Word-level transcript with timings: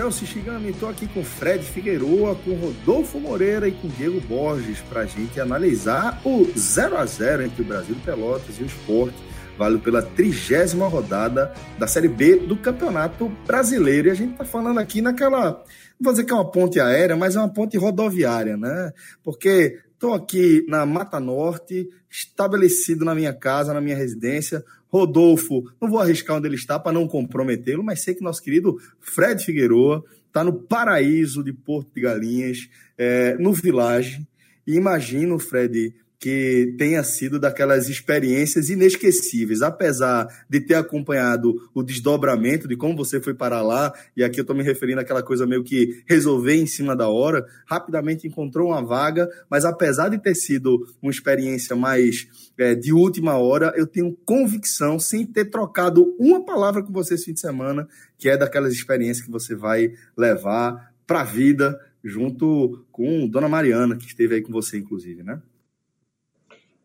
Celso 0.00 0.24
Shigami, 0.24 0.70
estou 0.70 0.88
aqui 0.88 1.06
com 1.06 1.22
Fred 1.22 1.62
Figueroa, 1.62 2.34
com 2.34 2.54
Rodolfo 2.54 3.20
Moreira 3.20 3.68
e 3.68 3.72
com 3.72 3.86
Diego 3.86 4.18
Borges 4.22 4.80
para 4.80 5.02
a 5.02 5.04
gente 5.04 5.38
analisar 5.38 6.22
o 6.24 6.50
0 6.56 6.96
a 6.96 7.04
0 7.04 7.42
entre 7.42 7.60
o 7.60 7.64
Brasil 7.66 7.94
Pelotas 8.02 8.58
e 8.58 8.62
o 8.62 8.66
Esporte, 8.66 9.22
válido 9.58 9.82
pela 9.82 10.00
trigésima 10.00 10.88
rodada 10.88 11.52
da 11.78 11.86
Série 11.86 12.08
B 12.08 12.36
do 12.36 12.56
Campeonato 12.56 13.28
Brasileiro. 13.46 14.08
E 14.08 14.10
a 14.10 14.14
gente 14.14 14.32
está 14.32 14.44
falando 14.46 14.80
aqui 14.80 15.02
naquela, 15.02 15.50
não 15.50 15.64
vou 16.00 16.14
dizer 16.14 16.24
que 16.24 16.32
é 16.32 16.34
uma 16.34 16.50
ponte 16.50 16.80
aérea, 16.80 17.14
mas 17.14 17.36
é 17.36 17.38
uma 17.38 17.52
ponte 17.52 17.76
rodoviária, 17.76 18.56
né? 18.56 18.94
Porque 19.22 19.80
Estou 20.00 20.14
aqui 20.14 20.64
na 20.66 20.86
Mata 20.86 21.20
Norte, 21.20 21.86
estabelecido 22.08 23.04
na 23.04 23.14
minha 23.14 23.34
casa, 23.34 23.74
na 23.74 23.82
minha 23.82 23.94
residência. 23.94 24.64
Rodolfo, 24.90 25.64
não 25.80 25.88
vou 25.88 26.00
arriscar 26.00 26.36
onde 26.36 26.48
ele 26.48 26.56
está 26.56 26.78
para 26.78 26.92
não 26.92 27.06
comprometê-lo, 27.06 27.82
mas 27.82 28.02
sei 28.02 28.14
que 28.14 28.22
nosso 28.22 28.42
querido 28.42 28.76
Fred 29.00 29.44
Figueroa 29.44 30.04
está 30.26 30.42
no 30.42 30.52
paraíso 30.52 31.42
de 31.42 31.52
Porto 31.52 31.92
de 31.94 32.00
Galinhas, 32.00 32.68
é, 32.98 33.34
no 33.38 33.52
Village. 33.52 34.26
E 34.66 34.74
imagino, 34.74 35.38
Fred, 35.38 35.94
que 36.20 36.74
tenha 36.76 37.02
sido 37.02 37.40
daquelas 37.40 37.88
experiências 37.88 38.68
inesquecíveis, 38.68 39.62
apesar 39.62 40.28
de 40.50 40.60
ter 40.60 40.74
acompanhado 40.74 41.54
o 41.74 41.82
desdobramento 41.82 42.68
de 42.68 42.76
como 42.76 42.94
você 42.94 43.18
foi 43.22 43.32
para 43.32 43.62
lá, 43.62 43.90
e 44.14 44.22
aqui 44.22 44.38
eu 44.38 44.42
estou 44.42 44.54
me 44.54 44.62
referindo 44.62 45.00
àquela 45.00 45.22
coisa 45.22 45.46
meio 45.46 45.64
que 45.64 46.04
resolver 46.06 46.56
em 46.56 46.66
cima 46.66 46.94
da 46.94 47.08
hora, 47.08 47.46
rapidamente 47.66 48.28
encontrou 48.28 48.68
uma 48.68 48.84
vaga, 48.84 49.30
mas 49.48 49.64
apesar 49.64 50.10
de 50.10 50.18
ter 50.18 50.34
sido 50.34 50.86
uma 51.00 51.10
experiência 51.10 51.74
mais 51.74 52.28
é, 52.58 52.74
de 52.74 52.92
última 52.92 53.38
hora, 53.38 53.72
eu 53.74 53.86
tenho 53.86 54.14
convicção, 54.26 54.98
sem 54.98 55.24
ter 55.24 55.46
trocado 55.46 56.14
uma 56.18 56.44
palavra 56.44 56.82
com 56.82 56.92
você 56.92 57.14
esse 57.14 57.24
fim 57.24 57.32
de 57.32 57.40
semana, 57.40 57.88
que 58.18 58.28
é 58.28 58.36
daquelas 58.36 58.74
experiências 58.74 59.24
que 59.24 59.32
você 59.32 59.54
vai 59.54 59.94
levar 60.14 60.92
para 61.06 61.22
a 61.22 61.24
vida, 61.24 61.80
junto 62.04 62.84
com 62.92 63.26
Dona 63.26 63.48
Mariana, 63.48 63.96
que 63.96 64.04
esteve 64.04 64.34
aí 64.34 64.42
com 64.42 64.52
você, 64.52 64.76
inclusive, 64.76 65.22
né? 65.22 65.40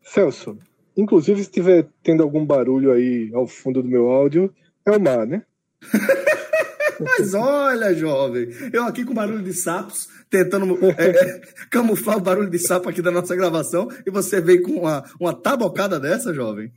Celso, 0.06 0.56
inclusive 0.96 1.38
se 1.40 1.48
estiver 1.48 1.88
tendo 2.02 2.22
algum 2.22 2.46
barulho 2.46 2.92
aí 2.92 3.30
ao 3.34 3.46
fundo 3.46 3.82
do 3.82 3.88
meu 3.88 4.08
áudio, 4.08 4.54
é 4.86 4.90
o 4.92 5.00
mar, 5.00 5.26
né? 5.26 5.42
Mas 7.00 7.34
olha, 7.34 7.92
jovem, 7.92 8.48
eu 8.72 8.84
aqui 8.84 9.04
com 9.04 9.12
barulho 9.12 9.42
de 9.42 9.52
sapos, 9.52 10.08
tentando 10.30 10.78
é, 10.86 11.10
é, 11.10 11.40
camuflar 11.68 12.16
o 12.16 12.20
barulho 12.20 12.48
de 12.48 12.58
sapo 12.58 12.88
aqui 12.88 13.02
da 13.02 13.10
nossa 13.10 13.34
gravação, 13.34 13.88
e 14.06 14.10
você 14.10 14.40
veio 14.40 14.62
com 14.62 14.72
uma, 14.80 15.04
uma 15.20 15.34
tabocada 15.34 16.00
dessa, 16.00 16.32
jovem? 16.32 16.72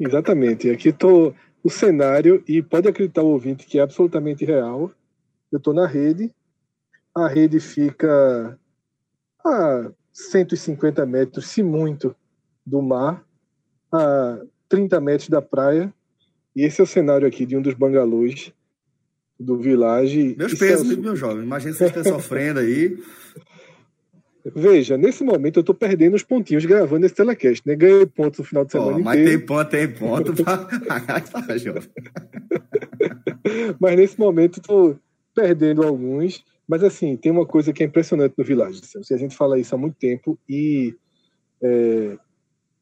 Exatamente. 0.00 0.70
Aqui 0.70 0.88
estou 0.88 1.34
o 1.62 1.68
cenário, 1.68 2.42
e 2.48 2.62
pode 2.62 2.88
acreditar 2.88 3.22
o 3.22 3.32
ouvinte 3.32 3.66
que 3.66 3.78
é 3.78 3.82
absolutamente 3.82 4.44
real. 4.44 4.90
Eu 5.50 5.58
estou 5.58 5.74
na 5.74 5.86
rede, 5.86 6.32
a 7.14 7.28
rede 7.28 7.60
fica 7.60 8.58
a 9.44 9.90
150 10.12 11.04
metros, 11.04 11.48
se 11.48 11.62
muito, 11.62 12.16
do 12.64 12.80
mar 12.80 13.24
a 13.92 14.38
30 14.68 15.00
metros 15.00 15.28
da 15.28 15.42
praia. 15.42 15.92
E 16.54 16.62
esse 16.62 16.80
é 16.80 16.84
o 16.84 16.86
cenário 16.86 17.26
aqui 17.26 17.44
de 17.46 17.56
um 17.56 17.62
dos 17.62 17.74
bangalôs 17.74 18.52
do 19.38 19.58
Village. 19.58 20.34
Meus 20.36 20.54
pesos, 20.54 20.90
é... 20.90 20.96
meu 20.96 21.16
jovem. 21.16 21.44
Imagina 21.44 21.74
você 21.74 21.86
está 21.86 22.04
sofrendo 22.04 22.60
aí. 22.60 22.98
Veja, 24.44 24.98
nesse 24.98 25.22
momento 25.22 25.58
eu 25.58 25.60
estou 25.60 25.74
perdendo 25.74 26.14
os 26.14 26.24
pontinhos 26.24 26.64
gravando 26.64 27.06
esse 27.06 27.14
telecast, 27.14 27.62
né? 27.64 27.76
Ganhei 27.76 28.04
pontos 28.06 28.40
no 28.40 28.44
final 28.44 28.64
de 28.64 28.72
semana 28.72 28.96
oh, 28.96 29.00
mas 29.00 29.20
inteiro. 29.20 29.38
tem 29.38 29.46
ponto, 29.46 29.70
tem 29.70 29.86
ponto. 29.86 30.34
mas 33.78 33.96
nesse 33.96 34.18
momento 34.18 34.58
estou 34.58 34.98
perdendo 35.32 35.84
alguns. 35.84 36.44
Mas 36.66 36.82
assim, 36.82 37.16
tem 37.16 37.30
uma 37.30 37.46
coisa 37.46 37.72
que 37.72 37.84
é 37.84 37.86
impressionante 37.86 38.34
no 38.36 38.44
Village. 38.44 38.80
Se 38.84 39.14
a 39.14 39.16
gente 39.16 39.36
fala 39.36 39.60
isso 39.60 39.72
há 39.74 39.78
muito 39.78 39.96
tempo 39.96 40.36
e 40.48 40.96
é, 41.62 42.18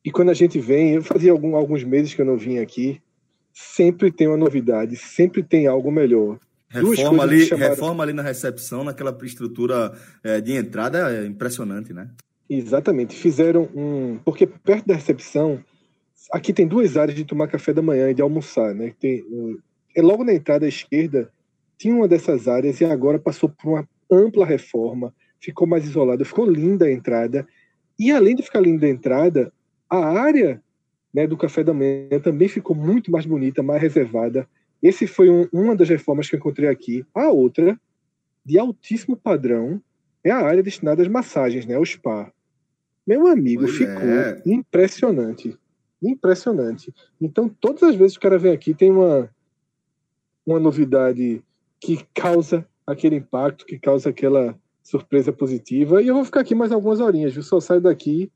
e 0.04 0.10
quando 0.10 0.30
a 0.30 0.34
gente 0.34 0.58
vem, 0.58 0.94
eu 0.94 1.02
fazia 1.02 1.30
algum, 1.30 1.56
alguns 1.56 1.84
meses 1.84 2.14
que 2.14 2.20
eu 2.20 2.26
não 2.26 2.36
vim 2.36 2.58
aqui, 2.58 3.00
sempre 3.52 4.10
tem 4.10 4.26
uma 4.26 4.36
novidade, 4.36 4.96
sempre 4.96 5.42
tem 5.42 5.66
algo 5.66 5.90
melhor. 5.90 6.38
Reforma 6.68 7.24
ali, 7.24 7.46
chamaram... 7.46 7.70
reforma 7.70 8.02
ali 8.04 8.12
na 8.12 8.22
recepção, 8.22 8.84
naquela 8.84 9.16
estrutura 9.22 9.92
é, 10.22 10.40
de 10.40 10.52
entrada, 10.52 11.12
é 11.12 11.26
impressionante, 11.26 11.92
né? 11.92 12.08
Exatamente. 12.48 13.16
Fizeram 13.16 13.68
um. 13.74 14.18
Porque 14.24 14.46
perto 14.46 14.86
da 14.86 14.94
recepção, 14.94 15.62
aqui 16.32 16.52
tem 16.52 16.66
duas 16.66 16.96
áreas 16.96 17.16
de 17.16 17.24
tomar 17.24 17.48
café 17.48 17.72
da 17.72 17.82
manhã 17.82 18.10
e 18.10 18.14
de 18.14 18.22
almoçar, 18.22 18.74
né? 18.74 18.92
Tem, 19.00 19.24
é 19.96 20.00
logo 20.00 20.24
na 20.24 20.32
entrada 20.32 20.64
à 20.64 20.68
esquerda, 20.68 21.30
tinha 21.76 21.94
uma 21.94 22.06
dessas 22.06 22.46
áreas 22.46 22.80
e 22.80 22.84
agora 22.84 23.18
passou 23.18 23.48
por 23.48 23.68
uma 23.72 23.88
ampla 24.10 24.46
reforma, 24.46 25.12
ficou 25.40 25.66
mais 25.66 25.84
isolada, 25.84 26.24
ficou 26.24 26.48
linda 26.48 26.86
a 26.86 26.92
entrada. 26.92 27.46
E 27.98 28.10
além 28.12 28.34
de 28.34 28.42
ficar 28.42 28.60
linda 28.60 28.86
a 28.86 28.90
entrada, 28.90 29.52
a 29.90 30.06
área 30.06 30.62
né, 31.12 31.26
do 31.26 31.36
café 31.36 31.64
da 31.64 31.74
manhã 31.74 32.20
também 32.22 32.48
ficou 32.48 32.74
muito 32.76 33.10
mais 33.10 33.26
bonita, 33.26 33.62
mais 33.62 33.82
reservada. 33.82 34.48
Esse 34.80 35.06
foi 35.06 35.28
um, 35.28 35.48
uma 35.52 35.74
das 35.74 35.88
reformas 35.88 36.28
que 36.28 36.36
eu 36.36 36.38
encontrei 36.38 36.68
aqui. 36.68 37.04
A 37.12 37.28
outra, 37.28 37.78
de 38.44 38.58
altíssimo 38.58 39.16
padrão, 39.16 39.82
é 40.22 40.30
a 40.30 40.38
área 40.38 40.62
destinada 40.62 41.02
às 41.02 41.08
massagens, 41.08 41.66
né, 41.66 41.76
o 41.76 41.84
spa. 41.84 42.32
Meu 43.06 43.26
amigo, 43.26 43.62
pois 43.62 43.76
ficou 43.76 44.08
é. 44.08 44.40
impressionante. 44.46 45.58
Impressionante. 46.00 46.94
Então, 47.20 47.48
todas 47.48 47.82
as 47.82 47.96
vezes 47.96 48.12
que 48.12 48.20
o 48.20 48.22
cara 48.22 48.38
vem 48.38 48.52
aqui, 48.52 48.72
tem 48.72 48.90
uma, 48.90 49.28
uma 50.46 50.60
novidade 50.60 51.42
que 51.80 52.06
causa 52.14 52.66
aquele 52.86 53.16
impacto, 53.16 53.66
que 53.66 53.78
causa 53.78 54.10
aquela 54.10 54.56
surpresa 54.82 55.32
positiva. 55.32 56.02
E 56.02 56.08
eu 56.08 56.14
vou 56.14 56.24
ficar 56.24 56.40
aqui 56.40 56.54
mais 56.54 56.72
algumas 56.72 57.00
horinhas, 57.00 57.32
viu? 57.32 57.42
Só 57.42 57.60
saio 57.60 57.80
daqui 57.80 58.30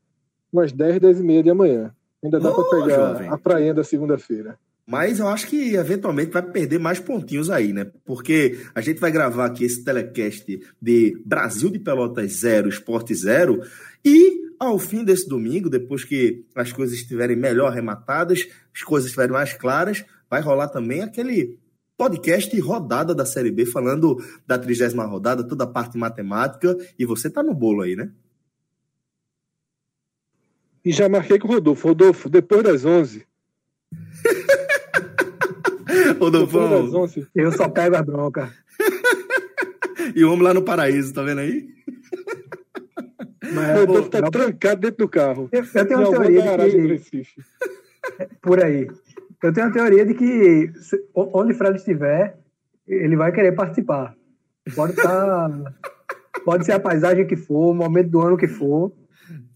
umas 0.55 0.71
10, 0.71 0.99
10 0.99 1.19
e 1.19 1.23
meia 1.23 1.43
de 1.43 1.49
amanhã. 1.49 1.93
Ainda 2.23 2.39
dá 2.39 2.51
para 2.51 2.63
pegar 2.63 2.95
jovem. 2.95 3.29
a 3.29 3.37
prainha 3.37 3.73
da 3.73 3.83
segunda-feira. 3.83 4.57
Mas 4.87 5.19
eu 5.19 5.27
acho 5.27 5.47
que 5.47 5.75
eventualmente 5.75 6.31
vai 6.31 6.43
perder 6.43 6.79
mais 6.79 6.99
pontinhos 6.99 7.49
aí, 7.49 7.73
né? 7.73 7.87
Porque 8.05 8.57
a 8.73 8.81
gente 8.81 8.99
vai 8.99 9.11
gravar 9.11 9.45
aqui 9.45 9.65
esse 9.65 9.83
telecast 9.83 10.59
de 10.79 11.21
Brasil 11.25 11.71
de 11.71 11.79
Pelotas 11.79 12.31
0, 12.33 12.69
Esporte 12.69 13.13
0, 13.13 13.61
e 14.03 14.45
ao 14.59 14.77
fim 14.77 15.03
desse 15.03 15.27
domingo, 15.27 15.69
depois 15.69 16.03
que 16.03 16.45
as 16.55 16.71
coisas 16.71 16.95
estiverem 16.95 17.35
melhor 17.35 17.71
arrematadas, 17.71 18.47
as 18.73 18.83
coisas 18.83 19.07
estiverem 19.07 19.33
mais 19.33 19.53
claras, 19.53 20.05
vai 20.29 20.41
rolar 20.41 20.69
também 20.69 21.01
aquele 21.01 21.57
podcast 21.97 22.59
rodada 22.59 23.15
da 23.15 23.25
Série 23.25 23.51
B, 23.51 23.65
falando 23.65 24.17
da 24.45 24.57
trigésima 24.57 25.05
rodada, 25.05 25.43
toda 25.43 25.63
a 25.63 25.67
parte 25.67 25.97
matemática, 25.97 26.77
e 26.97 27.05
você 27.05 27.29
tá 27.29 27.41
no 27.41 27.53
bolo 27.53 27.81
aí, 27.81 27.95
né? 27.95 28.11
E 30.85 30.91
já 30.91 31.09
marquei 31.09 31.39
com 31.39 31.47
o 31.47 31.51
Rodolfo. 31.51 31.87
Rodolfo, 31.87 32.29
depois 32.29 32.61
das 32.61 32.85
11. 32.85 33.25
Rodolfo. 36.19 36.59
Das 36.59 36.93
11. 36.93 37.27
Eu 37.33 37.51
só 37.51 37.67
pego 37.67 37.95
a 37.95 38.03
bronca. 38.03 38.53
e 40.15 40.23
o 40.23 40.31
homem 40.31 40.43
lá 40.43 40.53
no 40.53 40.61
paraíso, 40.61 41.11
tá 41.11 41.23
vendo 41.23 41.39
aí? 41.39 41.67
Mas, 43.51 43.77
o 43.77 43.79
Rodolfo 43.79 44.09
tá 44.09 44.21
não... 44.21 44.29
trancado 44.29 44.81
dentro 44.81 44.97
do 44.97 45.09
carro. 45.09 45.49
Eu, 45.51 45.63
eu 45.63 45.87
tenho 45.87 46.01
uma 46.01 46.11
teoria 46.11 46.69
de 46.69 46.99
que... 46.99 47.23
Por 48.39 48.63
aí. 48.63 48.87
Eu 49.41 49.53
tenho 49.53 49.65
uma 49.65 49.73
teoria 49.73 50.05
de 50.05 50.13
que 50.13 50.71
onde 51.15 51.53
o 51.53 51.55
Fred 51.55 51.77
estiver, 51.77 52.37
ele 52.87 53.15
vai 53.15 53.31
querer 53.31 53.53
participar. 53.53 54.15
Pode 54.75 54.93
estar... 54.93 55.49
Tá, 55.49 55.73
pode 56.43 56.63
ser 56.63 56.73
a 56.73 56.79
paisagem 56.79 57.25
que 57.25 57.35
for, 57.35 57.71
o 57.71 57.73
momento 57.73 58.09
do 58.09 58.21
ano 58.21 58.37
que 58.37 58.47
for. 58.47 58.91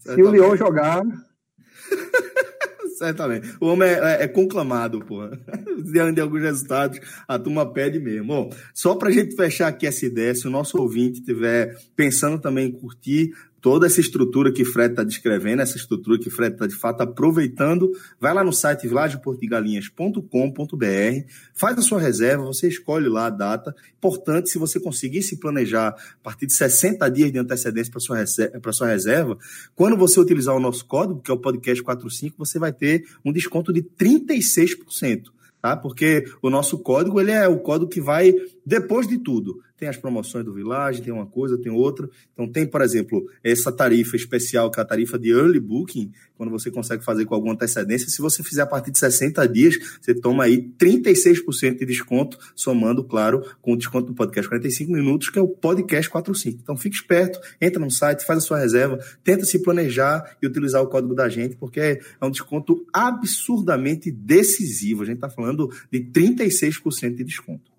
Se 0.00 0.22
o 0.22 0.30
Leão 0.30 0.56
jogar. 0.56 1.02
Certamente. 2.96 3.54
O 3.60 3.66
homem 3.66 3.88
é, 3.88 3.92
é, 3.92 4.24
é 4.24 4.28
conclamado, 4.28 5.00
pô. 5.00 5.20
Diante 5.90 6.16
de 6.16 6.20
alguns 6.20 6.42
resultados, 6.42 7.00
a 7.26 7.38
turma 7.38 7.70
pede 7.72 7.98
mesmo. 7.98 8.26
Bom, 8.26 8.50
só 8.74 8.94
para 8.94 9.08
a 9.08 9.12
gente 9.12 9.34
fechar 9.34 9.68
aqui 9.68 9.86
essa 9.86 10.04
ideia, 10.04 10.34
se 10.34 10.46
o 10.46 10.50
nosso 10.50 10.78
ouvinte 10.78 11.20
estiver 11.20 11.76
pensando 11.96 12.38
também 12.38 12.68
em 12.68 12.72
curtir 12.72 13.32
toda 13.60 13.86
essa 13.86 14.00
estrutura 14.00 14.50
que 14.52 14.64
Fred 14.64 14.92
está 14.92 15.04
descrevendo, 15.04 15.60
essa 15.62 15.76
estrutura 15.76 16.18
que 16.18 16.30
Fred 16.30 16.54
está 16.54 16.66
de 16.66 16.74
fato 16.74 17.02
aproveitando, 17.02 17.92
vai 18.18 18.32
lá 18.32 18.42
no 18.42 18.52
site 18.52 18.88
vilageportigalinhas.com.br, 18.88 21.30
faz 21.54 21.78
a 21.78 21.82
sua 21.82 22.00
reserva, 22.00 22.44
você 22.44 22.68
escolhe 22.68 23.08
lá 23.08 23.26
a 23.26 23.30
data. 23.30 23.74
Importante, 23.98 24.48
se 24.48 24.58
você 24.58 24.80
conseguir 24.80 25.22
se 25.22 25.38
planejar 25.38 25.88
a 25.88 25.96
partir 26.22 26.46
de 26.46 26.54
60 26.54 27.06
dias 27.10 27.30
de 27.30 27.38
antecedência 27.38 27.92
para 27.92 28.00
sua 28.00 28.24
sua 28.72 28.88
reserva, 28.88 29.36
quando 29.74 29.96
você 29.96 30.18
utilizar 30.18 30.56
o 30.56 30.60
nosso 30.60 30.86
código, 30.86 31.20
que 31.20 31.30
é 31.30 31.34
o 31.34 31.38
podcast 31.38 31.82
45, 31.82 32.38
você 32.38 32.58
vai 32.58 32.72
ter 32.72 33.04
um 33.24 33.32
desconto 33.32 33.72
de 33.72 33.82
36% 33.82 35.24
tá? 35.60 35.76
Porque 35.76 36.24
o 36.40 36.48
nosso 36.48 36.78
código 36.78 37.20
ele 37.20 37.32
é 37.32 37.46
o 37.46 37.58
código 37.58 37.90
que 37.90 38.00
vai 38.00 38.32
Depois 38.64 39.06
de 39.06 39.18
tudo, 39.18 39.60
tem 39.80 39.88
as 39.88 39.96
promoções 39.96 40.44
do 40.44 40.52
Village, 40.52 41.00
tem 41.00 41.10
uma 41.10 41.24
coisa, 41.24 41.56
tem 41.56 41.72
outra. 41.72 42.08
Então 42.34 42.46
tem, 42.46 42.66
por 42.66 42.82
exemplo, 42.82 43.26
essa 43.42 43.72
tarifa 43.72 44.14
especial, 44.14 44.70
que 44.70 44.78
é 44.78 44.82
a 44.82 44.86
tarifa 44.86 45.18
de 45.18 45.30
early 45.30 45.58
booking, 45.58 46.12
quando 46.36 46.50
você 46.50 46.70
consegue 46.70 47.02
fazer 47.02 47.24
com 47.24 47.34
alguma 47.34 47.54
antecedência. 47.54 48.10
Se 48.10 48.20
você 48.20 48.42
fizer 48.42 48.60
a 48.60 48.66
partir 48.66 48.90
de 48.90 48.98
60 48.98 49.48
dias, 49.48 49.76
você 49.98 50.14
toma 50.14 50.44
aí 50.44 50.70
36% 50.78 51.78
de 51.78 51.86
desconto, 51.86 52.38
somando, 52.54 53.02
claro, 53.02 53.42
com 53.62 53.72
o 53.72 53.76
desconto 53.76 54.08
do 54.08 54.14
podcast 54.14 54.46
45 54.50 54.92
minutos, 54.92 55.30
que 55.30 55.38
é 55.38 55.42
o 55.42 55.48
podcast 55.48 56.10
45. 56.10 56.60
Então 56.62 56.76
fique 56.76 56.96
esperto, 56.96 57.40
entra 57.58 57.82
no 57.82 57.90
site, 57.90 58.26
faz 58.26 58.40
a 58.40 58.42
sua 58.42 58.58
reserva, 58.58 58.98
tenta 59.24 59.46
se 59.46 59.62
planejar 59.62 60.36
e 60.42 60.46
utilizar 60.46 60.82
o 60.82 60.88
código 60.88 61.14
da 61.14 61.26
gente, 61.30 61.56
porque 61.56 61.80
é 61.80 62.00
um 62.22 62.30
desconto 62.30 62.84
absurdamente 62.92 64.10
decisivo. 64.10 65.02
A 65.02 65.06
gente 65.06 65.16
está 65.16 65.30
falando 65.30 65.70
de 65.90 66.00
36% 66.00 67.14
de 67.14 67.24
desconto. 67.24 67.69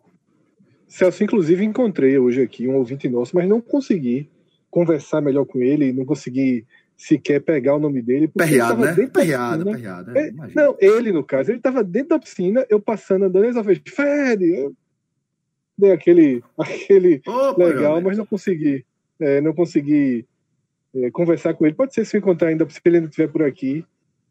Celso, 0.92 1.24
inclusive, 1.24 1.64
encontrei 1.64 2.20
hoje 2.20 2.42
aqui 2.42 2.68
um 2.68 2.76
ouvinte 2.76 3.08
nosso, 3.08 3.34
mas 3.34 3.48
não 3.48 3.62
consegui 3.62 4.30
conversar 4.70 5.22
melhor 5.22 5.46
com 5.46 5.60
ele, 5.60 5.94
não 5.94 6.04
consegui 6.04 6.66
sequer 6.98 7.40
pegar 7.40 7.78
o 7.78 7.80
nome 7.80 8.02
dele. 8.02 8.28
Perreado, 8.28 8.82
né? 8.82 9.08
Perreado, 9.08 9.64
perreado. 9.64 10.18
É, 10.18 10.32
não, 10.54 10.76
ele, 10.82 11.14
no 11.14 11.24
caso, 11.24 11.50
ele 11.50 11.60
estava 11.60 11.82
dentro 11.82 12.10
da 12.10 12.20
piscina, 12.20 12.66
eu 12.70 12.78
passando, 12.78 13.24
andando, 13.24 13.46
ele 13.46 13.54
só 13.54 13.64
fez, 13.64 13.82
Fred! 13.88 14.46
Eu 14.46 14.76
dei 15.78 15.94
aquele, 15.94 16.44
aquele 16.60 17.22
Opa, 17.26 17.64
legal, 17.64 18.02
mas 18.02 18.18
não 18.18 18.26
consegui, 18.26 18.86
é, 19.18 19.40
não 19.40 19.54
consegui 19.54 20.26
é, 20.94 21.10
conversar 21.10 21.54
com 21.54 21.66
ele. 21.66 21.74
Pode 21.74 21.94
ser 21.94 22.06
se 22.06 22.18
eu 22.18 22.20
encontrar 22.20 22.50
ainda, 22.50 22.70
se 22.70 22.82
ele 22.84 22.98
ainda 22.98 23.08
estiver 23.08 23.30
por 23.30 23.44
aqui, 23.44 23.86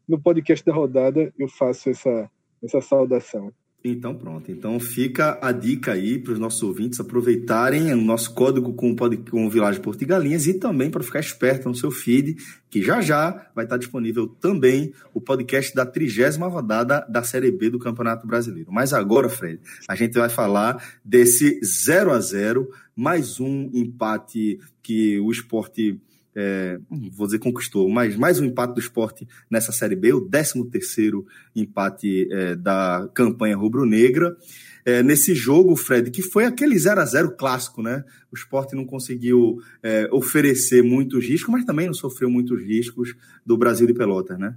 no 0.07 0.21
podcast 0.21 0.63
da 0.63 0.71
rodada, 0.71 1.33
eu 1.39 1.47
faço 1.47 1.89
essa, 1.89 2.29
essa 2.63 2.81
saudação. 2.81 3.51
Então 3.83 4.13
pronto. 4.13 4.51
Então 4.51 4.79
fica 4.79 5.39
a 5.41 5.51
dica 5.51 5.93
aí 5.93 6.19
para 6.19 6.33
os 6.33 6.39
nossos 6.39 6.61
ouvintes 6.61 6.99
aproveitarem 6.99 7.91
o 7.93 8.01
nosso 8.01 8.31
código 8.33 8.73
com, 8.73 8.95
com 8.95 9.47
o 9.47 9.49
Village 9.49 9.79
Porto 9.79 10.03
e 10.03 10.47
e 10.47 10.53
também 10.53 10.91
para 10.91 11.03
ficar 11.03 11.19
esperto 11.19 11.67
no 11.67 11.73
seu 11.73 11.89
feed, 11.89 12.37
que 12.69 12.81
já 12.81 13.01
já 13.01 13.49
vai 13.55 13.65
estar 13.65 13.77
disponível 13.77 14.27
também 14.27 14.93
o 15.15 15.19
podcast 15.19 15.73
da 15.73 15.83
trigésima 15.83 16.47
rodada 16.47 17.05
da 17.09 17.23
Série 17.23 17.51
B 17.51 17.71
do 17.71 17.79
Campeonato 17.79 18.27
Brasileiro. 18.27 18.71
Mas 18.71 18.93
agora, 18.93 19.27
Fred, 19.27 19.59
a 19.87 19.95
gente 19.95 20.13
vai 20.13 20.29
falar 20.29 20.83
desse 21.03 21.59
0 21.63 22.11
a 22.11 22.19
0 22.19 22.69
mais 22.95 23.39
um 23.39 23.71
empate 23.73 24.59
que 24.83 25.19
o 25.19 25.31
esporte 25.31 25.99
é, 26.35 26.79
vou 27.11 27.27
dizer 27.27 27.39
conquistou, 27.39 27.89
mas 27.89 28.15
mais 28.15 28.39
um 28.39 28.45
empate 28.45 28.73
do 28.73 28.79
esporte 28.79 29.27
nessa 29.49 29.71
Série 29.71 29.95
B, 29.95 30.13
o 30.13 30.21
13 30.21 30.65
terceiro 30.69 31.25
empate 31.55 32.27
é, 32.31 32.55
da 32.55 33.09
campanha 33.13 33.57
rubro-negra. 33.57 34.35
É, 34.83 35.03
nesse 35.03 35.35
jogo, 35.35 35.75
Fred, 35.75 36.09
que 36.09 36.23
foi 36.23 36.45
aquele 36.45 36.77
0 36.77 37.01
a 37.01 37.05
0 37.05 37.35
clássico, 37.35 37.83
né? 37.83 38.03
O 38.31 38.35
esporte 38.35 38.75
não 38.75 38.85
conseguiu 38.85 39.59
é, 39.83 40.09
oferecer 40.11 40.81
muitos 40.81 41.23
riscos, 41.25 41.51
mas 41.51 41.65
também 41.65 41.85
não 41.85 41.93
sofreu 41.93 42.29
muitos 42.29 42.59
riscos 42.63 43.13
do 43.45 43.55
Brasil 43.55 43.85
de 43.85 43.93
Pelotas, 43.93 44.39
né? 44.39 44.55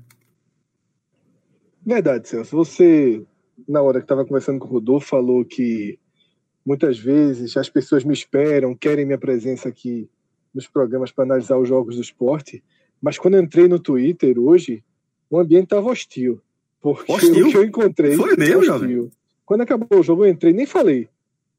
Verdade, 1.85 2.29
Celso. 2.29 2.57
Você, 2.57 3.23
na 3.69 3.83
hora 3.83 3.99
que 3.99 4.05
estava 4.05 4.25
conversando 4.25 4.59
com 4.59 4.67
o 4.67 4.71
Rodolfo, 4.71 5.09
falou 5.09 5.45
que 5.45 5.99
muitas 6.65 6.99
vezes 6.99 7.55
as 7.59 7.69
pessoas 7.69 8.03
me 8.03 8.15
esperam, 8.15 8.75
querem 8.75 9.05
minha 9.05 9.19
presença 9.19 9.69
aqui 9.69 10.09
nos 10.55 10.69
programas 10.69 11.11
para 11.11 11.25
analisar 11.25 11.59
os 11.59 11.69
jogos 11.69 11.97
do 11.97 12.03
esporte, 12.03 12.63
mas 13.01 13.19
quando 13.19 13.35
eu 13.35 13.43
entrei 13.43 13.69
no 13.69 13.79
Twitter 13.79 14.39
hoje, 14.39 14.83
o 15.29 15.39
ambiente 15.39 15.65
estava 15.65 15.91
hostil. 15.91 16.41
Porque 16.81 17.13
hostil? 17.13 17.49
o 17.49 17.51
que 17.51 17.57
eu 17.57 17.65
encontrei. 17.65 18.17
Foi 18.17 18.37
mesmo, 18.37 18.61
hostil. 18.61 18.65
Jovem? 18.65 19.11
Quando 19.45 19.61
acabou 19.63 19.99
o 19.99 20.03
jogo, 20.03 20.25
eu 20.25 20.31
entrei, 20.31 20.53
nem 20.53 20.67
falei. 20.67 21.09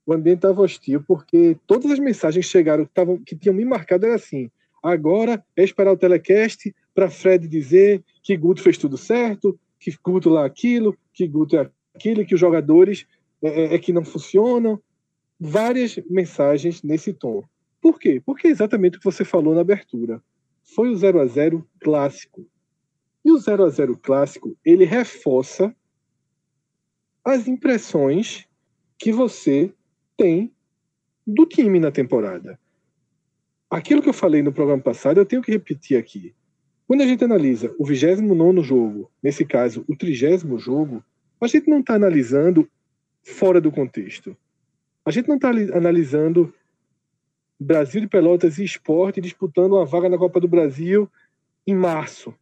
O 0.06 0.14
ambiente 0.14 0.38
estava 0.38 0.62
hostil, 0.62 1.04
porque 1.08 1.58
todas 1.68 1.92
as 1.92 2.00
mensagens 2.00 2.46
que 2.46 2.52
chegaram, 2.52 2.86
que, 2.86 2.94
tavam, 2.94 3.18
que 3.18 3.36
tinham 3.36 3.56
me 3.56 3.66
marcado, 3.66 4.06
era 4.06 4.16
assim: 4.16 4.50
agora 4.82 5.44
é 5.56 5.64
esperar 5.64 5.92
o 5.92 5.98
telecast 5.98 6.74
para 6.94 7.10
Fred 7.10 7.48
dizer 7.48 8.04
que 8.24 8.38
Guto 8.38 8.62
fez 8.62 8.78
tudo 8.78 8.98
certo, 8.98 9.60
que 9.80 9.94
Guto 10.04 10.30
lá 10.30 10.46
aquilo, 10.46 10.98
que 11.14 11.28
Guto 11.28 11.58
é 11.58 11.70
aquilo, 11.94 12.26
que 12.26 12.36
os 12.36 12.40
jogadores 12.40 13.06
é, 13.42 13.64
é, 13.64 13.76
é 13.76 13.80
que 13.80 13.92
não 13.92 14.06
funcionam. 14.06 14.80
Várias 15.40 16.00
mensagens 16.10 16.82
nesse 16.82 17.12
tom. 17.12 17.44
Por 17.86 18.00
quê? 18.00 18.20
Porque 18.26 18.48
é 18.48 18.50
exatamente 18.50 18.98
o 18.98 19.00
que 19.00 19.06
você 19.06 19.24
falou 19.24 19.54
na 19.54 19.62
abertura. 19.62 20.20
Foi 20.64 20.90
o 20.90 20.96
0 20.96 21.22
a 21.22 21.26
0 21.28 21.70
clássico. 21.80 22.44
E 23.24 23.32
o 23.32 23.38
0 23.38 23.64
a 23.64 23.70
0 23.70 23.96
clássico, 24.00 24.58
ele 24.66 24.86
reforça 24.86 25.72
as 27.24 27.48
impressões 27.48 28.48
que 28.98 29.14
você 29.14 29.72
tem 30.18 30.52
do 31.28 31.46
time 31.46 31.80
na 31.80 31.92
temporada. 31.92 32.60
Aquilo 33.70 34.02
que 34.02 34.10
eu 34.10 34.14
falei 34.14 34.42
no 34.42 34.52
programa 34.52 34.82
passado, 34.82 35.20
eu 35.20 35.26
tenho 35.26 35.44
que 35.44 35.52
repetir 35.52 35.96
aqui. 35.96 36.34
Quando 36.88 37.02
a 37.02 37.06
gente 37.06 37.24
analisa 37.24 37.72
o 37.78 37.86
29 37.86 38.64
jogo, 38.64 39.12
nesse 39.22 39.46
caso, 39.46 39.86
o 39.88 39.96
30 39.96 40.58
jogo, 40.58 41.04
a 41.40 41.46
gente 41.46 41.70
não 41.70 41.82
está 41.82 41.94
analisando 41.94 42.68
fora 43.22 43.62
do 43.62 43.72
contexto. 43.72 44.36
A 45.06 45.12
gente 45.12 45.30
não 45.30 45.36
está 45.36 45.52
analisando 45.52 46.52
Brasil 47.60 48.02
de 48.02 48.08
Pelotas 48.08 48.58
e 48.58 48.64
Esporte 48.64 49.22
disputando 49.22 49.74
uma 49.74 49.86
vaga 49.86 50.10
na 50.10 50.18
Copa 50.18 50.40
do 50.40 50.48
Brasil 50.48 51.10
em 51.66 51.74
março, 51.74 52.34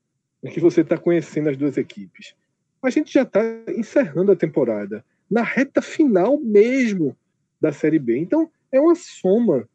que 0.51 0.59
você 0.59 0.81
está 0.81 0.97
conhecendo 0.97 1.49
as 1.49 1.57
duas 1.57 1.77
equipes. 1.77 2.35
A 2.81 2.89
gente 2.89 3.13
já 3.13 3.21
está 3.21 3.41
encerrando 3.69 4.31
a 4.31 4.35
temporada, 4.35 5.05
na 5.29 5.41
reta 5.41 5.81
final 5.81 6.39
mesmo 6.39 7.15
da 7.61 7.71
Série 7.71 7.99
B. 7.99 8.17
Então, 8.17 8.51
é 8.71 8.79
uma 8.79 8.95
soma 8.95 9.69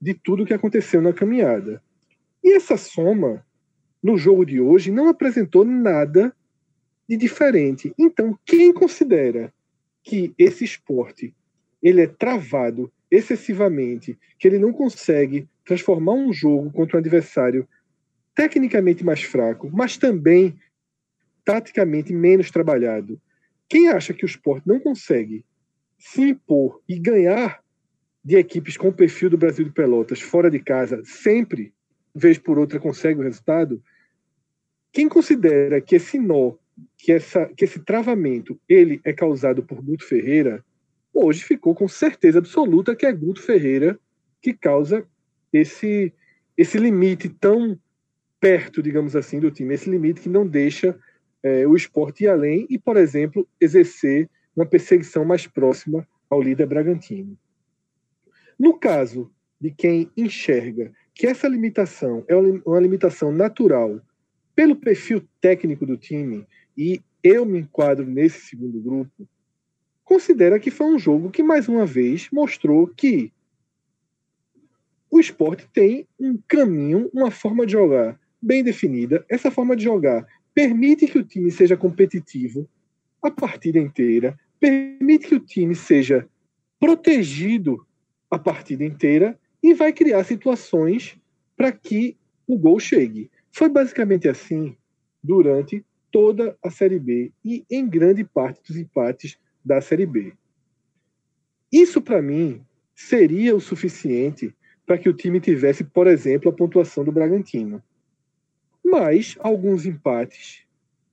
de 0.00 0.14
tudo 0.14 0.46
que 0.46 0.54
aconteceu 0.54 1.00
na 1.00 1.12
caminhada. 1.12 1.82
E 2.42 2.56
essa 2.56 2.76
soma, 2.76 3.44
no 4.02 4.16
jogo 4.16 4.44
de 4.44 4.60
hoje, 4.60 4.90
não 4.90 5.08
apresentou 5.08 5.64
nada 5.64 6.34
de 7.08 7.16
diferente. 7.16 7.92
Então, 7.98 8.38
quem 8.44 8.72
considera 8.72 9.52
que 10.02 10.34
esse 10.38 10.64
esporte 10.64 11.34
ele 11.82 12.02
é 12.02 12.06
travado 12.06 12.90
excessivamente, 13.10 14.18
que 14.38 14.46
ele 14.46 14.58
não 14.58 14.72
consegue 14.72 15.48
transformar 15.64 16.14
um 16.14 16.32
jogo 16.32 16.70
contra 16.70 16.96
um 16.96 17.00
adversário 17.00 17.66
tecnicamente 18.34 19.04
mais 19.04 19.22
fraco, 19.22 19.70
mas 19.72 19.96
também 19.96 20.58
taticamente 21.44 22.12
menos 22.12 22.50
trabalhado. 22.50 23.20
Quem 23.68 23.88
acha 23.88 24.14
que 24.14 24.24
o 24.24 24.26
esporte 24.26 24.66
não 24.66 24.78
consegue 24.78 25.44
se 25.98 26.22
impor 26.22 26.80
e 26.88 26.98
ganhar 26.98 27.62
de 28.24 28.36
equipes 28.36 28.76
com 28.76 28.88
o 28.88 28.92
perfil 28.92 29.30
do 29.30 29.38
Brasil 29.38 29.64
de 29.64 29.72
Pelotas 29.72 30.20
fora 30.20 30.50
de 30.50 30.58
casa, 30.58 31.02
sempre, 31.04 31.72
vez 32.14 32.38
por 32.38 32.58
outra, 32.58 32.78
consegue 32.78 33.20
o 33.20 33.22
resultado, 33.22 33.82
quem 34.92 35.08
considera 35.08 35.80
que 35.80 35.96
esse 35.96 36.18
nó, 36.18 36.52
que, 36.96 37.12
essa, 37.12 37.46
que 37.46 37.64
esse 37.64 37.80
travamento, 37.80 38.60
ele 38.68 39.00
é 39.04 39.12
causado 39.12 39.62
por 39.62 39.82
Guto 39.82 40.06
Ferreira, 40.06 40.64
hoje 41.24 41.42
ficou 41.42 41.74
com 41.74 41.88
certeza 41.88 42.38
absoluta 42.38 42.94
que 42.94 43.06
é 43.06 43.12
Guto 43.12 43.42
Ferreira 43.42 43.98
que 44.40 44.52
causa 44.52 45.06
esse, 45.52 46.12
esse 46.56 46.78
limite 46.78 47.28
tão 47.28 47.78
perto, 48.40 48.82
digamos 48.82 49.16
assim, 49.16 49.40
do 49.40 49.50
time, 49.50 49.74
esse 49.74 49.90
limite 49.90 50.20
que 50.20 50.28
não 50.28 50.46
deixa 50.46 50.98
é, 51.42 51.66
o 51.66 51.74
esporte 51.74 52.24
ir 52.24 52.28
além 52.28 52.66
e, 52.70 52.78
por 52.78 52.96
exemplo, 52.96 53.46
exercer 53.60 54.28
uma 54.54 54.66
perseguição 54.66 55.24
mais 55.24 55.46
próxima 55.46 56.06
ao 56.28 56.42
líder 56.42 56.66
Bragantino. 56.66 57.36
No 58.58 58.78
caso 58.78 59.30
de 59.60 59.70
quem 59.70 60.10
enxerga 60.16 60.92
que 61.14 61.26
essa 61.26 61.48
limitação 61.48 62.24
é 62.28 62.36
uma 62.36 62.80
limitação 62.80 63.32
natural 63.32 64.00
pelo 64.54 64.76
perfil 64.76 65.26
técnico 65.40 65.86
do 65.86 65.96
time, 65.96 66.46
e 66.76 67.00
eu 67.22 67.44
me 67.44 67.58
enquadro 67.58 68.04
nesse 68.04 68.46
segundo 68.46 68.80
grupo, 68.80 69.28
considera 70.08 70.58
que 70.58 70.70
foi 70.70 70.86
um 70.86 70.98
jogo 70.98 71.30
que, 71.30 71.42
mais 71.42 71.68
uma 71.68 71.84
vez, 71.84 72.30
mostrou 72.32 72.86
que 72.86 73.30
o 75.10 75.20
esporte 75.20 75.68
tem 75.70 76.08
um 76.18 76.38
caminho, 76.48 77.10
uma 77.12 77.30
forma 77.30 77.66
de 77.66 77.72
jogar 77.72 78.18
bem 78.40 78.64
definida. 78.64 79.22
Essa 79.28 79.50
forma 79.50 79.76
de 79.76 79.84
jogar 79.84 80.26
permite 80.54 81.06
que 81.06 81.18
o 81.18 81.22
time 81.22 81.50
seja 81.50 81.76
competitivo 81.76 82.66
a 83.20 83.30
partida 83.30 83.78
inteira, 83.78 84.38
permite 84.58 85.28
que 85.28 85.34
o 85.34 85.40
time 85.40 85.74
seja 85.74 86.26
protegido 86.80 87.86
a 88.30 88.38
partida 88.38 88.84
inteira 88.84 89.38
e 89.62 89.74
vai 89.74 89.92
criar 89.92 90.24
situações 90.24 91.18
para 91.54 91.70
que 91.70 92.16
o 92.46 92.56
gol 92.56 92.80
chegue. 92.80 93.30
Foi 93.52 93.68
basicamente 93.68 94.26
assim 94.26 94.74
durante 95.22 95.84
toda 96.10 96.56
a 96.64 96.70
Série 96.70 96.98
B 96.98 97.30
e 97.44 97.66
em 97.70 97.86
grande 97.86 98.24
parte 98.24 98.62
dos 98.66 98.78
empates 98.78 99.38
da 99.64 99.80
Série 99.80 100.06
B. 100.06 100.32
Isso, 101.70 102.00
para 102.00 102.22
mim, 102.22 102.64
seria 102.94 103.54
o 103.54 103.60
suficiente 103.60 104.54
para 104.86 104.98
que 104.98 105.08
o 105.08 105.12
time 105.12 105.40
tivesse, 105.40 105.84
por 105.84 106.06
exemplo, 106.06 106.50
a 106.50 106.54
pontuação 106.54 107.04
do 107.04 107.12
Bragantino. 107.12 107.82
Mas 108.84 109.36
alguns 109.40 109.84
empates 109.84 110.64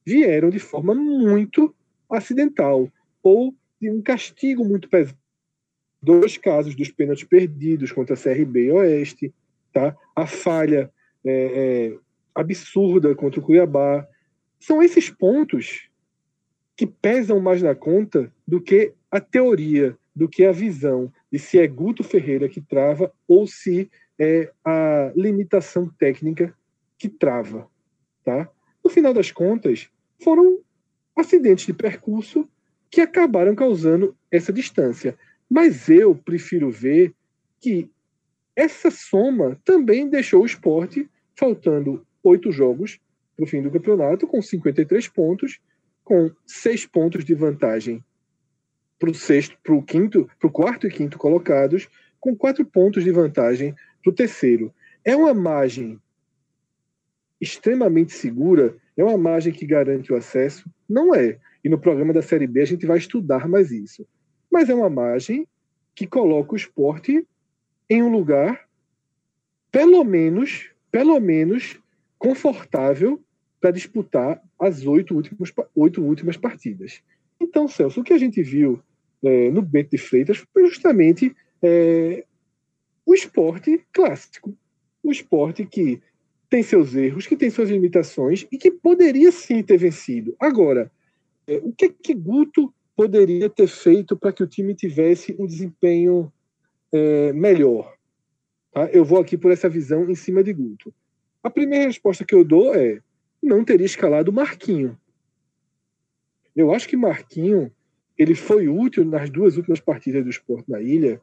vieram 0.06 0.50
de 0.50 0.60
forma 0.60 0.96
muito 0.96 1.76
acidental 2.10 2.90
ou 3.22 3.54
de 3.82 3.90
um 3.90 4.02
castigo 4.02 4.64
muito 4.64 4.88
pesado 4.88 5.18
dois 6.06 6.38
casos 6.38 6.76
dos 6.76 6.92
pênaltis 6.92 7.24
perdidos 7.24 7.92
contra 7.92 8.14
a 8.14 8.18
CRB 8.18 8.66
e 8.66 8.72
Oeste, 8.72 9.34
tá? 9.74 9.98
a 10.16 10.28
falha 10.28 10.92
é, 11.26 11.92
é, 11.94 11.98
absurda 12.36 13.16
contra 13.16 13.40
o 13.40 13.44
Cuiabá. 13.44 14.08
São 14.60 14.84
esses 14.84 15.10
pontos 15.10 15.90
que 16.76 16.86
pesam 16.86 17.40
mais 17.40 17.62
na 17.62 17.74
conta 17.74 18.32
do 18.48 18.60
que 18.62 18.94
a 19.10 19.20
teoria, 19.20 19.98
do 20.16 20.28
que 20.28 20.44
a 20.44 20.52
visão 20.52 21.12
de 21.32 21.40
se 21.40 21.60
é 21.60 21.68
Guto 21.68 22.04
Ferreira 22.04 22.50
que 22.50 22.62
trava 22.62 23.12
ou 23.28 23.48
se 23.48 23.90
é 24.20 24.52
a 24.64 25.12
limitação 25.16 25.90
técnica 25.98 26.54
que 26.98 27.10
trava. 27.10 27.68
Tá? 28.24 28.50
No 28.84 28.90
final 28.90 29.14
das 29.14 29.32
contas, 29.32 29.90
foram 30.24 30.60
acidentes 31.16 31.66
de 31.66 31.74
percurso 31.74 32.48
que 32.90 33.02
acabaram 33.02 33.56
causando 33.56 34.16
essa 34.32 34.54
distância. 34.54 35.18
Mas 35.50 35.90
eu 35.90 36.16
prefiro 36.16 36.72
ver 36.72 37.14
que 37.60 37.90
essa 38.56 38.90
soma 38.90 39.60
também 39.66 40.10
deixou 40.10 40.44
o 40.44 40.46
esporte 40.46 41.10
faltando 41.36 42.06
oito 42.24 42.52
jogos 42.52 43.00
para 43.36 43.44
o 43.44 43.48
fim 43.48 43.62
do 43.62 43.70
campeonato, 43.70 44.26
com 44.26 44.42
53 44.42 45.08
pontos, 45.10 45.60
com 46.06 46.32
seis 46.46 46.86
pontos 46.86 47.26
de 47.26 47.34
vantagem 47.34 48.02
para 48.98 49.10
o 49.10 49.14
sexto, 49.14 49.58
para 49.62 49.74
o 49.74 49.84
quinto, 49.84 50.30
para 50.40 50.48
o 50.48 50.52
quarto 50.52 50.88
e 50.88 50.92
quinto 50.92 51.18
colocados, 51.18 51.90
com 52.20 52.36
quatro 52.36 52.64
pontos 52.64 53.04
de 53.04 53.12
vantagem 53.12 53.76
para 54.02 54.12
o 54.12 54.16
terceiro. 54.16 54.74
É 55.04 55.16
uma 55.16 55.34
margem 55.34 56.00
extremamente 57.42 58.14
segura, 58.14 58.78
é 58.96 59.04
uma 59.04 59.18
margem 59.18 59.52
que 59.52 59.66
garante 59.66 60.14
o 60.14 60.16
acesso? 60.16 60.70
Não 60.88 61.14
é. 61.14 61.40
E 61.64 61.68
no 61.68 61.80
programa 61.80 62.14
da 62.14 62.22
Série 62.22 62.48
B 62.48 62.62
a 62.62 62.66
gente 62.66 62.86
vai 62.86 63.00
estudar 63.00 63.48
mais 63.50 63.72
isso. 63.72 64.08
Mas 64.50 64.70
é 64.70 64.76
uma 64.76 64.90
margem 64.90 65.48
que 65.96 66.06
coloca 66.06 66.54
o 66.54 66.58
esporte 66.58 67.28
em 67.90 68.04
um 68.04 68.12
lugar, 68.12 68.68
pelo 69.72 70.04
menos, 70.04 70.70
pelo 70.92 71.20
menos, 71.20 71.80
confortável 72.18 73.22
para 73.66 73.72
disputar 73.72 74.40
as 74.60 74.86
oito 74.86 75.16
últimas, 75.16 75.52
oito 75.76 76.00
últimas 76.00 76.38
partidas. 76.38 77.02
Então, 77.42 77.68
Celso, 77.68 78.00
o 78.00 78.04
que 78.04 78.14
a 78.14 78.18
gente 78.20 78.44
viu 78.44 78.80
é, 79.24 79.50
no 79.50 79.64
Bento 79.64 79.90
de 79.90 79.98
Freitas 79.98 80.38
foi 80.54 80.68
justamente 80.68 81.36
é, 81.64 82.24
o 83.04 83.16
esporte 83.16 83.84
clássico. 83.92 84.56
O 85.02 85.12
esporte 85.12 85.66
que 85.66 86.00
tem 86.48 86.62
seus 86.62 86.94
erros, 86.94 87.26
que 87.26 87.36
tem 87.36 87.50
suas 87.50 87.72
limitações 87.72 88.46
e 88.52 88.58
que 88.60 88.70
poderia 88.70 89.32
sim 89.32 89.64
ter 89.64 89.78
vencido. 89.78 90.36
Agora, 90.40 90.92
é, 91.48 91.60
o 91.64 91.74
que, 91.74 91.90
que 91.90 92.14
Guto 92.14 92.72
poderia 92.96 93.50
ter 93.50 93.68
feito 93.68 94.16
para 94.16 94.32
que 94.32 94.44
o 94.44 94.48
time 94.48 94.76
tivesse 94.76 95.36
um 95.40 95.48
desempenho 95.48 96.32
é, 96.94 97.34
melhor? 97.34 97.96
Tá? 98.72 98.86
Eu 98.92 99.04
vou 99.04 99.20
aqui 99.20 99.36
por 99.36 99.52
essa 99.52 99.68
visão 99.68 100.08
em 100.08 100.14
cima 100.14 100.44
de 100.44 100.54
Guto. 100.54 100.94
A 101.42 101.50
primeira 101.50 101.86
resposta 101.86 102.24
que 102.24 102.36
eu 102.36 102.44
dou 102.44 102.76
é: 102.76 103.02
não 103.46 103.64
teria 103.64 103.86
escalado 103.86 104.34
Marquinho. 104.34 104.98
Eu 106.56 106.74
acho 106.74 106.88
que 106.88 106.98
Marquinho 106.98 107.72
ele 108.18 108.34
foi 108.34 108.68
útil 108.68 109.06
nas 109.06 109.30
duas 109.30 109.58
últimas 109.58 109.80
partidas 109.80 110.24
do 110.24 110.30
esporte 110.30 110.70
na 110.70 110.82
ilha. 110.82 111.22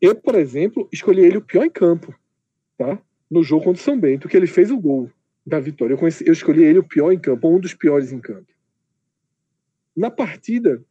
Eu, 0.00 0.14
por 0.14 0.34
exemplo, 0.34 0.88
escolhi 0.92 1.22
ele 1.22 1.38
o 1.38 1.42
pior 1.42 1.64
em 1.64 1.70
campo, 1.70 2.14
tá? 2.76 3.00
No 3.30 3.42
jogo 3.42 3.64
contra 3.64 3.80
o 3.80 3.84
São 3.84 3.98
Bento, 3.98 4.28
que 4.28 4.36
ele 4.36 4.46
fez 4.46 4.70
o 4.70 4.78
gol 4.78 5.10
da 5.44 5.58
vitória. 5.58 5.94
Eu, 5.94 5.98
conheci, 5.98 6.26
eu 6.26 6.32
escolhi 6.32 6.62
ele 6.62 6.78
o 6.78 6.84
pior 6.84 7.10
em 7.10 7.18
campo, 7.18 7.48
um 7.48 7.58
dos 7.58 7.74
piores 7.74 8.12
em 8.12 8.20
campo. 8.20 8.52
Na 9.96 10.10
partida 10.10 10.84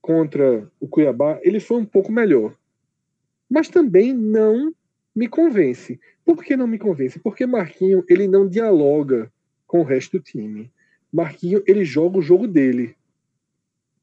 contra 0.00 0.70
o 0.78 0.86
Cuiabá, 0.86 1.40
ele 1.42 1.58
foi 1.58 1.78
um 1.78 1.84
pouco 1.84 2.12
melhor. 2.12 2.56
Mas 3.50 3.68
também 3.68 4.12
não 4.12 4.72
me 5.14 5.28
convence. 5.28 5.98
Por 6.24 6.42
que 6.42 6.56
não 6.56 6.66
me 6.66 6.78
convence? 6.78 7.18
Porque 7.18 7.46
Marquinho 7.46 8.04
ele 8.08 8.28
não 8.28 8.48
dialoga 8.48 9.30
com 9.74 9.80
o 9.80 9.82
resto 9.82 10.18
do 10.18 10.22
time. 10.22 10.70
Marquinho 11.12 11.60
ele 11.66 11.84
joga 11.84 12.18
o 12.18 12.22
jogo 12.22 12.46
dele. 12.46 12.94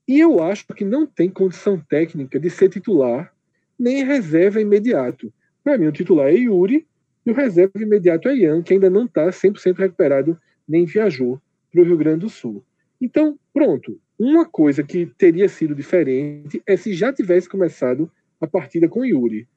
E 0.06 0.20
eu 0.20 0.44
acho 0.44 0.68
que 0.68 0.84
não 0.84 1.08
tem 1.08 1.30
condição 1.30 1.80
técnica 1.80 2.38
de 2.38 2.50
ser 2.50 2.68
titular 2.68 3.34
nem 3.80 4.04
reserva 4.04 4.60
imediato. 4.60 5.34
Para 5.63 5.78
mim, 5.78 5.88
o 5.88 5.92
titular 5.94 6.28
é 6.28 6.34
Yuri 6.34 6.86
e 7.25 7.32
o 7.32 7.34
reserva 7.34 7.72
imediato 7.82 8.28
é 8.28 8.36
Ian, 8.36 8.62
que 8.62 8.74
ainda 8.74 8.90
não 8.90 9.06
está 9.06 9.30
100% 9.30 9.78
recuperado 9.78 10.38
nem 10.68 10.84
viajou 10.84 11.42
para 11.72 11.80
o 11.80 11.86
Rio 11.86 11.96
Grande 11.96 12.25
do 12.25 12.30
Sul. 12.30 12.62
Então, 13.00 13.40
pronto. 13.54 13.98
Uma 14.20 14.46
coisa 14.46 14.84
que 14.84 15.06
teria 15.06 15.48
sido 15.48 15.74
diferente 15.74 16.62
é 16.68 16.75
se 16.75 16.94
já 16.94 17.13
tivesse 17.13 17.48
começado 17.48 18.12
a 18.42 18.46
partida 18.46 18.90
com 18.90 19.06
Yuri. 19.06 19.48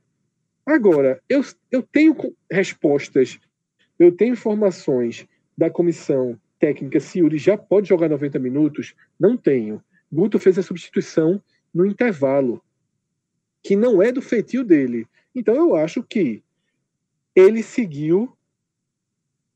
Agora, 0.65 1.21
eu, 1.29 1.43
eu 1.73 1.83
tenho 1.83 2.15
respostas, 2.49 3.41
eu 3.99 4.13
tenho 4.13 4.35
informações 4.35 5.27
da 5.57 5.71
comissão 5.71 6.39
técnica 6.59 7.01
se 7.01 7.19
Yuri 7.19 7.39
já 7.39 7.57
pode 7.57 7.89
jogar 7.89 8.09
90 8.09 8.39
minutos? 8.39 8.95
Não 9.19 9.37
tenho. 9.37 9.83
Guto 10.13 10.39
fez 10.39 10.59
a 10.59 10.63
substituição 10.63 11.43
no 11.73 11.85
intervalo, 11.85 12.63
que 13.63 13.75
não 13.75 14.03
é 14.03 14.13
do 14.13 14.23
feitio 14.23 14.65
dele. 14.65 15.07
Então 15.35 15.55
eu 15.55 15.75
acho 15.75 16.03
que 16.03 16.43
ele 17.35 17.63
seguiu 17.63 18.33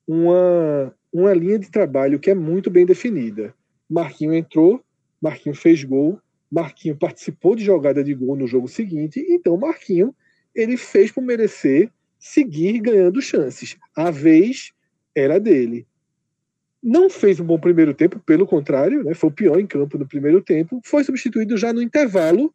uma, 0.06 0.94
uma 1.12 1.32
linha 1.32 1.58
de 1.58 1.70
trabalho 1.70 2.18
que 2.18 2.30
é 2.30 2.34
muito 2.34 2.70
bem 2.70 2.84
definida. 2.84 3.54
Marquinho 3.88 4.34
entrou, 4.34 4.82
Marquinho 5.20 5.54
fez 5.54 5.84
gol, 5.84 6.20
Marquinho 6.50 6.96
participou 6.96 7.54
de 7.54 7.64
jogada 7.64 8.02
de 8.02 8.14
gol 8.14 8.34
no 8.34 8.46
jogo 8.46 8.66
seguinte, 8.66 9.24
então 9.28 9.56
Marquinho 9.56 10.14
ele 10.54 10.76
fez 10.76 11.12
por 11.12 11.22
merecer 11.22 11.90
seguir 12.18 12.80
ganhando 12.80 13.22
chances. 13.22 13.76
A 13.94 14.10
vez 14.10 14.72
era 15.18 15.38
dele. 15.38 15.86
Não 16.82 17.10
fez 17.10 17.40
um 17.40 17.44
bom 17.44 17.58
primeiro 17.58 17.92
tempo, 17.92 18.20
pelo 18.20 18.46
contrário, 18.46 19.02
né, 19.02 19.14
foi 19.14 19.30
o 19.30 19.32
pior 19.32 19.58
em 19.58 19.66
campo 19.66 19.98
no 19.98 20.06
primeiro 20.06 20.40
tempo. 20.40 20.80
Foi 20.84 21.02
substituído 21.02 21.56
já 21.56 21.72
no 21.72 21.82
intervalo 21.82 22.54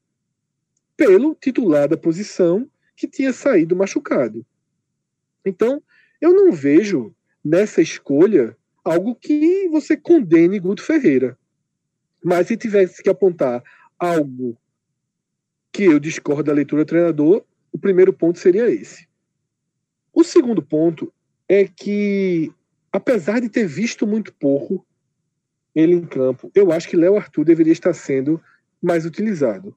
pelo 0.95 1.35
titular 1.35 1.87
da 1.87 1.97
posição 1.97 2.69
que 2.95 3.07
tinha 3.07 3.33
saído 3.33 3.75
machucado. 3.75 4.45
Então, 5.45 5.81
eu 6.21 6.33
não 6.33 6.51
vejo 6.51 7.13
nessa 7.43 7.81
escolha 7.81 8.55
algo 8.83 9.15
que 9.15 9.67
você 9.69 9.97
condene 9.97 10.59
Guto 10.59 10.81
Ferreira. 10.81 11.37
Mas 12.23 12.47
se 12.47 12.55
tivesse 12.55 13.03
que 13.03 13.09
apontar 13.09 13.61
algo 13.99 14.57
que 15.71 15.83
eu 15.83 15.99
discordo 15.99 16.43
da 16.43 16.53
leitura 16.53 16.85
do 16.85 16.87
treinador, 16.87 17.43
o 17.71 17.77
primeiro 17.77 18.13
ponto 18.13 18.39
seria 18.39 18.69
esse. 18.69 19.07
O 20.13 20.23
segundo 20.23 20.61
ponto 20.61 21.11
é 21.53 21.67
que, 21.67 22.51
apesar 22.91 23.39
de 23.39 23.47
ter 23.47 23.67
visto 23.67 24.07
muito 24.07 24.33
pouco 24.33 24.83
ele 25.75 25.93
em 25.93 26.05
campo, 26.05 26.51
eu 26.55 26.71
acho 26.71 26.89
que 26.89 26.97
Léo 26.97 27.15
Arthur 27.15 27.45
deveria 27.45 27.73
estar 27.73 27.93
sendo 27.93 28.41
mais 28.81 29.05
utilizado. 29.05 29.75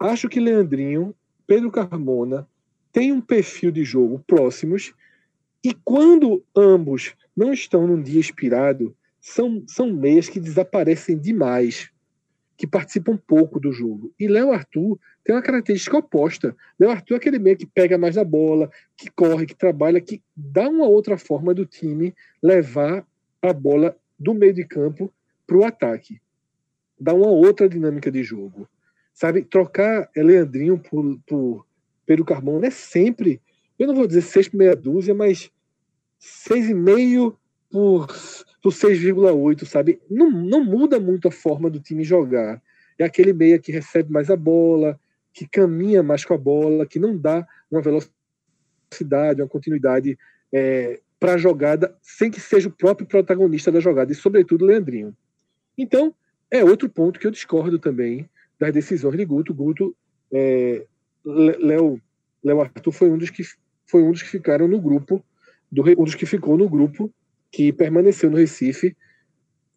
Acho 0.00 0.28
que 0.28 0.40
Leandrinho, 0.40 1.14
Pedro 1.46 1.70
Carmona 1.70 2.46
têm 2.92 3.12
um 3.12 3.20
perfil 3.20 3.70
de 3.70 3.84
jogo 3.84 4.22
próximos 4.26 4.94
e 5.64 5.72
quando 5.84 6.44
ambos 6.56 7.14
não 7.36 7.52
estão 7.52 7.86
num 7.86 8.02
dia 8.02 8.18
inspirado, 8.18 8.94
são, 9.20 9.62
são 9.66 9.92
meias 9.92 10.28
que 10.28 10.40
desaparecem 10.40 11.16
demais 11.16 11.90
que 12.56 12.66
participam 12.66 13.16
pouco 13.16 13.60
do 13.60 13.72
jogo. 13.72 14.12
E 14.18 14.26
Léo 14.26 14.52
Arthur 14.52 14.98
tem 15.22 15.34
uma 15.34 15.42
característica 15.42 15.98
oposta. 15.98 16.56
Léo 16.78 16.90
Arthur 16.90 17.14
é 17.14 17.16
aquele 17.18 17.38
meio 17.38 17.56
que 17.56 17.66
pega 17.66 17.98
mais 17.98 18.16
a 18.16 18.24
bola, 18.24 18.70
que 18.96 19.10
corre, 19.10 19.46
que 19.46 19.54
trabalha, 19.54 20.00
que 20.00 20.22
dá 20.34 20.68
uma 20.68 20.86
outra 20.86 21.18
forma 21.18 21.52
do 21.52 21.66
time 21.66 22.14
levar 22.42 23.06
a 23.42 23.52
bola 23.52 23.96
do 24.18 24.32
meio 24.32 24.54
de 24.54 24.64
campo 24.64 25.12
para 25.46 25.56
o 25.56 25.64
ataque. 25.64 26.20
Dá 26.98 27.12
uma 27.12 27.28
outra 27.28 27.68
dinâmica 27.68 28.10
de 28.10 28.22
jogo. 28.22 28.68
Sabe, 29.12 29.42
trocar 29.42 30.10
Leandrinho 30.16 30.78
por, 30.78 31.18
por 31.26 31.66
Pedro 32.04 32.24
Carmona 32.24 32.66
é 32.66 32.70
sempre, 32.70 33.40
eu 33.78 33.86
não 33.86 33.94
vou 33.94 34.06
dizer 34.06 34.22
seis 34.22 34.48
por 34.48 34.56
meia 34.56 34.76
dúzia, 34.76 35.14
mas 35.14 35.50
seis 36.18 36.68
e 36.68 36.74
meio 36.74 37.36
por 37.70 38.06
por 38.66 38.72
6,8, 38.72 39.64
sabe? 39.64 40.00
Não, 40.10 40.28
não 40.28 40.64
muda 40.64 40.98
muito 40.98 41.28
a 41.28 41.30
forma 41.30 41.70
do 41.70 41.78
time 41.78 42.02
jogar. 42.02 42.60
É 42.98 43.04
aquele 43.04 43.32
meia 43.32 43.60
que 43.60 43.70
recebe 43.70 44.12
mais 44.12 44.28
a 44.28 44.34
bola, 44.34 44.98
que 45.32 45.46
caminha 45.46 46.02
mais 46.02 46.24
com 46.24 46.34
a 46.34 46.36
bola, 46.36 46.84
que 46.84 46.98
não 46.98 47.16
dá 47.16 47.46
uma 47.70 47.80
velocidade, 47.80 49.40
uma 49.40 49.46
continuidade 49.46 50.18
é, 50.52 50.98
para 51.20 51.34
a 51.34 51.38
jogada, 51.38 51.96
sem 52.02 52.28
que 52.28 52.40
seja 52.40 52.68
o 52.68 52.72
próprio 52.72 53.06
protagonista 53.06 53.70
da 53.70 53.78
jogada, 53.78 54.10
e 54.10 54.16
sobretudo 54.16 54.62
o 54.62 54.66
Leandrinho. 54.66 55.16
Então, 55.78 56.12
é 56.50 56.64
outro 56.64 56.88
ponto 56.88 57.20
que 57.20 57.26
eu 57.28 57.30
discordo 57.30 57.78
também 57.78 58.28
das 58.58 58.72
decisões 58.72 59.16
de 59.16 59.24
Guto. 59.24 59.54
Guto, 59.54 59.94
é, 60.32 60.84
Léo, 61.24 62.00
Léo 62.42 62.60
Arthur 62.60 62.90
foi 62.90 63.10
um 63.10 63.16
dos 63.16 63.30
que 63.30 63.44
foi 63.86 64.02
um 64.02 64.10
dos 64.10 64.24
que 64.24 64.28
ficaram 64.28 64.66
no 64.66 64.80
grupo, 64.80 65.24
do, 65.70 65.84
um 66.00 66.02
dos 66.02 66.16
que 66.16 66.26
ficou 66.26 66.58
no 66.58 66.68
grupo 66.68 67.14
que 67.50 67.72
permaneceu 67.72 68.30
no 68.30 68.36
Recife. 68.36 68.96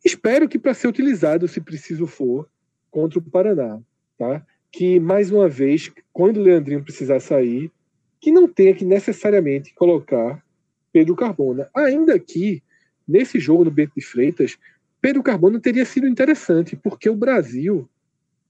Espero 0.04 0.48
que 0.48 0.60
para 0.60 0.74
ser 0.74 0.88
utilizado, 0.88 1.48
se 1.48 1.62
preciso 1.62 2.08
for, 2.08 2.50
contra 2.90 3.20
o 3.20 3.22
Paraná. 3.22 3.80
Tá? 4.18 4.46
que, 4.72 5.00
mais 5.00 5.32
uma 5.32 5.50
vez, 5.50 5.92
quando 6.14 6.38
o 6.38 6.44
Leandrinho 6.44 6.84
precisar 6.84 7.20
sair, 7.20 7.72
que 8.20 8.32
não 8.32 8.48
tenha 8.48 8.74
que 8.74 8.86
necessariamente 8.86 9.74
colocar 9.74 10.44
Pedro 10.92 11.16
Carbona. 11.16 11.70
Ainda 11.76 12.20
que, 12.20 12.62
nesse 13.08 13.40
jogo 13.40 13.66
no 13.66 13.72
Bento 13.72 13.94
de 13.96 14.06
Freitas, 14.06 14.58
Pedro 15.02 15.24
Carbona 15.24 15.60
teria 15.60 15.86
sido 15.86 16.08
interessante, 16.08 16.76
porque 16.76 17.10
o 17.10 17.16
Brasil 17.16 17.90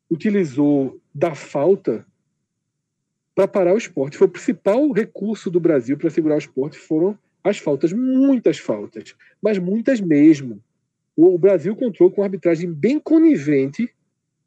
utilizou 0.09 0.99
da 1.13 1.35
falta 1.35 2.05
para 3.35 3.47
parar 3.47 3.73
o 3.73 3.77
esporte. 3.77 4.17
Foi 4.17 4.27
o 4.27 4.31
principal 4.31 4.91
recurso 4.91 5.49
do 5.49 5.59
Brasil 5.59 5.97
para 5.97 6.09
segurar 6.09 6.35
o 6.35 6.39
esporte 6.39 6.77
foram 6.77 7.17
as 7.43 7.58
faltas, 7.58 7.93
muitas 7.93 8.58
faltas, 8.58 9.15
mas 9.41 9.58
muitas 9.58 10.01
mesmo. 10.01 10.62
O 11.15 11.38
Brasil 11.38 11.75
contou 11.75 12.10
com 12.10 12.22
uma 12.22 12.27
arbitragem 12.27 12.72
bem 12.72 13.00
conivente, 13.00 13.89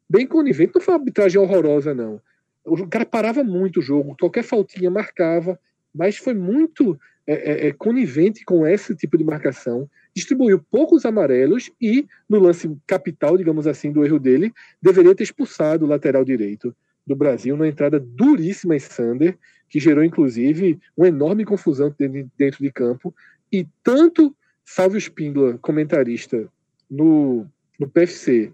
bem 0.08 0.26
conivente, 0.26 0.72
não 0.74 0.80
foi 0.80 0.94
uma 0.94 1.00
arbitragem 1.00 1.40
horrorosa, 1.40 1.94
não. 1.94 2.20
O 2.64 2.86
cara 2.86 3.04
parava 3.04 3.42
muito 3.42 3.80
o 3.80 3.82
jogo, 3.82 4.16
qualquer 4.18 4.44
faltinha 4.44 4.90
marcava, 4.90 5.58
mas 5.94 6.16
foi 6.16 6.32
muito 6.34 6.98
é, 7.26 7.34
é, 7.34 7.66
é, 7.68 7.72
conivente 7.72 8.44
com 8.44 8.66
esse 8.66 8.94
tipo 8.94 9.16
de 9.16 9.24
marcação, 9.24 9.88
distribuiu 10.14 10.60
poucos 10.70 11.04
amarelos 11.04 11.70
e, 11.80 12.06
no 12.28 12.38
lance 12.38 12.70
capital, 12.86 13.36
digamos 13.36 13.66
assim, 13.66 13.92
do 13.92 14.04
erro 14.04 14.18
dele, 14.18 14.52
deveria 14.80 15.14
ter 15.14 15.24
expulsado 15.24 15.84
o 15.84 15.88
lateral 15.88 16.24
direito 16.24 16.74
do 17.06 17.16
Brasil, 17.16 17.56
numa 17.56 17.68
entrada 17.68 17.98
duríssima 17.98 18.76
em 18.76 18.78
Sander, 18.78 19.36
que 19.72 19.80
gerou 19.80 20.04
inclusive 20.04 20.78
uma 20.94 21.08
enorme 21.08 21.46
confusão 21.46 21.94
dentro 22.36 22.62
de 22.62 22.70
campo. 22.70 23.14
E 23.50 23.66
tanto 23.82 24.36
Salvio 24.62 24.98
Spíndula, 24.98 25.56
comentarista 25.56 26.46
no, 26.90 27.46
no 27.80 27.88
PFC, 27.88 28.52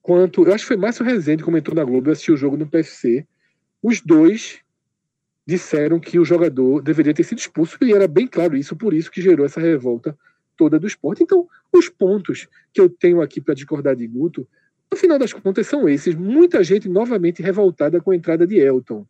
quanto. 0.00 0.46
Eu 0.46 0.54
acho 0.54 0.62
que 0.62 0.68
foi 0.68 0.76
Márcio 0.76 1.04
Rezende 1.04 1.42
comentou 1.42 1.74
na 1.74 1.82
Globo, 1.82 2.08
eu 2.08 2.12
assisti 2.12 2.30
o 2.30 2.36
jogo 2.36 2.56
no 2.56 2.68
PFC. 2.68 3.26
Os 3.82 4.00
dois 4.00 4.60
disseram 5.44 5.98
que 5.98 6.20
o 6.20 6.24
jogador 6.24 6.80
deveria 6.80 7.12
ter 7.12 7.24
sido 7.24 7.38
expulso, 7.38 7.76
e 7.82 7.92
era 7.92 8.06
bem 8.06 8.28
claro 8.28 8.56
isso, 8.56 8.76
por 8.76 8.94
isso 8.94 9.10
que 9.10 9.20
gerou 9.20 9.44
essa 9.44 9.60
revolta 9.60 10.16
toda 10.56 10.78
do 10.78 10.86
esporte. 10.86 11.24
Então, 11.24 11.48
os 11.72 11.88
pontos 11.88 12.46
que 12.72 12.80
eu 12.80 12.88
tenho 12.88 13.20
aqui 13.20 13.40
para 13.40 13.54
discordar 13.54 13.96
de 13.96 14.06
Guto 14.06 14.46
no 14.88 14.96
final 14.96 15.18
das 15.18 15.32
contas, 15.32 15.66
são 15.66 15.88
esses. 15.88 16.14
Muita 16.14 16.62
gente 16.62 16.88
novamente 16.88 17.42
revoltada 17.42 18.00
com 18.00 18.12
a 18.12 18.16
entrada 18.16 18.46
de 18.46 18.56
Elton, 18.56 19.04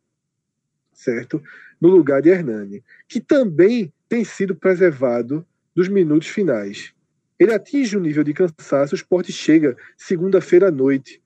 certo? 1.01 1.41
No 1.79 1.89
lugar 1.89 2.21
de 2.21 2.29
Hernani, 2.29 2.83
que 3.07 3.19
também 3.19 3.91
tem 4.07 4.23
sido 4.23 4.55
preservado 4.55 5.45
dos 5.75 5.87
minutos 5.87 6.27
finais. 6.27 6.93
Ele 7.39 7.53
atinge 7.53 7.97
o 7.97 7.99
um 7.99 8.03
nível 8.03 8.23
de 8.23 8.33
cansaço, 8.33 8.93
o 8.93 8.95
esporte 8.95 9.31
chega 9.31 9.75
segunda-feira 9.97 10.67
à 10.67 10.71
noite, 10.71 11.21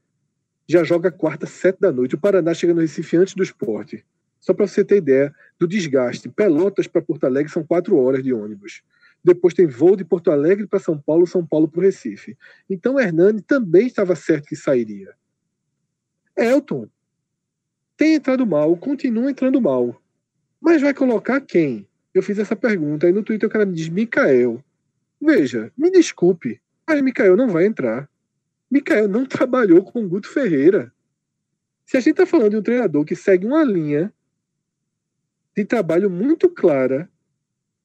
já 0.68 0.84
joga 0.84 1.12
quarta, 1.12 1.46
sete 1.46 1.80
da 1.80 1.92
noite. 1.92 2.16
O 2.16 2.20
Paraná 2.20 2.54
chega 2.54 2.74
no 2.74 2.82
Recife 2.82 3.18
antes 3.18 3.36
do 3.36 3.44
esporte. 3.44 4.04
Só 4.40 4.54
para 4.54 4.66
você 4.66 4.84
ter 4.84 4.98
ideia 4.98 5.34
do 5.60 5.68
desgaste. 5.68 6.30
Pelotas 6.30 6.88
para 6.88 7.02
Porto 7.02 7.26
Alegre 7.26 7.52
são 7.52 7.64
quatro 7.64 7.98
horas 7.98 8.24
de 8.24 8.34
ônibus. 8.34 8.82
Depois 9.24 9.54
tem 9.54 9.68
voo 9.68 9.96
de 9.96 10.06
Porto 10.06 10.32
Alegre 10.32 10.68
para 10.68 10.80
São 10.80 10.98
Paulo, 11.00 11.28
São 11.28 11.46
Paulo 11.46 11.68
para 11.68 11.80
o 11.80 11.84
Recife. 11.84 12.38
Então 12.70 13.00
Hernani 13.00 13.42
também 13.42 13.88
estava 13.88 14.16
certo 14.16 14.46
que 14.46 14.56
sairia. 14.56 15.14
Elton 16.38 16.88
tem 17.98 18.16
entrado 18.16 18.46
mal, 18.46 18.76
continua 18.78 19.30
entrando 19.30 19.62
mal. 19.62 20.02
Mas 20.60 20.82
vai 20.82 20.94
colocar 20.94 21.42
quem? 21.42 21.88
Eu 22.14 22.24
fiz 22.24 22.40
essa 22.40 22.56
pergunta 22.56 23.08
aí 23.08 23.14
no 23.14 23.24
Twitter 23.24 23.48
o 23.48 23.52
cara 23.52 23.66
me 23.66 23.74
diz 23.74 23.90
Mikael. 23.90 24.64
Veja, 25.22 25.72
me 25.78 25.90
desculpe, 25.92 26.62
mas 26.88 27.02
Mikael 27.02 27.36
não 27.36 27.48
vai 27.48 27.66
entrar. 27.66 28.10
Mikael 28.70 29.08
não 29.08 29.26
trabalhou 29.28 29.84
com 29.84 30.08
Guto 30.08 30.30
Ferreira. 30.30 30.92
Se 31.86 31.98
a 31.98 32.00
gente 32.00 32.12
está 32.12 32.26
falando 32.26 32.52
de 32.52 32.58
um 32.58 32.64
treinador 32.64 33.06
que 33.06 33.16
segue 33.16 33.46
uma 33.46 33.64
linha 33.64 34.12
de 35.56 35.64
trabalho 35.64 36.10
muito 36.10 36.50
clara, 36.50 37.10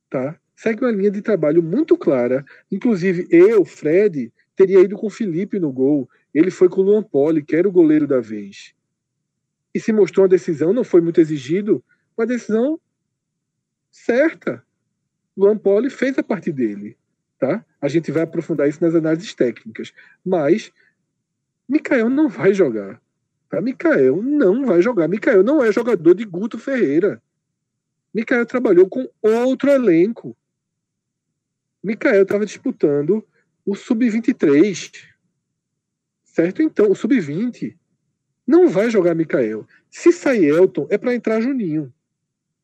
tá? 0.09 0.40
segue 0.61 0.85
uma 0.85 0.92
linha 0.92 1.11
de 1.11 1.23
trabalho 1.23 1.62
muito 1.62 1.96
clara. 1.96 2.44
Inclusive, 2.70 3.27
eu, 3.31 3.64
Fred, 3.64 4.31
teria 4.55 4.81
ido 4.81 4.94
com 4.94 5.07
o 5.07 5.11
Felipe 5.11 5.59
no 5.59 5.73
gol. 5.73 6.07
Ele 6.35 6.51
foi 6.51 6.68
com 6.68 6.83
o 6.83 6.85
Luan 6.85 7.03
Poli, 7.03 7.42
que 7.42 7.57
era 7.57 7.66
o 7.66 7.73
goleiro 7.73 8.07
da 8.07 8.20
vez. 8.20 8.75
E 9.74 9.80
se 9.80 9.92
mostrou 9.92 10.24
uma 10.24 10.28
decisão, 10.28 10.72
não 10.72 10.85
foi 10.85 11.00
muito 11.00 11.20
exigido, 11.20 11.83
uma 12.16 12.26
decisão 12.26 12.80
certa. 13.90 14.64
Luan 15.37 15.56
Poli 15.56 15.90
fez 15.90 16.18
a 16.18 16.22
parte 16.22 16.52
dele. 16.52 16.96
Tá? 17.38 17.64
A 17.80 17.88
gente 17.88 18.12
vai 18.12 18.22
aprofundar 18.22 18.68
isso 18.68 18.83
nas 18.83 18.94
análises 18.94 19.35
técnicas. 19.35 19.92
Mas 20.24 20.70
Mikael 21.68 22.11
não 22.11 22.28
vai 22.28 22.52
jogar. 22.52 23.00
Tá? 23.48 23.61
Mikael 23.61 24.20
não 24.22 24.66
vai 24.66 24.83
jogar. 24.83 25.09
Mikael 25.09 25.42
não 25.42 25.62
é 25.62 25.72
jogador 25.72 26.14
de 26.14 26.24
Guto 26.24 26.59
Ferreira. 26.59 27.22
Mikael 28.12 28.44
trabalhou 28.44 28.88
com 28.88 29.09
outro 29.22 29.70
elenco. 29.70 30.37
Mikael 31.83 32.24
estava 32.24 32.44
disputando 32.44 33.26
o 33.64 33.74
sub-23. 33.74 35.06
Certo? 36.24 36.62
Então, 36.62 36.90
o 36.90 36.94
sub-20 36.94 37.76
não 38.51 38.69
vai 38.69 38.91
jogar 38.91 39.15
Mikael. 39.15 39.65
Se 39.89 40.13
sair 40.13 40.47
Elton, 40.47 40.89
é 40.91 40.99
para 40.99 41.15
entrar 41.15 41.41
Juninho. 41.41 41.93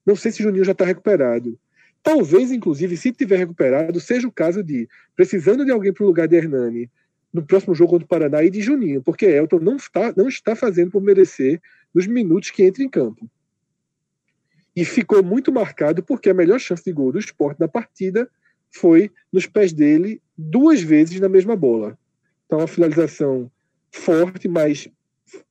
Não 0.04 0.16
sei 0.16 0.32
se 0.32 0.42
Juninho 0.42 0.64
já 0.64 0.72
está 0.72 0.84
recuperado. 0.84 1.56
Talvez, 2.02 2.50
inclusive, 2.50 2.96
se 2.96 3.12
tiver 3.12 3.36
recuperado, 3.36 4.00
seja 4.00 4.26
o 4.26 4.32
caso 4.32 4.64
de, 4.64 4.88
precisando 5.14 5.64
de 5.64 5.70
alguém 5.70 5.92
para 5.92 6.02
o 6.02 6.06
lugar 6.08 6.26
de 6.26 6.34
Hernani, 6.34 6.90
no 7.32 7.46
próximo 7.46 7.72
jogo 7.72 7.92
contra 7.92 8.04
o 8.04 8.08
Paraná, 8.08 8.42
e 8.42 8.50
de 8.50 8.60
Juninho, 8.60 9.00
porque 9.00 9.26
Elton 9.26 9.60
não 9.60 9.76
está, 9.76 10.12
não 10.16 10.26
está 10.28 10.56
fazendo 10.56 10.90
por 10.90 11.00
merecer 11.00 11.62
nos 11.94 12.08
minutos 12.08 12.50
que 12.50 12.64
entra 12.64 12.82
em 12.82 12.88
campo. 12.88 13.30
E 14.74 14.84
ficou 14.84 15.22
muito 15.22 15.52
marcado 15.52 16.02
porque 16.02 16.30
a 16.30 16.34
melhor 16.34 16.58
chance 16.58 16.82
de 16.84 16.92
gol 16.92 17.12
do 17.12 17.18
esporte 17.20 17.60
na 17.60 17.68
partida 17.68 18.28
foi 18.72 19.12
nos 19.32 19.46
pés 19.46 19.72
dele 19.72 20.20
duas 20.36 20.82
vezes 20.82 21.20
na 21.20 21.28
mesma 21.28 21.54
bola. 21.54 21.96
Então, 22.44 22.58
uma 22.58 22.66
finalização 22.66 23.48
forte, 23.90 24.48
mas 24.48 24.88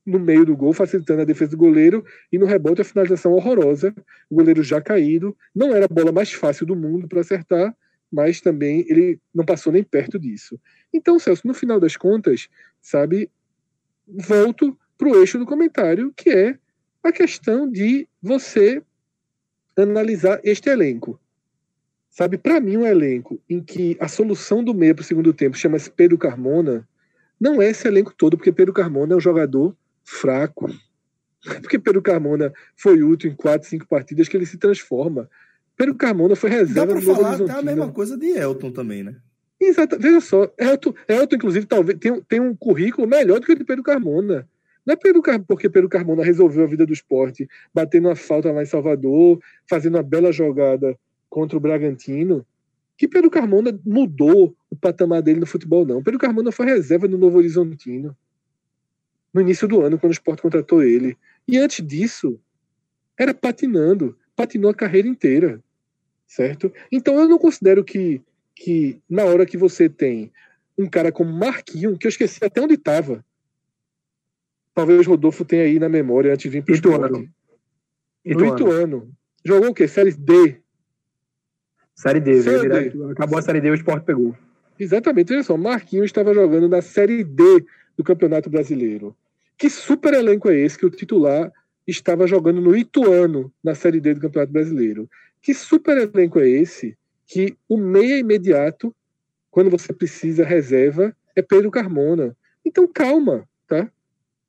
no 0.06 0.20
meio 0.20 0.46
do 0.46 0.56
gol, 0.56 0.74
facilitando 0.74 1.22
a 1.22 1.26
defesa 1.26 1.52
do 1.52 1.58
goleiro, 1.58 2.06
e 2.32 2.38
no 2.38 2.46
rebote 2.46 2.82
a 2.82 2.86
finalização 2.86 3.34
horrorosa, 3.34 3.94
o 4.30 4.36
goleiro 4.36 4.64
já 4.64 4.82
caído. 4.82 5.36
Não 5.54 5.76
era 5.76 5.86
a 5.86 5.94
bola 5.94 6.12
mais 6.12 6.32
fácil 6.32 6.66
do 6.66 6.76
mundo 6.76 7.08
para 7.08 7.22
acertar, 7.22 7.76
mas 8.12 8.40
também 8.40 8.86
ele 8.88 9.20
não 9.34 9.46
passou 9.46 9.74
nem 9.74 9.84
perto 9.84 10.18
disso. 10.18 10.60
Então, 10.94 11.20
Celso, 11.20 11.48
no 11.48 11.54
final 11.54 11.80
das 11.80 11.98
contas, 11.98 12.48
sabe, 12.82 13.30
volto 14.08 14.78
para 14.98 15.10
o 15.10 15.16
eixo 15.16 15.38
do 15.38 15.46
comentário, 15.46 16.14
que 16.16 16.30
é 16.30 16.58
a 17.04 17.12
questão 17.12 17.70
de 17.70 18.08
você 18.22 18.82
analisar 19.76 20.40
este 20.44 20.70
elenco. 20.70 21.20
Sabe, 22.10 22.38
para 22.38 22.62
mim, 22.62 22.78
um 22.78 22.86
elenco 22.86 23.42
em 23.50 23.62
que 23.62 23.98
a 24.00 24.08
solução 24.08 24.64
do 24.64 24.74
meio 24.74 24.96
para 24.96 25.02
o 25.02 25.06
segundo 25.06 25.34
tempo 25.34 25.58
chama-se 25.58 25.92
Pedro 25.92 26.18
Carmona, 26.18 26.88
não 27.40 27.62
é 27.62 27.70
esse 27.70 27.88
elenco 27.88 28.14
todo, 28.16 28.38
porque 28.38 28.52
Pedro 28.52 28.74
Carmona 28.74 29.14
é 29.14 29.18
um 29.18 29.22
jogador 29.22 29.76
fraco. 30.04 30.70
Porque 31.62 31.78
Pedro 31.78 32.02
Carmona 32.02 32.52
foi 32.76 33.04
útil 33.04 33.32
em 33.32 33.36
quatro, 33.36 33.68
cinco 33.68 33.88
partidas 33.88 34.28
que 34.28 34.36
ele 34.36 34.46
se 34.46 34.58
transforma. 34.58 35.30
Pedro 35.78 35.96
Carmona 35.96 36.36
foi 36.36 36.50
reserva 36.50 36.94
Dá 36.94 37.02
pra 37.02 37.02
falar 37.02 37.36
até 37.36 37.52
a 37.52 37.62
mesma 37.62 37.92
coisa 37.92 38.18
de 38.18 38.28
Elton 38.28 38.72
também, 38.72 39.04
né? 39.04 39.16
Exato. 39.60 39.98
Veja 40.00 40.22
só, 40.22 40.52
Elton, 40.58 40.94
Elton 41.08 41.36
inclusive, 41.36 41.66
talvez 41.66 42.00
tem, 42.00 42.22
tem 42.22 42.40
um 42.40 42.56
currículo 42.56 43.08
melhor 43.08 43.40
do 43.40 43.46
que 43.46 43.54
o 43.54 43.58
de 43.58 43.64
Pedro 43.64 43.84
Carmona. 43.84 44.48
Não 44.86 44.94
é 44.94 44.96
Pedro 44.96 45.22
Car... 45.22 45.44
porque 45.44 45.70
Pedro 45.70 45.90
Carmona 45.90 46.24
resolveu 46.24 46.64
a 46.64 46.68
vida 46.68 46.86
do 46.86 46.94
esporte, 46.94 47.48
batendo 47.74 48.08
uma 48.08 48.16
falta 48.16 48.52
lá 48.52 48.62
em 48.62 48.68
Salvador, 48.68 49.40
fazendo 49.68 49.96
uma 49.96 50.04
bela 50.04 50.32
jogada 50.32 50.96
contra 51.30 51.58
o 51.58 51.60
Bragantino, 51.60 52.46
que 52.98 53.08
Pedro 53.08 53.32
Carmona 53.32 53.78
mudou 53.84 54.56
o 54.76 54.80
patamar 54.80 55.22
dele 55.22 55.40
no 55.40 55.46
futebol, 55.46 55.86
não. 55.86 56.04
Pedro 56.04 56.20
Carmona 56.20 56.52
foi 56.52 56.66
reserva 56.66 57.08
no 57.08 57.18
Novo 57.18 57.38
Horizontino, 57.38 58.16
no 59.34 59.42
início 59.42 59.68
do 59.68 59.82
ano, 59.82 59.98
quando 59.98 60.12
o 60.12 60.14
Sport 60.14 60.42
contratou 60.42 60.84
ele. 60.84 61.18
E 61.48 61.58
antes 61.58 61.86
disso, 61.86 62.40
era 63.18 63.34
patinando, 63.34 64.18
patinou 64.36 64.70
a 64.70 64.76
carreira 64.76 65.08
inteira, 65.08 65.64
certo? 66.28 66.72
Então 66.92 67.20
eu 67.20 67.28
não 67.28 67.38
considero 67.38 67.84
que, 67.84 68.22
que 68.54 69.00
na 69.10 69.24
hora 69.24 69.46
que 69.46 69.58
você 69.58 69.90
tem 69.90 70.32
um 70.78 70.88
cara 70.88 71.12
como 71.12 71.32
Marquinhos, 71.32 71.98
que 71.98 72.08
eu 72.08 72.10
esqueci 72.10 72.44
até 72.44 72.62
onde 72.62 72.76
estava, 72.76 73.26
talvez 74.74 75.08
Rodolfo 75.08 75.46
tenha 75.46 75.64
aí 75.64 75.80
na 75.80 75.88
memória 75.88 76.34
antes 76.34 76.44
de 76.44 76.50
vir 76.50 76.64
para 76.64 76.74
o 76.74 76.76
Ituano. 76.76 77.30
Ituano. 78.26 78.50
No 78.50 78.56
Ituano. 78.56 79.12
Jogou 79.44 79.70
o 79.70 79.74
quê? 79.74 79.88
Série 79.88 80.12
D, 80.12 80.60
Série 81.96 82.20
D, 82.20 82.42
série 82.42 82.90
D. 82.90 83.12
acabou 83.12 83.40
a 83.40 83.42
Série 83.42 83.62
D 83.62 83.70
e 83.70 83.72
o 83.72 83.76
Sport 83.76 84.04
pegou. 84.04 84.36
Exatamente, 84.80 85.34
olha 85.34 85.44
só, 85.44 85.56
Marquinhos 85.58 86.06
estava 86.06 86.34
jogando 86.34 86.68
na 86.68 86.82
Série 86.82 87.24
D 87.24 87.66
do 87.98 88.04
Campeonato 88.04 88.50
Brasileiro. 88.50 89.16
Que 89.58 89.70
super 89.70 90.14
elenco 90.14 90.50
é 90.50 90.58
esse 90.58 90.78
que 90.78 90.86
o 90.86 90.90
titular 90.90 91.52
estava 91.88 92.28
jogando 92.28 92.60
no 92.60 92.76
Ituano, 92.76 93.52
na 93.64 93.74
Série 93.74 94.02
D 94.02 94.14
do 94.14 94.22
Campeonato 94.22 94.52
Brasileiro? 94.52 95.10
Que 95.42 95.54
super 95.54 95.98
elenco 95.98 96.40
é 96.40 96.50
esse 96.50 96.98
que 97.26 97.56
o 97.70 97.78
meia 97.78 98.18
imediato, 98.18 98.94
quando 99.50 99.70
você 99.70 99.94
precisa 99.94 100.44
reserva, 100.44 101.16
é 101.36 101.42
Pedro 101.42 101.72
Carmona. 101.72 102.36
Então 102.66 102.88
calma, 102.88 103.48
tá? 103.68 103.90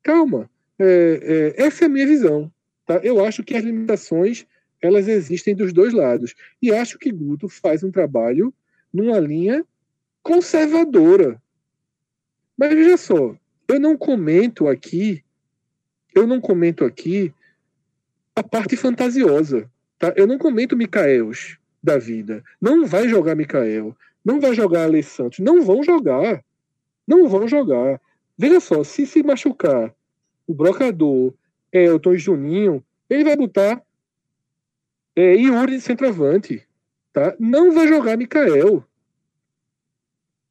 Calma. 0.02 0.50
É, 0.78 1.54
é, 1.56 1.64
essa 1.66 1.84
é 1.84 1.86
a 1.86 1.88
minha 1.88 2.06
visão. 2.06 2.50
Tá? 2.86 3.00
Eu 3.02 3.24
acho 3.24 3.42
que 3.42 3.56
as 3.56 3.64
limitações 3.64 4.46
elas 4.80 5.08
existem 5.08 5.54
dos 5.54 5.72
dois 5.72 5.92
lados. 5.92 6.34
E 6.60 6.72
acho 6.72 6.98
que 6.98 7.10
Guto 7.10 7.48
faz 7.48 7.82
um 7.82 7.90
trabalho 7.90 8.52
numa 8.92 9.18
linha 9.18 9.64
conservadora. 10.26 11.40
Mas 12.58 12.74
veja 12.74 12.96
só, 12.96 13.36
eu 13.68 13.78
não 13.78 13.96
comento 13.96 14.66
aqui, 14.66 15.22
eu 16.12 16.26
não 16.26 16.40
comento 16.40 16.84
aqui 16.84 17.32
a 18.34 18.42
parte 18.42 18.76
fantasiosa. 18.76 19.70
Tá? 19.98 20.12
Eu 20.16 20.26
não 20.26 20.36
comento 20.36 20.76
Micaels 20.76 21.58
da 21.80 21.96
vida. 21.96 22.42
Não 22.60 22.84
vai 22.84 23.08
jogar 23.08 23.36
Micael. 23.36 23.96
Não 24.24 24.40
vai 24.40 24.52
jogar 24.52 24.82
Ale 24.82 25.02
Santos. 25.02 25.38
Não 25.38 25.62
vão 25.62 25.84
jogar. 25.84 26.44
Não 27.06 27.28
vão 27.28 27.46
jogar. 27.46 28.00
Veja 28.36 28.58
só, 28.58 28.82
se 28.82 29.06
se 29.06 29.22
machucar 29.22 29.94
o 30.46 30.52
Brocador, 30.52 31.32
Elton 31.72 32.14
e 32.14 32.18
Juninho, 32.18 32.84
ele 33.08 33.24
vai 33.24 33.36
botar 33.36 33.80
é, 35.14 35.34
Yuri 35.36 35.76
de 35.76 35.80
centroavante. 35.80 36.66
Tá? 37.12 37.34
Não 37.38 37.72
vai 37.72 37.86
jogar 37.86 38.16
Mikael. 38.16 38.84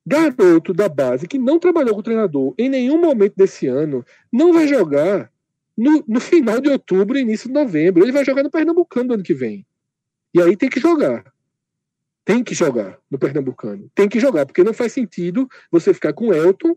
Garoto 0.05 0.73
da 0.73 0.87
base 0.87 1.27
que 1.27 1.39
não 1.39 1.59
trabalhou 1.59 1.93
com 1.95 1.99
o 1.99 2.03
treinador 2.03 2.53
em 2.57 2.69
nenhum 2.69 2.99
momento 2.99 3.33
desse 3.35 3.67
ano, 3.67 4.05
não 4.31 4.53
vai 4.53 4.67
jogar 4.67 5.31
no, 5.75 6.03
no 6.07 6.19
final 6.19 6.61
de 6.61 6.69
outubro, 6.69 7.17
início 7.17 7.47
de 7.47 7.53
novembro. 7.53 8.03
Ele 8.03 8.11
vai 8.11 8.23
jogar 8.23 8.43
no 8.43 8.51
Pernambucano 8.51 9.07
no 9.07 9.13
ano 9.15 9.23
que 9.23 9.33
vem. 9.33 9.65
E 10.33 10.41
aí 10.41 10.55
tem 10.55 10.69
que 10.69 10.79
jogar. 10.79 11.25
Tem 12.23 12.43
que 12.43 12.53
jogar 12.53 12.97
no 13.09 13.17
Pernambucano. 13.17 13.89
Tem 13.93 14.07
que 14.07 14.19
jogar, 14.19 14.45
porque 14.45 14.63
não 14.63 14.73
faz 14.73 14.93
sentido 14.93 15.47
você 15.71 15.93
ficar 15.93 16.13
com 16.13 16.33
Elton 16.33 16.75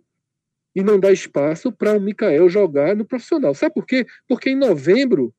e 0.74 0.82
não 0.82 1.00
dar 1.00 1.12
espaço 1.12 1.72
para 1.72 1.96
o 1.96 2.00
Mikael 2.00 2.48
jogar 2.48 2.94
no 2.94 3.04
profissional. 3.04 3.54
Sabe 3.54 3.74
por 3.74 3.86
quê? 3.86 4.06
Porque 4.28 4.50
em 4.50 4.56
novembro, 4.56 5.34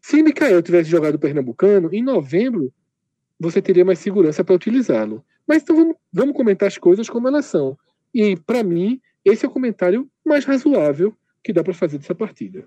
se 0.00 0.22
Mikael 0.22 0.60
tivesse 0.62 0.90
jogado 0.90 1.18
Pernambucano, 1.18 1.88
em 1.92 2.02
novembro 2.02 2.72
você 3.38 3.62
teria 3.62 3.84
mais 3.84 3.98
segurança 3.98 4.44
para 4.44 4.54
utilizá-lo. 4.54 5.24
Mas 5.50 5.64
então 5.64 5.74
vamos, 5.74 5.96
vamos 6.12 6.36
comentar 6.36 6.68
as 6.68 6.78
coisas 6.78 7.10
como 7.10 7.26
elas 7.26 7.44
são. 7.44 7.76
E, 8.14 8.36
para 8.36 8.62
mim, 8.62 9.00
esse 9.24 9.44
é 9.44 9.48
o 9.48 9.50
comentário 9.50 10.08
mais 10.24 10.44
razoável 10.44 11.12
que 11.42 11.52
dá 11.52 11.64
para 11.64 11.74
fazer 11.74 11.98
dessa 11.98 12.14
partida. 12.14 12.64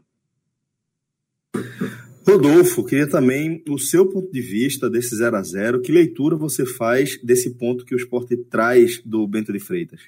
Rodolfo, 2.28 2.84
queria 2.84 3.10
também 3.10 3.64
o 3.70 3.78
seu 3.80 4.10
ponto 4.10 4.30
de 4.30 4.42
vista 4.42 4.90
desse 4.90 5.16
0 5.16 5.38
a 5.38 5.42
0 5.42 5.82
Que 5.82 5.94
leitura 5.94 6.36
você 6.36 6.66
faz 6.66 7.18
desse 7.24 7.52
ponto 7.52 7.86
que 7.86 7.96
o 7.96 7.98
esporte 7.98 8.36
traz 8.36 9.02
do 9.06 9.26
Bento 9.30 9.54
de 9.54 9.62
Freitas? 9.62 10.02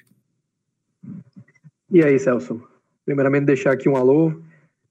E 1.90 2.04
aí, 2.04 2.18
Celso? 2.18 2.62
Primeiramente, 3.06 3.46
deixar 3.46 3.72
aqui 3.72 3.88
um 3.88 3.96
alô. 3.96 4.38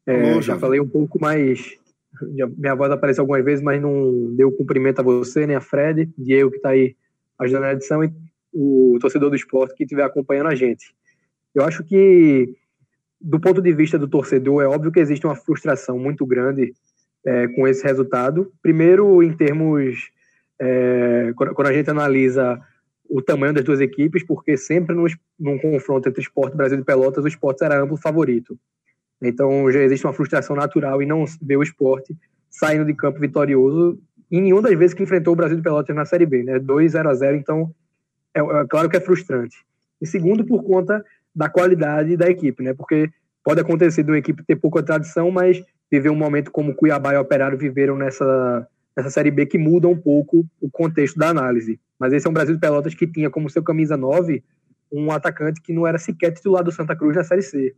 É, 0.08 0.32
alô 0.32 0.42
já 0.42 0.58
falei 0.58 0.80
um 0.80 0.90
pouco 0.90 1.22
mais. 1.22 1.78
Minha 2.58 2.74
voz 2.74 2.92
apareceu 2.92 3.22
algumas 3.22 3.46
vezes, 3.46 3.64
mas 3.64 3.80
não 3.80 4.34
deu 4.36 4.52
cumprimento 4.52 5.02
a 5.02 5.04
você, 5.04 5.46
nem 5.46 5.56
a 5.56 5.62
Fred, 5.62 6.10
Diego, 6.18 6.50
que 6.50 6.58
está 6.58 6.70
aí 6.70 6.96
ajudando 7.40 7.64
na 7.64 7.74
edição, 7.74 8.04
e 8.04 8.12
o 8.54 8.98
torcedor 9.00 9.30
do 9.30 9.36
esporte 9.36 9.76
que 9.76 9.84
estiver 9.84 10.04
acompanhando 10.04 10.48
a 10.48 10.56
gente. 10.56 10.96
Eu 11.54 11.64
acho 11.64 11.84
que, 11.84 12.56
do 13.20 13.40
ponto 13.40 13.62
de 13.62 13.74
vista 13.74 14.00
do 14.00 14.08
torcedor, 14.08 14.64
é 14.64 14.68
óbvio 14.68 14.92
que 14.92 15.00
existe 15.00 15.26
uma 15.26 15.36
frustração 15.36 16.00
muito 16.00 16.26
grande 16.26 16.74
é, 17.26 17.48
com 17.50 17.68
esse 17.68 17.84
resultado. 17.84 18.52
Primeiro, 18.62 19.22
em 19.22 19.34
termos. 19.34 20.10
É, 20.60 21.34
quando 21.36 21.68
a 21.68 21.74
gente 21.74 21.90
analisa 21.90 22.62
o 23.10 23.22
tamanho 23.22 23.54
das 23.54 23.64
duas 23.64 23.82
equipes, 23.82 24.24
porque 24.24 24.56
sempre 24.56 24.96
nos, 24.96 25.16
num 25.38 25.60
confronto 25.60 26.08
entre 26.08 26.22
Esporte 26.22 26.54
e 26.54 26.58
Brasil 26.58 26.78
de 26.78 26.84
Pelotas, 26.84 27.24
o 27.24 27.28
Esporte 27.28 27.64
era 27.64 27.82
amplo 27.82 27.98
favorito. 27.98 28.58
Então 29.22 29.70
já 29.72 29.80
existe 29.80 30.06
uma 30.06 30.14
frustração 30.14 30.56
natural 30.56 31.02
em 31.02 31.06
não 31.06 31.26
ver 31.42 31.58
o 31.58 31.64
Esporte 31.64 32.16
saindo 32.50 32.86
de 32.86 32.94
campo 32.94 33.20
vitorioso 33.20 34.00
em 34.32 34.42
nenhuma 34.42 34.62
das 34.62 34.78
vezes 34.78 34.94
que 34.94 35.04
enfrentou 35.04 35.34
o 35.34 35.36
Brasil 35.36 35.58
de 35.58 35.64
Pelotas 35.64 35.96
na 35.96 36.06
Série 36.06 36.26
B, 36.26 36.44
né? 36.44 36.60
2 36.60 36.92
0 36.92 37.10
a 37.10 37.14
0 37.14 37.38
então 37.38 37.74
é, 38.34 38.40
é, 38.40 38.66
claro 38.68 38.90
que 38.90 38.98
é 38.98 39.00
frustrante. 39.00 39.58
E 40.02 40.08
segundo, 40.08 40.46
por 40.46 40.64
conta 40.64 41.04
da 41.34 41.50
qualidade 41.50 42.18
da 42.18 42.30
equipe, 42.30 42.64
né? 42.64 42.74
Porque 42.74 43.10
pode 43.44 43.62
acontecer 43.62 44.04
de 44.04 44.12
uma 44.12 44.18
equipe 44.18 44.44
ter 44.44 44.56
pouca 44.56 44.84
tradição, 44.84 45.32
mas 45.32 45.64
viver 45.92 46.10
um 46.10 46.16
momento 46.16 46.52
como 46.52 46.76
Cuiabá 46.76 47.14
e 47.14 47.18
Operário 47.18 47.58
viveram 47.58 47.96
nessa, 47.96 48.68
nessa 48.96 49.10
Série 49.10 49.32
B 49.32 49.46
que 49.46 49.58
muda 49.58 49.88
um 49.88 49.98
pouco 49.98 50.46
o 50.60 50.70
contexto 50.70 51.18
da 51.18 51.30
análise. 51.30 51.80
Mas 52.00 52.12
esse 52.12 52.28
é 52.28 52.30
um 52.30 52.34
Brasil 52.34 52.56
de 52.56 52.62
Pelotas 52.62 52.94
que 52.94 53.08
tinha 53.08 53.30
como 53.30 53.50
seu 53.50 53.64
camisa 53.64 53.96
9 53.96 54.44
um 54.92 55.12
atacante 55.12 55.62
que 55.62 55.74
não 55.74 55.86
era 55.86 55.98
sequer 55.98 56.32
titular 56.32 56.64
do 56.64 56.72
Santa 56.72 56.96
Cruz 56.96 57.16
na 57.16 57.24
Série 57.24 57.42
C, 57.42 57.76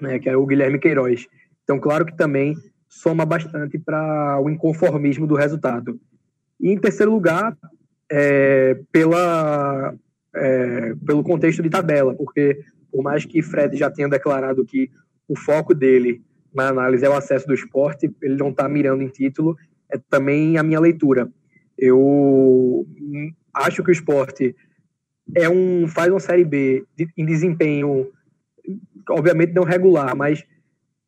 né, 0.00 0.18
que 0.18 0.28
é 0.28 0.36
o 0.36 0.46
Guilherme 0.46 0.78
Queiroz. 0.78 1.26
Então, 1.64 1.78
claro 1.78 2.04
que 2.04 2.16
também 2.16 2.54
soma 2.94 3.26
bastante 3.26 3.78
para 3.78 4.40
o 4.40 4.48
inconformismo 4.48 5.26
do 5.26 5.34
resultado. 5.34 6.00
E 6.60 6.70
em 6.70 6.78
terceiro 6.78 7.12
lugar, 7.12 7.56
é, 8.10 8.78
pela, 8.92 9.94
é, 10.34 10.94
pelo 11.04 11.24
contexto 11.24 11.62
de 11.62 11.68
tabela, 11.68 12.14
porque 12.14 12.60
por 12.90 13.02
mais 13.02 13.24
que 13.24 13.42
Fred 13.42 13.76
já 13.76 13.90
tenha 13.90 14.08
declarado 14.08 14.64
que 14.64 14.90
o 15.26 15.36
foco 15.36 15.74
dele 15.74 16.22
na 16.54 16.68
análise 16.68 17.04
é 17.04 17.08
o 17.08 17.16
acesso 17.16 17.46
do 17.48 17.54
esporte, 17.54 18.14
ele 18.22 18.36
não 18.36 18.50
está 18.50 18.68
mirando 18.68 19.02
em 19.02 19.08
título, 19.08 19.56
é 19.90 19.98
também 20.08 20.56
a 20.56 20.62
minha 20.62 20.78
leitura. 20.78 21.28
Eu 21.76 22.86
acho 23.52 23.82
que 23.82 23.90
o 23.90 23.92
esporte 23.92 24.54
é 25.34 25.48
um, 25.48 25.88
faz 25.88 26.10
uma 26.10 26.20
Série 26.20 26.44
B 26.44 26.84
de, 26.96 27.08
em 27.16 27.26
desempenho, 27.26 28.08
obviamente 29.10 29.52
não 29.52 29.64
regular, 29.64 30.16
mas 30.16 30.44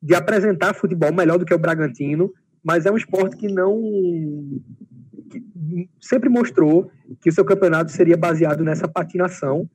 de 0.06 0.14
apresentar 0.14 0.72
futebol 0.72 1.12
melhor 1.12 1.36
do 1.36 1.44
que 1.44 1.52
o 1.52 1.58
Bragantino, 1.58 2.32
mas 2.62 2.86
é 2.86 2.92
um 2.92 2.96
esporte 2.96 3.36
que 3.36 3.48
não. 3.48 3.82
Que 5.28 5.42
sempre 6.00 6.28
mostrou 6.28 6.90
que 7.20 7.28
o 7.28 7.32
seu 7.32 7.44
campeonato 7.44 7.90
seria 7.90 8.16
baseado 8.16 8.62
nessa 8.62 8.86
patinação 8.86 9.68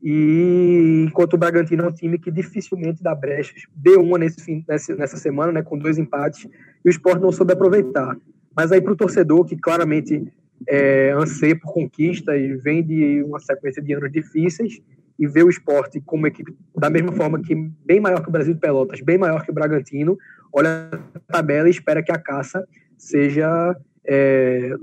e 0.00 1.04
enquanto 1.06 1.34
o 1.34 1.38
Bragantino 1.38 1.82
é 1.84 1.88
um 1.88 1.92
time 1.92 2.18
que 2.18 2.30
dificilmente 2.30 3.02
dá 3.02 3.12
brechas, 3.14 3.62
deu 3.74 4.00
uma 4.00 4.18
nesse 4.18 4.40
fim, 4.44 4.64
nessa 4.68 5.16
semana, 5.16 5.52
né, 5.52 5.62
com 5.62 5.76
dois 5.76 5.98
empates, 5.98 6.44
e 6.84 6.88
o 6.88 6.90
esporte 6.90 7.20
não 7.20 7.32
soube 7.32 7.52
aproveitar. 7.52 8.16
Mas 8.54 8.70
aí 8.70 8.80
para 8.80 8.92
o 8.92 8.96
torcedor, 8.96 9.44
que 9.44 9.56
claramente 9.56 10.26
é, 10.68 11.10
anseia 11.10 11.58
por 11.58 11.72
conquista 11.72 12.36
e 12.36 12.56
vem 12.56 12.84
de 12.84 13.22
uma 13.24 13.40
sequência 13.40 13.82
de 13.82 13.92
anos 13.92 14.12
difíceis, 14.12 14.80
e 15.18 15.26
vê 15.26 15.42
o 15.42 15.48
esporte 15.48 16.00
como 16.00 16.26
equipe 16.26 16.56
da 16.76 16.90
mesma 16.90 17.12
forma 17.12 17.40
que 17.40 17.54
bem 17.84 18.00
maior 18.00 18.22
que 18.22 18.28
o 18.28 18.32
Brasil 18.32 18.54
de 18.54 18.60
Pelotas, 18.60 19.00
bem 19.00 19.18
maior 19.18 19.44
que 19.44 19.50
o 19.50 19.54
Bragantino, 19.54 20.16
olha 20.52 20.90
a 21.14 21.32
tabela 21.32 21.68
e 21.68 21.70
espera 21.70 22.02
que 22.02 22.12
a 22.12 22.18
caça 22.18 22.66
seja 22.96 23.76
é, 24.04 24.74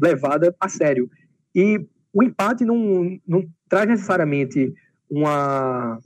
levada 0.00 0.54
a 0.58 0.68
sério. 0.68 1.10
E 1.54 1.86
o 2.12 2.22
empate 2.22 2.64
não, 2.64 3.18
não 3.26 3.44
traz 3.68 3.88
necessariamente 3.88 4.72
uma, 5.10 5.98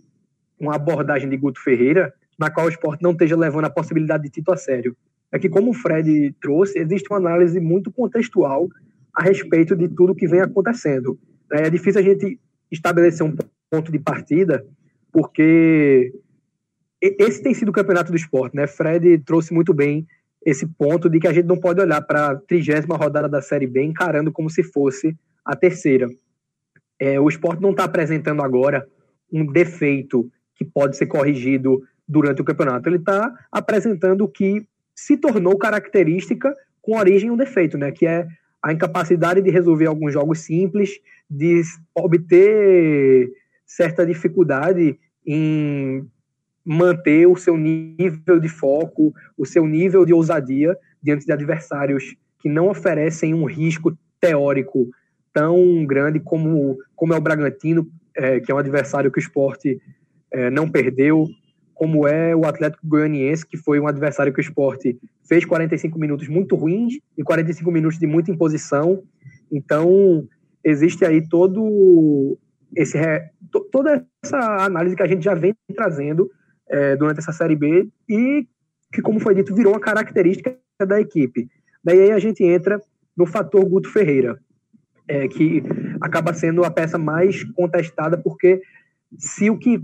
uma 0.58 0.74
abordagem 0.74 1.28
de 1.28 1.36
Guto 1.36 1.62
Ferreira 1.62 2.12
na 2.38 2.50
qual 2.50 2.66
o 2.66 2.70
esporte 2.70 3.02
não 3.02 3.12
esteja 3.12 3.36
levando 3.36 3.64
a 3.64 3.70
possibilidade 3.70 4.24
de 4.24 4.30
título 4.30 4.54
a 4.54 4.58
sério. 4.58 4.96
É 5.32 5.38
que, 5.38 5.48
como 5.48 5.70
o 5.70 5.74
Fred 5.74 6.34
trouxe, 6.40 6.78
existe 6.78 7.08
uma 7.10 7.18
análise 7.18 7.58
muito 7.58 7.90
contextual 7.90 8.68
a 9.14 9.22
respeito 9.22 9.74
de 9.74 9.88
tudo 9.88 10.14
que 10.14 10.28
vem 10.28 10.40
acontecendo. 10.40 11.18
É 11.50 11.70
difícil 11.70 12.00
a 12.00 12.04
gente 12.04 12.38
estabelecer 12.70 13.26
um 13.26 13.34
ponto 13.70 13.90
de 13.90 13.98
partida, 13.98 14.64
porque 15.12 16.12
esse 17.00 17.42
tem 17.42 17.54
sido 17.54 17.68
o 17.68 17.72
campeonato 17.72 18.10
do 18.10 18.16
esporte, 18.16 18.56
né? 18.56 18.66
Fred 18.66 19.18
trouxe 19.18 19.52
muito 19.52 19.74
bem 19.74 20.06
esse 20.44 20.66
ponto 20.66 21.10
de 21.10 21.18
que 21.18 21.26
a 21.26 21.32
gente 21.32 21.46
não 21.46 21.58
pode 21.58 21.80
olhar 21.80 22.00
para 22.02 22.30
a 22.30 22.36
trigésima 22.36 22.96
rodada 22.96 23.28
da 23.28 23.42
Série 23.42 23.66
B 23.66 23.82
encarando 23.82 24.32
como 24.32 24.48
se 24.48 24.62
fosse 24.62 25.16
a 25.44 25.56
terceira. 25.56 26.08
É, 26.98 27.20
o 27.20 27.28
esporte 27.28 27.60
não 27.60 27.72
está 27.72 27.84
apresentando 27.84 28.42
agora 28.42 28.86
um 29.32 29.44
defeito 29.44 30.30
que 30.54 30.64
pode 30.64 30.96
ser 30.96 31.06
corrigido 31.06 31.82
durante 32.08 32.40
o 32.40 32.44
campeonato. 32.44 32.88
Ele 32.88 32.96
está 32.96 33.34
apresentando 33.50 34.22
o 34.22 34.28
que 34.28 34.66
se 34.94 35.16
tornou 35.16 35.58
característica 35.58 36.54
com 36.80 36.96
origem 36.96 37.30
um 37.30 37.36
defeito, 37.36 37.76
né? 37.76 37.90
Que 37.90 38.06
é 38.06 38.26
a 38.62 38.72
incapacidade 38.72 39.42
de 39.42 39.50
resolver 39.50 39.86
alguns 39.86 40.12
jogos 40.12 40.40
simples, 40.40 40.98
de 41.28 41.62
obter 41.94 43.30
certa 43.66 44.06
dificuldade 44.06 44.98
em 45.26 46.06
manter 46.64 47.26
o 47.26 47.36
seu 47.36 47.56
nível 47.56 48.40
de 48.40 48.48
foco, 48.48 49.14
o 49.36 49.44
seu 49.44 49.66
nível 49.66 50.04
de 50.04 50.12
ousadia 50.12 50.76
diante 51.02 51.26
de 51.26 51.32
adversários 51.32 52.16
que 52.38 52.48
não 52.48 52.68
oferecem 52.68 53.34
um 53.34 53.44
risco 53.44 53.96
teórico 54.20 54.88
tão 55.32 55.84
grande 55.84 56.18
como, 56.18 56.78
como 56.94 57.12
é 57.12 57.16
o 57.16 57.20
Bragantino, 57.20 57.88
é, 58.14 58.40
que 58.40 58.50
é 58.50 58.54
um 58.54 58.58
adversário 58.58 59.10
que 59.10 59.18
o 59.18 59.20
esporte 59.20 59.80
é, 60.32 60.50
não 60.50 60.68
perdeu, 60.68 61.28
como 61.74 62.08
é 62.08 62.34
o 62.34 62.46
Atlético 62.46 62.86
Goianiense, 62.86 63.46
que 63.46 63.56
foi 63.58 63.78
um 63.78 63.86
adversário 63.86 64.32
que 64.32 64.40
o 64.40 64.40
esporte 64.40 64.98
fez 65.28 65.44
45 65.44 65.98
minutos 65.98 66.26
muito 66.26 66.56
ruins 66.56 66.94
e 67.16 67.22
45 67.22 67.70
minutos 67.70 67.98
de 67.98 68.06
muita 68.06 68.30
imposição. 68.30 69.02
Então, 69.52 70.26
existe 70.64 71.04
aí 71.04 71.26
todo 71.28 72.38
esse 72.74 72.98
toda 73.70 74.06
essa 74.24 74.64
análise 74.64 74.96
que 74.96 75.02
a 75.02 75.06
gente 75.06 75.24
já 75.24 75.34
vem 75.34 75.54
trazendo 75.74 76.30
é, 76.68 76.96
durante 76.96 77.18
essa 77.18 77.32
Série 77.32 77.56
B 77.56 77.88
e 78.08 78.46
que, 78.92 79.02
como 79.02 79.20
foi 79.20 79.34
dito, 79.34 79.54
virou 79.54 79.72
uma 79.72 79.80
característica 79.80 80.56
da 80.86 81.00
equipe. 81.00 81.48
Daí 81.82 82.00
aí 82.00 82.12
a 82.12 82.18
gente 82.18 82.42
entra 82.44 82.80
no 83.16 83.26
fator 83.26 83.64
Guto 83.64 83.90
Ferreira, 83.90 84.38
é, 85.08 85.28
que 85.28 85.62
acaba 86.00 86.34
sendo 86.34 86.64
a 86.64 86.70
peça 86.70 86.98
mais 86.98 87.44
contestada, 87.52 88.18
porque 88.18 88.60
se 89.16 89.48
o 89.48 89.56
que, 89.56 89.82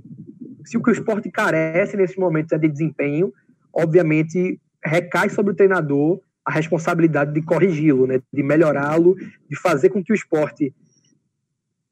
se 0.64 0.76
o, 0.76 0.82
que 0.82 0.90
o 0.90 0.92
esporte 0.92 1.30
carece 1.30 1.96
nesses 1.96 2.16
momentos 2.16 2.52
é 2.52 2.58
de 2.58 2.68
desempenho, 2.68 3.32
obviamente 3.72 4.60
recai 4.84 5.30
sobre 5.30 5.52
o 5.52 5.56
treinador 5.56 6.20
a 6.44 6.50
responsabilidade 6.50 7.32
de 7.32 7.40
corrigi-lo, 7.40 8.06
né, 8.06 8.20
de 8.32 8.42
melhorá-lo, 8.42 9.14
de 9.48 9.56
fazer 9.56 9.90
com 9.90 10.02
que 10.02 10.12
o 10.12 10.14
esporte 10.14 10.74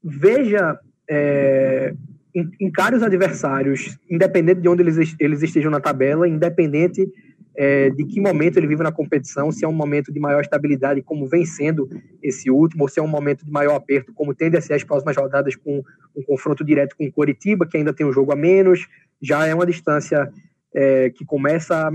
veja, 0.03 0.79
é, 1.09 1.93
encare 2.59 2.95
os 2.95 3.03
adversários, 3.03 3.97
independente 4.09 4.61
de 4.61 4.69
onde 4.69 4.81
eles, 4.81 5.15
eles 5.19 5.43
estejam 5.43 5.69
na 5.69 5.79
tabela, 5.79 6.27
independente 6.27 7.07
é, 7.55 7.89
de 7.89 8.05
que 8.05 8.21
momento 8.21 8.57
ele 8.57 8.67
vive 8.67 8.83
na 8.83 8.91
competição, 8.91 9.51
se 9.51 9.65
é 9.65 9.67
um 9.67 9.73
momento 9.73 10.11
de 10.11 10.19
maior 10.19 10.41
estabilidade, 10.41 11.01
como 11.01 11.27
vem 11.27 11.45
sendo 11.45 11.89
esse 12.23 12.49
último, 12.49 12.83
ou 12.83 12.89
se 12.89 12.99
é 12.99 13.03
um 13.03 13.07
momento 13.07 13.45
de 13.45 13.51
maior 13.51 13.75
aperto, 13.75 14.13
como 14.13 14.33
tende 14.33 14.57
a 14.57 14.61
ser 14.61 14.73
as 14.73 14.83
próximas 14.83 15.17
rodadas 15.17 15.55
com 15.55 15.83
um 16.15 16.23
confronto 16.23 16.63
direto 16.63 16.95
com 16.95 17.05
o 17.05 17.11
Coritiba, 17.11 17.67
que 17.67 17.77
ainda 17.77 17.93
tem 17.93 18.05
um 18.05 18.13
jogo 18.13 18.31
a 18.31 18.35
menos, 18.35 18.87
já 19.21 19.45
é 19.45 19.53
uma 19.53 19.65
distância 19.65 20.31
é, 20.73 21.09
que 21.09 21.25
começa 21.25 21.91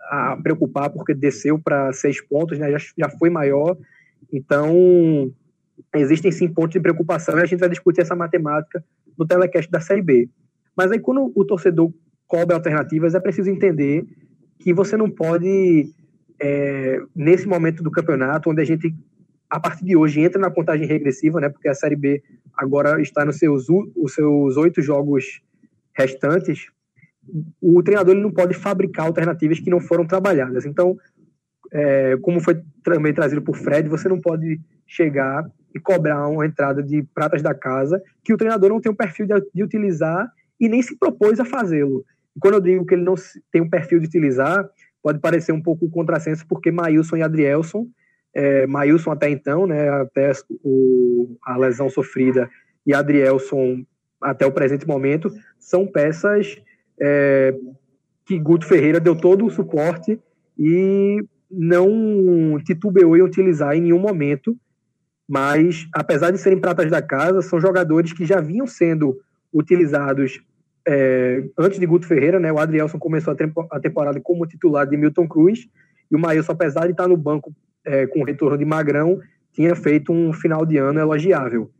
a, 0.00 0.32
a, 0.32 0.36
preocupar, 0.36 0.90
porque 0.90 1.14
desceu 1.14 1.58
para 1.58 1.92
seis 1.92 2.20
pontos, 2.20 2.58
né, 2.58 2.70
já, 2.70 2.78
já 2.96 3.08
foi 3.08 3.30
maior, 3.30 3.76
então 4.30 5.32
existem 5.94 6.30
sim 6.30 6.48
pontos 6.48 6.72
de 6.72 6.80
preocupação, 6.80 7.38
e 7.38 7.42
a 7.42 7.46
gente 7.46 7.60
vai 7.60 7.68
discutir 7.68 8.00
essa 8.00 8.14
matemática 8.14 8.84
no 9.16 9.26
telecast 9.26 9.70
da 9.70 9.80
Série 9.80 10.02
B. 10.02 10.28
Mas 10.76 10.90
aí 10.90 10.98
quando 10.98 11.32
o 11.34 11.44
torcedor 11.44 11.92
cobra 12.26 12.56
alternativas, 12.56 13.14
é 13.14 13.20
preciso 13.20 13.50
entender 13.50 14.04
que 14.58 14.72
você 14.72 14.96
não 14.96 15.10
pode, 15.10 15.92
é, 16.40 17.00
nesse 17.14 17.46
momento 17.46 17.82
do 17.82 17.90
campeonato, 17.90 18.50
onde 18.50 18.60
a 18.60 18.64
gente, 18.64 18.94
a 19.48 19.58
partir 19.58 19.84
de 19.84 19.96
hoje, 19.96 20.20
entra 20.20 20.40
na 20.40 20.50
contagem 20.50 20.86
regressiva, 20.86 21.40
né, 21.40 21.48
porque 21.48 21.68
a 21.68 21.74
Série 21.74 21.96
B 21.96 22.22
agora 22.56 23.00
está 23.00 23.24
nos 23.24 23.38
seus, 23.38 23.66
os 23.68 24.14
seus 24.14 24.56
oito 24.56 24.82
jogos 24.82 25.40
restantes, 25.96 26.66
o 27.60 27.82
treinador 27.82 28.14
ele 28.14 28.22
não 28.22 28.30
pode 28.30 28.54
fabricar 28.54 29.06
alternativas 29.06 29.60
que 29.60 29.70
não 29.70 29.80
foram 29.80 30.06
trabalhadas. 30.06 30.64
Então, 30.64 30.96
é, 31.72 32.16
como 32.18 32.40
foi 32.40 32.62
também 32.82 33.12
trazido 33.12 33.42
por 33.42 33.56
Fred, 33.56 33.88
você 33.88 34.08
não 34.08 34.20
pode 34.20 34.60
chegar 34.86 35.44
e 35.74 35.80
cobrar 35.80 36.28
uma 36.28 36.46
entrada 36.46 36.82
de 36.82 37.02
pratas 37.14 37.42
da 37.42 37.54
casa 37.54 38.02
que 38.24 38.32
o 38.32 38.36
treinador 38.36 38.70
não 38.70 38.80
tem 38.80 38.90
o 38.90 38.96
perfil 38.96 39.26
de, 39.26 39.34
de 39.54 39.62
utilizar 39.62 40.30
e 40.60 40.68
nem 40.68 40.82
se 40.82 40.96
propôs 40.98 41.38
a 41.38 41.44
fazê-lo. 41.44 42.04
Quando 42.40 42.54
eu 42.54 42.60
digo 42.60 42.86
que 42.86 42.94
ele 42.94 43.04
não 43.04 43.14
tem 43.52 43.60
um 43.60 43.68
perfil 43.68 43.98
de 44.00 44.06
utilizar, 44.06 44.68
pode 45.02 45.20
parecer 45.20 45.52
um 45.52 45.62
pouco 45.62 45.90
contrassenso, 45.90 46.46
porque 46.48 46.70
Maílson 46.70 47.16
e 47.16 47.22
Adrielson, 47.22 47.86
é, 48.34 48.66
Maílson 48.66 49.10
até 49.10 49.28
então, 49.30 49.66
né, 49.66 49.88
até 49.88 50.32
o, 50.62 51.36
a 51.44 51.56
lesão 51.56 51.88
sofrida, 51.88 52.48
e 52.86 52.94
Adrielson 52.94 53.84
até 54.20 54.46
o 54.46 54.52
presente 54.52 54.86
momento, 54.86 55.30
são 55.58 55.86
peças 55.86 56.60
é, 57.00 57.54
que 58.26 58.38
Guto 58.38 58.66
Ferreira 58.66 59.00
deu 59.00 59.16
todo 59.16 59.46
o 59.46 59.50
suporte 59.50 60.18
e 60.58 61.22
não 61.50 62.58
titubeou 62.64 63.16
em 63.16 63.22
utilizar 63.22 63.74
em 63.74 63.80
nenhum 63.80 63.98
momento, 63.98 64.56
mas 65.28 65.86
apesar 65.92 66.30
de 66.30 66.38
serem 66.38 66.58
pratas 66.58 66.90
da 66.90 67.02
casa, 67.02 67.42
são 67.42 67.60
jogadores 67.60 68.12
que 68.12 68.24
já 68.24 68.40
vinham 68.40 68.66
sendo 68.66 69.20
utilizados 69.52 70.40
é, 70.86 71.44
antes 71.58 71.78
de 71.78 71.84
Guto 71.84 72.06
Ferreira, 72.06 72.40
né, 72.40 72.50
o 72.50 72.58
Adrielson 72.58 72.98
começou 72.98 73.36
a, 73.70 73.80
temporada 73.80 74.18
como 74.20 74.46
titular 74.46 74.86
de 74.86 74.96
Milton 74.96 75.28
Cruz, 75.28 75.68
e 76.10 76.16
o 76.16 76.18
Maílson, 76.18 76.52
apesar 76.52 76.86
de 76.86 76.92
estar 76.92 77.06
no 77.06 77.16
banco 77.16 77.52
é, 77.84 78.06
com 78.06 78.20
o 78.20 78.24
retorno 78.24 78.56
de 78.56 78.64
Magrão, 78.64 79.20
tinha 79.52 79.76
feito 79.76 80.10
um 80.12 80.32
final 80.32 80.64
de 80.64 80.78
ano 80.78 80.98
elogiável. 80.98 81.70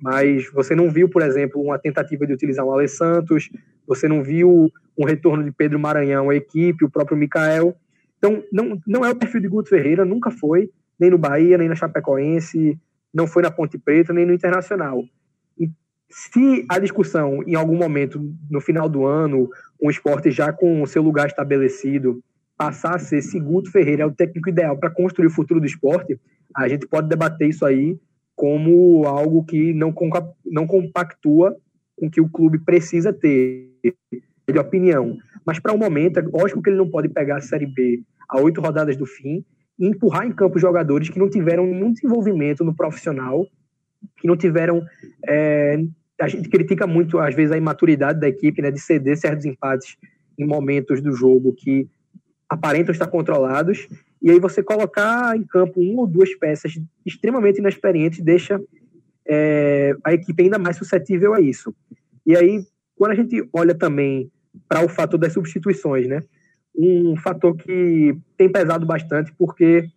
Mas 0.00 0.48
você 0.52 0.76
não 0.76 0.90
viu, 0.90 1.08
por 1.08 1.22
exemplo, 1.22 1.60
uma 1.60 1.76
tentativa 1.76 2.24
de 2.24 2.32
utilizar 2.32 2.64
um 2.64 2.72
Ale 2.72 2.86
Santos, 2.86 3.50
você 3.84 4.06
não 4.06 4.22
viu 4.22 4.70
um 4.96 5.04
retorno 5.04 5.42
de 5.42 5.50
Pedro 5.50 5.80
Maranhão 5.80 6.30
à 6.30 6.36
equipe, 6.36 6.84
o 6.84 6.90
próprio 6.90 7.16
Mikael. 7.16 7.74
Então, 8.18 8.44
não, 8.52 8.80
não 8.86 9.04
é 9.04 9.10
o 9.10 9.16
perfil 9.16 9.40
de 9.40 9.48
Guto 9.48 9.70
Ferreira, 9.70 10.04
nunca 10.04 10.30
foi, 10.30 10.70
nem 11.00 11.10
no 11.10 11.18
Bahia, 11.18 11.58
nem 11.58 11.68
na 11.68 11.74
Chapecoense, 11.74 12.78
não 13.12 13.26
foi 13.26 13.42
na 13.42 13.50
Ponte 13.50 13.78
Preta, 13.78 14.12
nem 14.12 14.26
no 14.26 14.32
Internacional. 14.32 15.04
Se 16.08 16.66
a 16.68 16.78
discussão, 16.78 17.42
em 17.46 17.54
algum 17.54 17.76
momento, 17.76 18.20
no 18.50 18.60
final 18.60 18.88
do 18.88 19.06
ano, 19.06 19.48
um 19.80 19.88
esporte 19.88 20.30
já 20.30 20.52
com 20.52 20.82
o 20.82 20.86
seu 20.86 21.02
lugar 21.02 21.26
estabelecido, 21.26 22.22
passar 22.56 22.96
a 22.96 22.98
ser 22.98 23.22
se 23.22 23.40
Guto 23.40 23.70
Ferreira 23.70 24.02
é 24.02 24.06
o 24.06 24.12
técnico 24.12 24.50
ideal 24.50 24.76
para 24.76 24.90
construir 24.90 25.28
o 25.28 25.30
futuro 25.30 25.58
do 25.58 25.66
esporte, 25.66 26.20
a 26.54 26.68
gente 26.68 26.86
pode 26.86 27.08
debater 27.08 27.48
isso 27.48 27.64
aí 27.64 27.98
como 28.36 29.06
algo 29.06 29.44
que 29.44 29.72
não, 29.72 29.94
não 30.44 30.66
compactua 30.66 31.56
com 31.96 32.06
o 32.06 32.10
que 32.10 32.20
o 32.20 32.28
clube 32.28 32.58
precisa 32.58 33.12
ter 33.12 33.70
de 34.50 34.58
opinião. 34.58 35.16
Mas 35.46 35.58
para 35.58 35.72
o 35.72 35.76
um 35.76 35.78
momento, 35.78 36.18
é 36.18 36.22
lógico 36.22 36.60
que 36.62 36.68
ele 36.68 36.76
não 36.76 36.90
pode 36.90 37.08
pegar 37.08 37.36
a 37.36 37.40
Série 37.40 37.66
B 37.66 38.02
a 38.28 38.40
oito 38.40 38.60
rodadas 38.60 38.96
do 38.96 39.06
fim 39.06 39.36
e 39.38 39.42
empurrar 39.78 40.26
em 40.26 40.32
campo 40.32 40.58
jogadores 40.58 41.08
que 41.08 41.18
não 41.18 41.28
tiveram 41.28 41.66
nenhum 41.66 41.92
desenvolvimento 41.92 42.64
no 42.64 42.74
profissional, 42.74 43.46
que 44.16 44.28
não 44.28 44.36
tiveram 44.36 44.82
é, 45.28 45.82
a 46.22 46.28
gente 46.28 46.48
critica 46.48 46.86
muito, 46.86 47.18
às 47.18 47.34
vezes, 47.34 47.52
a 47.52 47.58
imaturidade 47.58 48.20
da 48.20 48.28
equipe, 48.28 48.62
né, 48.62 48.70
de 48.70 48.80
ceder 48.80 49.16
certos 49.16 49.44
empates 49.44 49.96
em 50.38 50.46
momentos 50.46 51.02
do 51.02 51.12
jogo 51.12 51.52
que 51.52 51.88
aparentam 52.48 52.92
estar 52.92 53.06
controlados, 53.06 53.88
e 54.20 54.30
aí 54.30 54.38
você 54.38 54.62
colocar 54.62 55.36
em 55.36 55.42
campo 55.42 55.80
uma 55.80 56.02
ou 56.02 56.06
duas 56.06 56.34
peças 56.36 56.78
extremamente 57.04 57.58
inexperientes 57.58 58.20
deixa 58.20 58.60
é, 59.26 59.96
a 60.04 60.12
equipe 60.12 60.42
ainda 60.42 60.58
mais 60.58 60.76
suscetível 60.76 61.34
a 61.34 61.40
isso. 61.40 61.74
E 62.24 62.36
aí, 62.36 62.64
quando 62.94 63.12
a 63.12 63.14
gente 63.16 63.48
olha 63.52 63.74
também 63.74 64.30
para 64.68 64.84
o 64.84 64.88
fator 64.88 65.18
das 65.18 65.32
substituições, 65.32 66.06
né, 66.06 66.20
um 66.74 67.16
fator 67.16 67.56
que 67.56 68.16
tem 68.36 68.50
pesado 68.50 68.86
bastante, 68.86 69.32
porque 69.38 69.88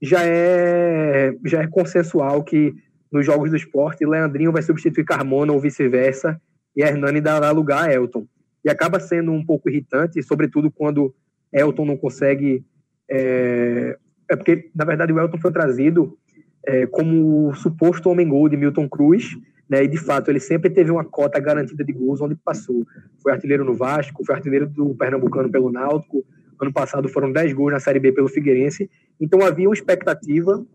já 0.00 0.24
é, 0.24 1.34
já 1.44 1.62
é 1.62 1.66
consensual 1.66 2.42
que 2.42 2.74
nos 3.12 3.26
jogos 3.26 3.50
do 3.50 3.56
esporte, 3.56 4.06
Leandrinho 4.06 4.52
vai 4.52 4.62
substituir 4.62 5.04
Carmona 5.04 5.52
ou 5.52 5.60
vice-versa, 5.60 6.40
e 6.76 6.82
Hernani 6.82 7.20
dará 7.20 7.50
lugar 7.50 7.88
a 7.88 7.92
Elton. 7.92 8.26
E 8.64 8.70
acaba 8.70 9.00
sendo 9.00 9.32
um 9.32 9.44
pouco 9.44 9.68
irritante, 9.68 10.22
sobretudo 10.22 10.70
quando 10.70 11.14
Elton 11.52 11.84
não 11.84 11.96
consegue. 11.96 12.64
É, 13.10 13.96
é 14.30 14.36
porque, 14.36 14.70
na 14.74 14.84
verdade, 14.84 15.12
o 15.12 15.18
Elton 15.18 15.38
foi 15.38 15.50
trazido 15.50 16.16
é, 16.64 16.86
como 16.86 17.48
o 17.48 17.54
suposto 17.54 18.08
homem-gol 18.08 18.48
de 18.48 18.56
Milton 18.56 18.88
Cruz, 18.88 19.36
né, 19.70 19.84
e 19.84 19.88
de 19.88 19.96
fato 19.96 20.28
ele 20.28 20.40
sempre 20.40 20.68
teve 20.68 20.90
uma 20.90 21.04
cota 21.04 21.38
garantida 21.38 21.84
de 21.84 21.92
gols 21.92 22.20
onde 22.20 22.34
passou. 22.34 22.84
Foi 23.22 23.30
artilheiro 23.30 23.64
no 23.64 23.72
Vasco, 23.72 24.24
foi 24.26 24.34
artilheiro 24.34 24.68
do 24.68 24.92
Pernambucano 24.96 25.48
pelo 25.48 25.70
Náutico, 25.70 26.24
ano 26.60 26.72
passado 26.72 27.08
foram 27.08 27.30
10 27.30 27.52
gols 27.52 27.72
na 27.72 27.78
Série 27.78 28.00
B 28.00 28.10
pelo 28.10 28.28
Figueirense, 28.28 28.90
então 29.20 29.46
havia 29.46 29.68
uma 29.68 29.74
expectativa, 29.74 30.66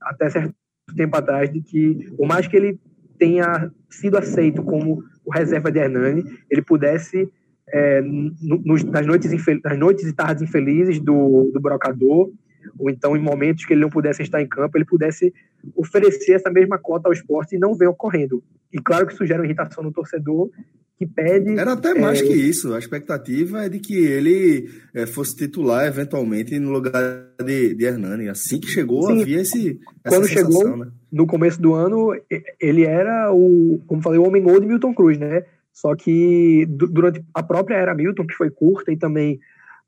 até 0.00 0.30
certo 0.30 0.54
tempo 0.96 1.16
atrás 1.16 1.52
de 1.52 1.60
que, 1.60 2.12
por 2.16 2.28
mais 2.28 2.46
que 2.46 2.56
ele 2.56 2.78
tenha 3.18 3.72
sido 3.90 4.16
aceito 4.16 4.62
como 4.62 5.02
o 5.24 5.32
reserva 5.32 5.72
de 5.72 5.80
Hernani, 5.80 6.22
ele 6.48 6.62
pudesse, 6.62 7.28
é, 7.68 8.00
nos, 8.00 8.84
nas, 8.84 9.04
noites 9.04 9.30
nas 9.64 9.78
noites 9.78 10.06
e 10.06 10.12
tardes 10.12 10.42
infelizes 10.42 11.00
do, 11.00 11.50
do 11.52 11.60
brocador, 11.60 12.30
ou 12.78 12.90
então 12.90 13.16
em 13.16 13.20
momentos 13.20 13.64
que 13.64 13.72
ele 13.72 13.82
não 13.82 13.90
pudesse 13.90 14.22
estar 14.22 14.40
em 14.42 14.48
campo, 14.48 14.76
ele 14.76 14.84
pudesse 14.84 15.32
oferecer 15.76 16.32
essa 16.32 16.50
mesma 16.50 16.78
cota 16.78 17.08
ao 17.08 17.12
esporte 17.12 17.56
e 17.56 17.58
não 17.58 17.74
vem 17.74 17.88
ocorrendo. 17.88 18.42
E 18.72 18.78
claro 18.78 19.06
que 19.06 19.14
isso 19.14 19.26
gera 19.26 19.44
irritação 19.44 19.82
no 19.82 19.92
torcedor, 19.92 20.50
que 20.96 21.06
pede. 21.06 21.58
Era 21.58 21.72
até 21.72 21.94
mais 21.94 22.20
é, 22.20 22.24
que 22.24 22.32
isso. 22.32 22.72
A 22.72 22.78
expectativa 22.78 23.64
é 23.64 23.68
de 23.68 23.78
que 23.78 23.96
ele 23.96 24.70
é, 24.94 25.06
fosse 25.06 25.36
titular 25.36 25.86
eventualmente 25.86 26.58
no 26.58 26.70
lugar 26.70 27.28
de, 27.44 27.74
de 27.74 27.84
Hernani. 27.84 28.28
Assim 28.28 28.60
que 28.60 28.68
chegou, 28.68 29.06
sim, 29.06 29.22
havia 29.22 29.40
esse. 29.40 29.80
Quando 30.06 30.28
chegou, 30.28 30.76
né? 30.76 30.88
no 31.10 31.26
começo 31.26 31.60
do 31.60 31.74
ano, 31.74 32.14
ele 32.60 32.84
era 32.84 33.32
o, 33.32 33.80
como 33.86 34.02
falei, 34.02 34.18
o 34.18 34.26
homem-gol 34.26 34.60
de 34.60 34.66
Milton 34.66 34.94
Cruz, 34.94 35.18
né? 35.18 35.44
Só 35.72 35.94
que 35.96 36.66
durante 36.68 37.24
a 37.34 37.42
própria 37.42 37.76
era 37.76 37.94
Milton, 37.94 38.26
que 38.26 38.34
foi 38.34 38.48
curta, 38.48 38.92
e 38.92 38.96
também 38.96 39.40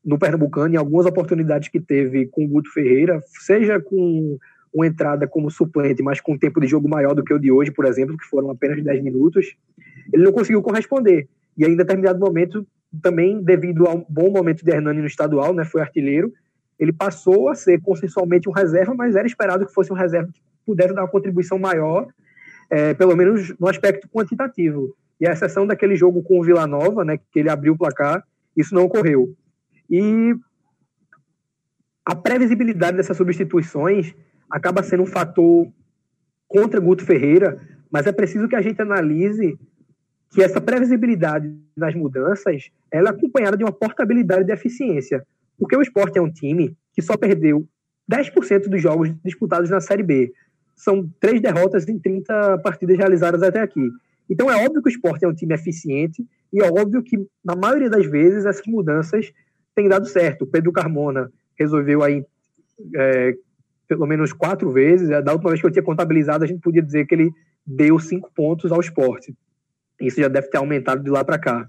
no 0.06 0.16
Pernambucano, 0.16 0.72
em 0.72 0.78
algumas 0.78 1.04
oportunidades 1.04 1.68
que 1.68 1.80
teve 1.80 2.26
com 2.26 2.44
o 2.44 2.48
Guto 2.48 2.72
Ferreira, 2.72 3.20
seja 3.26 3.80
com 3.80 4.38
uma 4.72 4.86
entrada 4.86 5.26
como 5.26 5.50
suplente, 5.50 6.00
mas 6.00 6.20
com 6.20 6.34
um 6.34 6.38
tempo 6.38 6.60
de 6.60 6.68
jogo 6.68 6.88
maior 6.88 7.12
do 7.12 7.24
que 7.24 7.34
o 7.34 7.38
de 7.40 7.50
hoje, 7.50 7.72
por 7.72 7.84
exemplo, 7.84 8.16
que 8.16 8.24
foram 8.24 8.50
apenas 8.50 8.82
10 8.82 9.02
minutos, 9.02 9.56
ele 10.12 10.22
não 10.22 10.32
conseguiu 10.32 10.62
corresponder. 10.62 11.26
E 11.58 11.64
aí, 11.64 11.72
em 11.72 11.76
determinado 11.76 12.20
momento, 12.20 12.64
também 13.02 13.42
devido 13.42 13.86
ao 13.86 14.06
bom 14.08 14.30
momento 14.30 14.64
de 14.64 14.70
Hernani 14.70 15.00
no 15.00 15.06
estadual, 15.06 15.52
né, 15.52 15.64
foi 15.64 15.80
artilheiro, 15.80 16.32
ele 16.78 16.92
passou 16.92 17.48
a 17.48 17.54
ser 17.54 17.80
consensualmente 17.80 18.48
um 18.48 18.52
reserva, 18.52 18.94
mas 18.94 19.16
era 19.16 19.26
esperado 19.26 19.66
que 19.66 19.72
fosse 19.72 19.92
um 19.92 19.96
reserva 19.96 20.30
que 20.32 20.40
pudesse 20.64 20.94
dar 20.94 21.02
uma 21.02 21.08
contribuição 21.08 21.58
maior, 21.58 22.06
é, 22.70 22.94
pelo 22.94 23.16
menos 23.16 23.54
no 23.58 23.66
aspecto 23.66 24.08
quantitativo. 24.08 24.94
E 25.20 25.26
a 25.26 25.32
exceção 25.32 25.66
daquele 25.66 25.96
jogo 25.96 26.22
com 26.22 26.38
o 26.38 26.44
Vila 26.44 26.66
Nova, 26.66 27.04
né, 27.04 27.18
que 27.32 27.40
ele 27.40 27.50
abriu 27.50 27.72
o 27.72 27.78
placar, 27.78 28.22
Isso 28.56 28.74
não 28.74 28.84
ocorreu. 28.84 29.34
E 29.90 30.34
a 32.04 32.14
previsibilidade 32.14 32.96
dessas 32.96 33.16
substituições 33.16 34.14
acaba 34.50 34.82
sendo 34.82 35.02
um 35.02 35.06
fator 35.06 35.66
contra 36.46 36.80
Guto 36.80 37.04
Ferreira, 37.04 37.60
mas 37.90 38.06
é 38.06 38.12
preciso 38.12 38.48
que 38.48 38.56
a 38.56 38.62
gente 38.62 38.80
analise 38.80 39.58
que 40.30 40.42
essa 40.42 40.60
previsibilidade 40.60 41.52
nas 41.76 41.94
mudanças 41.94 42.70
ela 42.90 43.08
é 43.08 43.10
acompanhada 43.10 43.56
de 43.56 43.64
uma 43.64 43.72
portabilidade 43.72 44.44
de 44.44 44.52
eficiência. 44.52 45.26
Porque 45.58 45.76
o 45.76 45.82
esporte 45.82 46.18
é 46.18 46.22
um 46.22 46.30
time 46.30 46.76
que 46.92 47.02
só 47.02 47.16
perdeu 47.16 47.66
10% 48.10 48.68
dos 48.68 48.80
jogos 48.80 49.12
disputados 49.24 49.70
na 49.70 49.80
Série 49.80 50.02
B. 50.02 50.32
São 50.74 51.10
três 51.20 51.40
derrotas 51.40 51.88
em 51.88 51.98
30 51.98 52.58
partidas 52.58 52.96
realizadas 52.98 53.42
até 53.42 53.60
aqui. 53.60 53.88
Então 54.28 54.50
é 54.50 54.64
óbvio 54.64 54.82
que 54.82 54.88
o 54.88 54.90
esporte 54.90 55.24
é 55.24 55.28
um 55.28 55.34
time 55.34 55.54
eficiente 55.54 56.24
e 56.52 56.62
é 56.62 56.68
óbvio 56.68 57.02
que, 57.02 57.16
na 57.44 57.56
maioria 57.56 57.88
das 57.88 58.06
vezes, 58.06 58.44
essas 58.44 58.66
mudanças 58.66 59.32
têm 59.76 59.88
dado 59.88 60.06
certo. 60.06 60.42
O 60.42 60.46
Pedro 60.46 60.72
Carmona 60.72 61.30
resolveu 61.56 62.02
aí 62.02 62.24
é, 62.96 63.34
pelo 63.86 64.06
menos 64.06 64.32
quatro 64.32 64.70
vezes. 64.70 65.08
Da 65.08 65.32
última 65.32 65.50
vez 65.50 65.60
que 65.60 65.66
eu 65.66 65.70
tinha 65.70 65.82
contabilizado, 65.82 66.42
a 66.42 66.46
gente 66.46 66.60
podia 66.60 66.82
dizer 66.82 67.06
que 67.06 67.14
ele 67.14 67.30
deu 67.64 67.98
cinco 67.98 68.32
pontos 68.34 68.72
ao 68.72 68.80
esporte. 68.80 69.36
Isso 70.00 70.20
já 70.20 70.28
deve 70.28 70.48
ter 70.48 70.58
aumentado 70.58 71.04
de 71.04 71.10
lá 71.10 71.24
para 71.24 71.38
cá. 71.38 71.68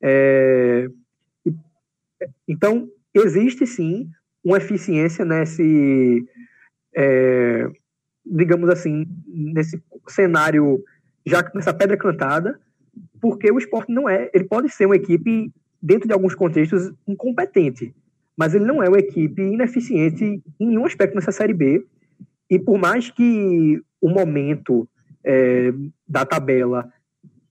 É, 0.00 0.88
então, 2.46 2.88
existe 3.14 3.66
sim 3.66 4.10
uma 4.44 4.58
eficiência 4.58 5.24
nesse, 5.24 6.24
é, 6.94 7.68
digamos 8.24 8.68
assim, 8.68 9.06
nesse 9.26 9.82
cenário, 10.08 10.82
já 11.26 11.42
nessa 11.54 11.74
pedra 11.74 11.96
cantada, 11.96 12.58
porque 13.20 13.50
o 13.50 13.58
esporte 13.58 13.92
não 13.92 14.08
é, 14.08 14.30
ele 14.32 14.44
pode 14.44 14.68
ser 14.70 14.86
uma 14.86 14.96
equipe, 14.96 15.52
dentro 15.80 16.06
de 16.06 16.12
alguns 16.12 16.34
contextos, 16.34 16.92
incompetente, 17.06 17.94
mas 18.36 18.54
ele 18.54 18.64
não 18.64 18.82
é 18.82 18.88
uma 18.88 18.98
equipe 18.98 19.42
ineficiente 19.42 20.24
em 20.24 20.66
nenhum 20.66 20.84
aspecto 20.84 21.14
nessa 21.14 21.32
Série 21.32 21.54
B, 21.54 21.84
e 22.50 22.58
por 22.58 22.78
mais 22.78 23.10
que 23.10 23.80
o 24.00 24.08
momento 24.08 24.88
é, 25.24 25.72
da 26.08 26.24
tabela 26.24 26.88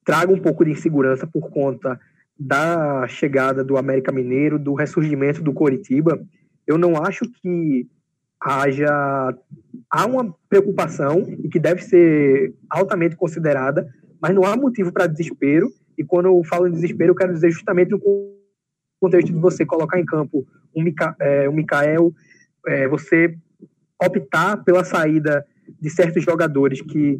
traga 0.03 0.31
um 0.31 0.39
pouco 0.39 0.63
de 0.63 0.71
insegurança 0.71 1.27
por 1.27 1.49
conta 1.49 1.99
da 2.39 3.07
chegada 3.07 3.63
do 3.63 3.77
América 3.77 4.11
Mineiro, 4.11 4.57
do 4.57 4.73
ressurgimento 4.73 5.41
do 5.41 5.53
Coritiba, 5.53 6.19
eu 6.65 6.77
não 6.77 7.01
acho 7.03 7.25
que 7.41 7.87
haja 8.39 9.35
há 9.89 10.05
uma 10.05 10.35
preocupação 10.49 11.25
e 11.43 11.49
que 11.49 11.59
deve 11.59 11.81
ser 11.81 12.53
altamente 12.69 13.15
considerada, 13.15 13.87
mas 14.21 14.33
não 14.33 14.43
há 14.43 14.55
motivo 14.55 14.91
para 14.91 15.07
desespero. 15.07 15.69
E 15.97 16.03
quando 16.03 16.27
eu 16.27 16.43
falo 16.43 16.67
em 16.67 16.71
desespero, 16.71 17.11
eu 17.11 17.15
quero 17.15 17.33
dizer 17.33 17.51
justamente 17.51 17.91
no 17.91 18.01
contexto 18.99 19.27
de 19.27 19.39
você 19.39 19.65
colocar 19.65 19.99
em 19.99 20.05
campo 20.05 20.45
um, 20.75 20.83
Mica, 20.83 21.15
é, 21.19 21.49
um 21.49 21.53
Mikael, 21.53 22.13
é, 22.67 22.87
você 22.87 23.35
optar 24.03 24.63
pela 24.63 24.83
saída 24.83 25.45
de 25.81 25.89
certos 25.89 26.23
jogadores 26.23 26.81
que 26.81 27.19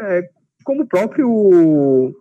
é, 0.00 0.28
como 0.64 0.82
o 0.82 0.86
próprio 0.86 2.14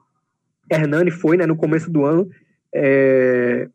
Hernani 0.69 1.11
foi 1.11 1.37
né, 1.37 1.45
no 1.45 1.55
começo 1.55 1.89
do 1.89 2.03
ano, 2.03 2.29
é, 2.73 3.69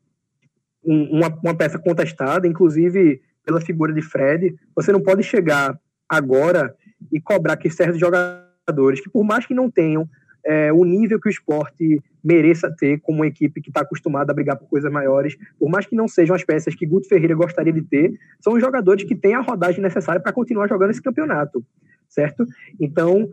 uma, 0.85 1.29
uma 1.43 1.57
peça 1.57 1.79
contestada, 1.79 2.47
inclusive 2.47 3.21
pela 3.45 3.61
figura 3.61 3.93
de 3.93 4.03
Fred. 4.03 4.55
Você 4.75 4.93
não 4.93 5.01
pode 5.01 5.23
chegar 5.23 5.79
agora 6.09 6.75
e 7.13 7.21
cobrar 7.21 7.57
que 7.57 7.71
certos 7.71 7.99
jogadores, 7.99 9.01
que 9.01 9.11
por 9.11 9.25
mais 9.25 9.47
que 9.47 9.55
não 9.55 9.71
tenham 9.71 10.09
é, 10.45 10.73
o 10.73 10.85
nível 10.85 11.21
que 11.21 11.29
o 11.29 11.31
esporte 11.31 12.03
mereça 12.23 12.75
ter 12.77 13.01
como 13.01 13.19
uma 13.19 13.27
equipe 13.27 13.61
que 13.61 13.71
está 13.71 13.81
acostumada 13.81 14.33
a 14.33 14.35
brigar 14.35 14.57
por 14.57 14.69
coisas 14.69 14.91
maiores, 14.91 15.37
por 15.59 15.69
mais 15.69 15.87
que 15.87 15.97
não 15.97 16.09
sejam 16.09 16.35
as 16.35 16.45
peças 16.45 16.75
que 16.75 16.87
Guto 16.87 17.09
Ferreira 17.09 17.35
gostaria 17.35 17.73
de 17.73 17.83
ter, 17.83 18.13
são 18.41 18.55
os 18.55 18.61
jogadores 18.61 19.05
que 19.05 19.15
têm 19.15 19.35
a 19.35 19.41
rodagem 19.41 19.83
necessária 19.83 20.21
para 20.21 20.33
continuar 20.33 20.69
jogando 20.69 20.91
esse 20.91 21.03
campeonato, 21.03 21.65
certo? 22.09 22.45
Então, 22.81 23.29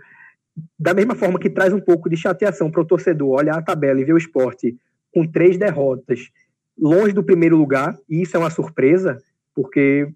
da 0.80 0.94
mesma 0.94 1.16
forma 1.16 1.40
que 1.40 1.50
traz 1.50 1.74
um 1.74 1.80
pouco 1.80 2.10
de 2.10 2.18
chateação 2.18 2.72
para 2.72 2.82
o 2.82 2.86
torcedor 2.86 3.40
olhar 3.40 3.58
a 3.58 3.62
tabela 3.62 4.00
e 4.00 4.06
ver 4.06 4.14
o 4.14 4.18
esporte 4.18 4.76
com 5.14 5.26
três 5.26 5.58
derrotas, 5.58 6.30
longe 6.78 7.14
do 7.14 7.24
primeiro 7.24 7.58
lugar, 7.58 7.98
e 8.10 8.22
isso 8.22 8.36
é 8.36 8.40
uma 8.40 8.50
surpresa, 8.50 9.22
porque 9.54 10.10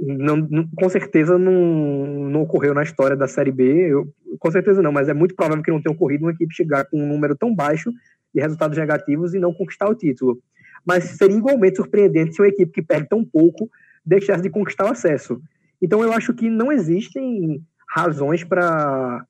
não, 0.00 0.36
não, 0.36 0.68
com 0.76 0.88
certeza 0.88 1.38
não, 1.38 2.06
não 2.30 2.42
ocorreu 2.42 2.74
na 2.74 2.82
história 2.82 3.16
da 3.16 3.28
Série 3.28 3.52
B, 3.52 3.64
eu, 3.64 4.12
com 4.38 4.50
certeza 4.50 4.80
não, 4.80 4.92
mas 4.92 5.08
é 5.08 5.14
muito 5.14 5.34
provável 5.34 5.62
que 5.62 5.70
não 5.70 5.82
tenha 5.82 5.94
ocorrido 5.94 6.24
uma 6.24 6.32
equipe 6.32 6.54
chegar 6.54 6.84
com 6.86 7.02
um 7.02 7.06
número 7.06 7.36
tão 7.36 7.54
baixo 7.54 7.92
de 8.34 8.40
resultados 8.40 8.78
negativos 8.78 9.34
e 9.34 9.38
não 9.38 9.52
conquistar 9.52 9.88
o 9.88 9.94
título. 9.94 10.38
Mas 10.86 11.04
seria 11.04 11.36
igualmente 11.36 11.76
surpreendente 11.76 12.34
se 12.34 12.40
uma 12.40 12.48
equipe 12.48 12.72
que 12.72 12.82
perde 12.82 13.08
tão 13.08 13.24
pouco 13.24 13.68
deixasse 14.04 14.42
de 14.42 14.50
conquistar 14.50 14.86
o 14.86 14.92
acesso. 14.92 15.40
Então 15.82 16.02
eu 16.02 16.12
acho 16.12 16.32
que 16.32 16.48
não 16.48 16.72
existem 16.72 17.62
razões 17.88 18.44
para 18.44 19.24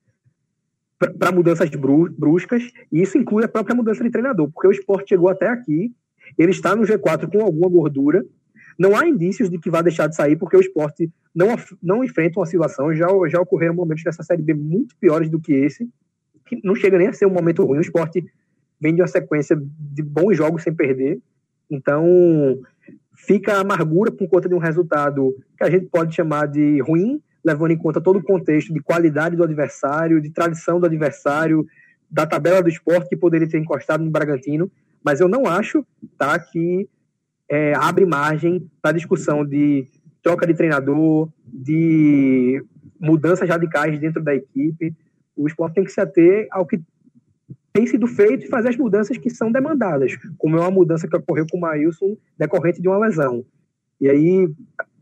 para 1.16 1.30
mudanças 1.30 1.70
bruscas, 1.70 2.72
e 2.90 3.00
isso 3.00 3.16
inclui 3.16 3.44
a 3.44 3.48
própria 3.48 3.72
mudança 3.72 4.02
de 4.02 4.10
treinador, 4.10 4.50
porque 4.50 4.66
o 4.66 4.72
esporte 4.72 5.10
chegou 5.10 5.28
até 5.28 5.46
aqui, 5.46 5.92
ele 6.36 6.50
está 6.50 6.74
no 6.74 6.82
G4 6.82 7.30
com 7.30 7.40
alguma 7.40 7.68
gordura, 7.68 8.24
não 8.78 8.96
há 8.96 9.08
indícios 9.08 9.50
de 9.50 9.58
que 9.58 9.70
vai 9.70 9.82
deixar 9.82 10.06
de 10.06 10.14
sair, 10.14 10.36
porque 10.36 10.56
o 10.56 10.60
esporte 10.60 11.10
não, 11.34 11.48
não 11.82 12.04
enfrenta 12.04 12.38
uma 12.38 12.44
oscilação, 12.44 12.94
já, 12.94 13.06
já 13.28 13.40
ocorreram 13.40 13.74
momentos 13.74 14.04
nessa 14.04 14.22
Série 14.22 14.42
B 14.42 14.54
muito 14.54 14.96
piores 14.96 15.28
do 15.28 15.40
que 15.40 15.52
esse, 15.52 15.88
que 16.46 16.60
não 16.62 16.74
chega 16.74 16.96
nem 16.96 17.08
a 17.08 17.12
ser 17.12 17.26
um 17.26 17.32
momento 17.32 17.64
ruim, 17.64 17.78
o 17.78 17.82
esporte 17.82 18.24
vem 18.80 18.94
de 18.94 19.02
uma 19.02 19.08
sequência 19.08 19.60
de 19.60 20.02
bons 20.02 20.36
jogos 20.36 20.62
sem 20.62 20.72
perder, 20.72 21.20
então 21.68 22.06
fica 23.14 23.54
a 23.54 23.60
amargura 23.60 24.12
por 24.12 24.28
conta 24.28 24.48
de 24.48 24.54
um 24.54 24.58
resultado 24.58 25.36
que 25.56 25.64
a 25.64 25.70
gente 25.70 25.86
pode 25.86 26.14
chamar 26.14 26.46
de 26.46 26.80
ruim, 26.80 27.20
levando 27.44 27.72
em 27.72 27.78
conta 27.78 28.00
todo 28.00 28.20
o 28.20 28.22
contexto 28.22 28.72
de 28.72 28.80
qualidade 28.80 29.34
do 29.34 29.42
adversário, 29.42 30.20
de 30.20 30.30
tradição 30.30 30.78
do 30.78 30.86
adversário, 30.86 31.66
da 32.10 32.26
tabela 32.26 32.62
do 32.62 32.68
esporte 32.68 33.08
que 33.08 33.16
poderia 33.16 33.48
ter 33.48 33.58
encostado 33.58 34.04
no 34.04 34.10
Bragantino, 34.10 34.70
mas 35.04 35.20
eu 35.20 35.28
não 35.28 35.46
acho 35.46 35.84
tá, 36.16 36.38
que 36.38 36.88
é, 37.48 37.74
abre 37.74 38.04
margem 38.04 38.68
para 38.82 38.92
discussão 38.92 39.44
de 39.44 39.86
troca 40.22 40.46
de 40.46 40.54
treinador, 40.54 41.28
de 41.46 42.62
mudanças 43.00 43.48
radicais 43.48 43.98
dentro 43.98 44.22
da 44.22 44.34
equipe. 44.34 44.94
O 45.36 45.46
esporte 45.46 45.74
tem 45.74 45.84
que 45.84 45.92
se 45.92 46.00
ater 46.00 46.46
ao 46.50 46.66
que 46.66 46.80
tem 47.72 47.86
sido 47.86 48.06
feito 48.06 48.44
e 48.44 48.48
fazer 48.48 48.70
as 48.70 48.76
mudanças 48.76 49.16
que 49.16 49.30
são 49.30 49.52
demandadas, 49.52 50.16
como 50.36 50.56
é 50.56 50.60
uma 50.60 50.70
mudança 50.70 51.06
que 51.06 51.16
ocorreu 51.16 51.46
com 51.50 51.58
o 51.58 51.60
Maílson 51.60 52.16
decorrente 52.36 52.82
de 52.82 52.88
uma 52.88 52.98
lesão. 52.98 53.44
E 54.00 54.08
aí, 54.08 54.48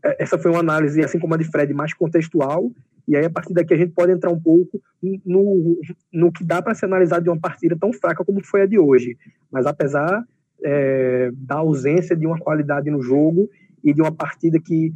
é, 0.03 0.23
essa 0.23 0.37
foi 0.37 0.51
uma 0.51 0.59
análise, 0.59 1.03
assim 1.03 1.19
como 1.19 1.33
a 1.33 1.37
de 1.37 1.45
Fred, 1.45 1.73
mais 1.73 1.93
contextual, 1.93 2.71
e 3.07 3.15
aí 3.15 3.25
a 3.25 3.29
partir 3.29 3.53
daqui 3.53 3.73
a 3.73 3.77
gente 3.77 3.93
pode 3.93 4.11
entrar 4.11 4.29
um 4.29 4.39
pouco 4.39 4.81
no, 5.25 5.79
no 6.11 6.31
que 6.31 6.43
dá 6.43 6.61
para 6.61 6.75
se 6.75 6.83
analisar 6.85 7.21
de 7.21 7.29
uma 7.29 7.39
partida 7.39 7.75
tão 7.79 7.93
fraca 7.93 8.23
como 8.23 8.43
foi 8.43 8.63
a 8.63 8.65
de 8.65 8.77
hoje. 8.77 9.17
Mas 9.49 9.65
apesar 9.65 10.25
é, 10.63 11.29
da 11.33 11.55
ausência 11.55 12.15
de 12.15 12.25
uma 12.25 12.39
qualidade 12.39 12.89
no 12.89 13.01
jogo 13.01 13.49
e 13.83 13.93
de 13.93 14.01
uma 14.01 14.11
partida 14.11 14.59
que, 14.59 14.91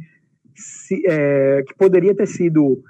se, 0.54 1.02
é, 1.06 1.62
que 1.62 1.74
poderia 1.74 2.14
ter 2.14 2.26
sido 2.26 2.82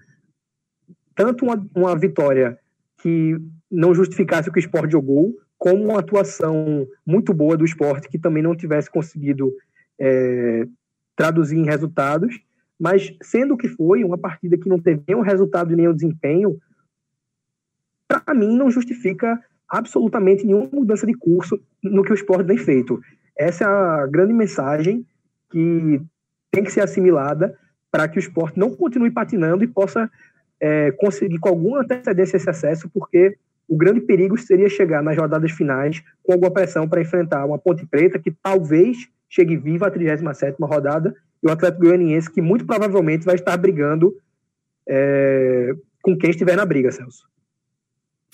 tanto 1.14 1.44
uma, 1.44 1.66
uma 1.74 1.98
vitória 1.98 2.58
que 3.02 3.37
não 3.70 3.94
justificasse 3.94 4.48
o 4.48 4.52
que 4.52 4.58
o 4.58 4.61
esporte 4.61 4.92
jogou, 4.92 5.35
como 5.58 5.85
uma 5.85 6.00
atuação 6.00 6.87
muito 7.06 7.32
boa 7.32 7.56
do 7.56 7.64
esporte 7.64 8.08
que 8.08 8.18
também 8.18 8.42
não 8.42 8.56
tivesse 8.56 8.90
conseguido 8.90 9.52
é, 10.00 10.66
traduzir 11.14 11.56
em 11.56 11.64
resultados, 11.64 12.40
mas 12.78 13.16
sendo 13.22 13.56
que 13.56 13.68
foi, 13.68 14.02
uma 14.02 14.18
partida 14.18 14.58
que 14.58 14.68
não 14.68 14.80
teve 14.80 15.02
nenhum 15.06 15.20
resultado 15.20 15.72
e 15.72 15.76
nenhum 15.76 15.94
desempenho, 15.94 16.58
para 18.08 18.35
mim 18.35 18.56
não 18.56 18.70
justifica 18.70 19.40
absolutamente 19.73 20.44
nenhuma 20.44 20.68
mudança 20.70 21.06
de 21.06 21.14
curso 21.14 21.58
no 21.83 22.04
que 22.04 22.12
o 22.12 22.14
esporte 22.14 22.46
vem 22.46 22.58
feito. 22.58 23.00
Essa 23.35 23.64
é 23.64 23.66
a 23.66 24.06
grande 24.06 24.35
mensagem 24.35 25.06
que 25.50 25.98
tem 26.50 26.62
que 26.62 26.70
ser 26.70 26.83
assimilada 26.83 27.58
para 27.90 28.06
que 28.06 28.18
o 28.18 28.20
esporte 28.20 28.58
não 28.58 28.77
continue 28.77 29.10
patinando 29.10 29.64
e 29.64 29.66
possa 29.66 30.10
é, 30.60 30.92
conseguir 30.92 31.38
com 31.38 31.48
alguma 31.48 31.81
antecedência 31.81 32.37
esse 32.37 32.50
acesso, 32.50 32.90
porque 32.92 33.37
o 33.66 33.75
grande 33.75 34.02
perigo 34.02 34.37
seria 34.37 34.68
chegar 34.68 35.02
nas 35.02 35.16
rodadas 35.16 35.50
finais 35.52 36.02
com 36.23 36.35
alguma 36.35 36.50
pressão 36.50 36.87
para 36.87 37.00
enfrentar 37.00 37.46
uma 37.46 37.58
Ponte 37.58 37.87
Preta 37.87 38.18
que 38.18 38.31
talvez 38.31 39.08
chegue 39.29 39.56
viva 39.56 39.87
à 39.87 39.90
37ª 39.90 40.54
rodada, 40.60 41.16
e 41.42 41.48
o 41.48 41.50
Atlético 41.50 41.85
Goianiense, 41.85 42.31
que 42.31 42.42
muito 42.42 42.66
provavelmente 42.66 43.25
vai 43.25 43.35
estar 43.35 43.56
brigando 43.56 44.14
é, 44.87 45.75
com 46.02 46.16
quem 46.16 46.31
estiver 46.31 46.56
na 46.56 46.66
briga, 46.66 46.92
Celso. 46.92 47.31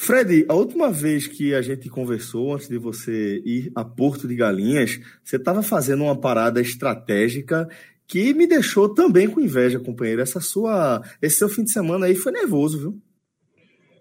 Fred, 0.00 0.46
a 0.48 0.54
última 0.54 0.92
vez 0.92 1.26
que 1.26 1.52
a 1.52 1.60
gente 1.60 1.90
conversou, 1.90 2.54
antes 2.54 2.68
de 2.68 2.78
você 2.78 3.42
ir 3.44 3.72
a 3.74 3.84
Porto 3.84 4.28
de 4.28 4.36
Galinhas, 4.36 5.00
você 5.24 5.36
estava 5.36 5.60
fazendo 5.60 6.04
uma 6.04 6.16
parada 6.16 6.60
estratégica 6.60 7.68
que 8.06 8.32
me 8.32 8.46
deixou 8.46 8.88
também 8.88 9.28
com 9.28 9.40
inveja, 9.40 9.80
companheiro. 9.80 10.22
Essa 10.22 10.40
sua, 10.40 11.02
esse 11.20 11.38
seu 11.38 11.48
fim 11.48 11.64
de 11.64 11.72
semana 11.72 12.06
aí 12.06 12.14
foi 12.14 12.30
nervoso, 12.30 12.78
viu? 12.78 12.98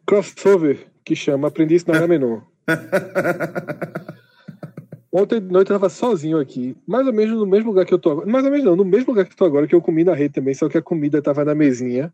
Crossover, 0.05 0.85
que 1.03 1.15
chama, 1.15 1.47
aprendi 1.47 1.75
isso 1.75 1.91
na 1.91 2.07
menor. 2.07 2.45
Ontem 5.11 5.41
de 5.41 5.51
noite 5.51 5.71
eu 5.71 5.79
tava 5.79 5.89
sozinho 5.89 6.39
aqui, 6.39 6.77
mais 6.85 7.07
ou 7.07 7.11
menos 7.11 7.39
no 7.39 7.47
mesmo 7.47 7.69
lugar 7.69 7.87
que 7.87 7.93
eu 7.93 7.99
tô 7.99 8.11
agora. 8.11 8.27
Mais 8.27 8.45
ou 8.45 8.51
menos 8.51 8.65
não, 8.65 8.75
no 8.75 8.85
mesmo 8.85 9.11
lugar 9.11 9.25
que 9.25 9.33
eu 9.33 9.37
tô 9.37 9.45
agora, 9.45 9.67
que 9.67 9.73
eu 9.73 9.81
comi 9.81 10.03
na 10.03 10.13
rede 10.13 10.35
também, 10.35 10.53
só 10.53 10.69
que 10.69 10.77
a 10.77 10.81
comida 10.81 11.23
tava 11.23 11.43
na 11.43 11.55
mesinha 11.55 12.13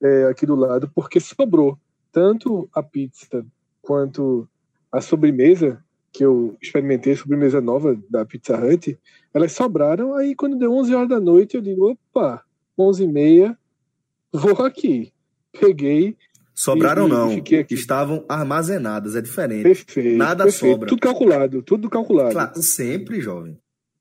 é, 0.00 0.26
aqui 0.26 0.46
do 0.46 0.54
lado, 0.54 0.88
porque 0.94 1.18
sobrou 1.18 1.76
tanto 2.16 2.66
a 2.72 2.82
pizza 2.82 3.44
quanto 3.82 4.48
a 4.90 5.02
sobremesa, 5.02 5.84
que 6.10 6.24
eu 6.24 6.56
experimentei, 6.62 7.12
a 7.12 7.16
sobremesa 7.18 7.60
nova 7.60 7.94
da 8.08 8.24
Pizza 8.24 8.56
Hut, 8.56 8.98
elas 9.34 9.52
sobraram, 9.52 10.14
aí 10.14 10.34
quando 10.34 10.56
deu 10.58 10.72
11 10.72 10.94
horas 10.94 11.08
da 11.10 11.20
noite 11.20 11.56
eu 11.56 11.60
digo, 11.60 11.90
opa, 11.90 12.42
11 12.78 13.04
e 13.04 13.06
meia, 13.06 13.58
vou 14.32 14.64
aqui. 14.64 15.12
Peguei, 15.60 16.16
Sobraram 16.54 17.06
e, 17.06 17.10
não, 17.10 17.42
estavam 17.68 18.24
armazenadas, 18.26 19.14
é 19.14 19.20
diferente. 19.20 19.64
Perfeito. 19.64 20.16
Nada 20.16 20.44
perfeito. 20.44 20.72
sobra. 20.72 20.88
Tudo 20.88 21.00
calculado, 21.02 21.62
tudo 21.62 21.90
calculado. 21.90 22.32
Claro, 22.32 22.62
sempre, 22.62 23.20
jovem. 23.20 23.58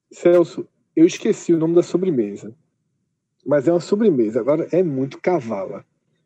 Celso, 0.10 0.66
eu 0.96 1.06
esqueci 1.06 1.54
o 1.54 1.58
nome 1.58 1.76
da 1.76 1.84
sobremesa. 1.84 2.56
Mas 3.46 3.68
é 3.68 3.74
uma 3.74 3.82
sobremesa, 3.82 4.40
agora 4.40 4.70
é 4.72 4.82
muito 4.82 5.20
cavala. 5.20 5.84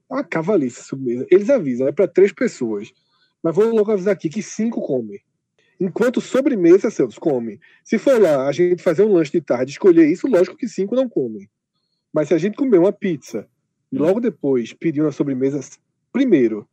Uma 0.10 0.24
cavalice 0.24 0.84
sobremesa. 0.84 1.28
Eles 1.30 1.50
avisam, 1.50 1.88
é 1.88 1.92
para 1.92 2.08
três 2.08 2.32
pessoas. 2.32 2.92
Mas 3.44 3.56
vou 3.56 3.74
logo 3.74 3.92
avisar 3.92 4.14
aqui 4.14 4.30
que 4.30 4.42
cinco 4.42 4.82
comem. 4.82 5.20
Enquanto 5.80 6.20
sobremesa, 6.20 6.90
Celso, 6.90 7.20
come. 7.20 7.60
Se 7.84 7.98
for 7.98 8.20
lá 8.20 8.48
a 8.48 8.52
gente 8.52 8.84
fazer 8.84 9.04
um 9.04 9.14
lanche 9.14 9.32
de 9.32 9.42
tarde, 9.42 9.72
escolher 9.72 10.08
isso, 10.12 10.28
lógico 10.28 10.58
que 10.58 10.68
cinco 10.68 10.96
não 10.96 11.08
comem. 11.08 11.50
Mas 12.12 12.28
se 12.28 12.34
a 12.34 12.38
gente 12.38 12.58
comer 12.58 12.80
uma 12.80 12.92
pizza 12.92 13.48
e 13.92 13.98
logo 13.98 14.20
depois 14.20 14.74
pedir 14.74 15.02
uma 15.02 15.12
sobremesa, 15.12 15.62
Primeiro, 16.12 16.68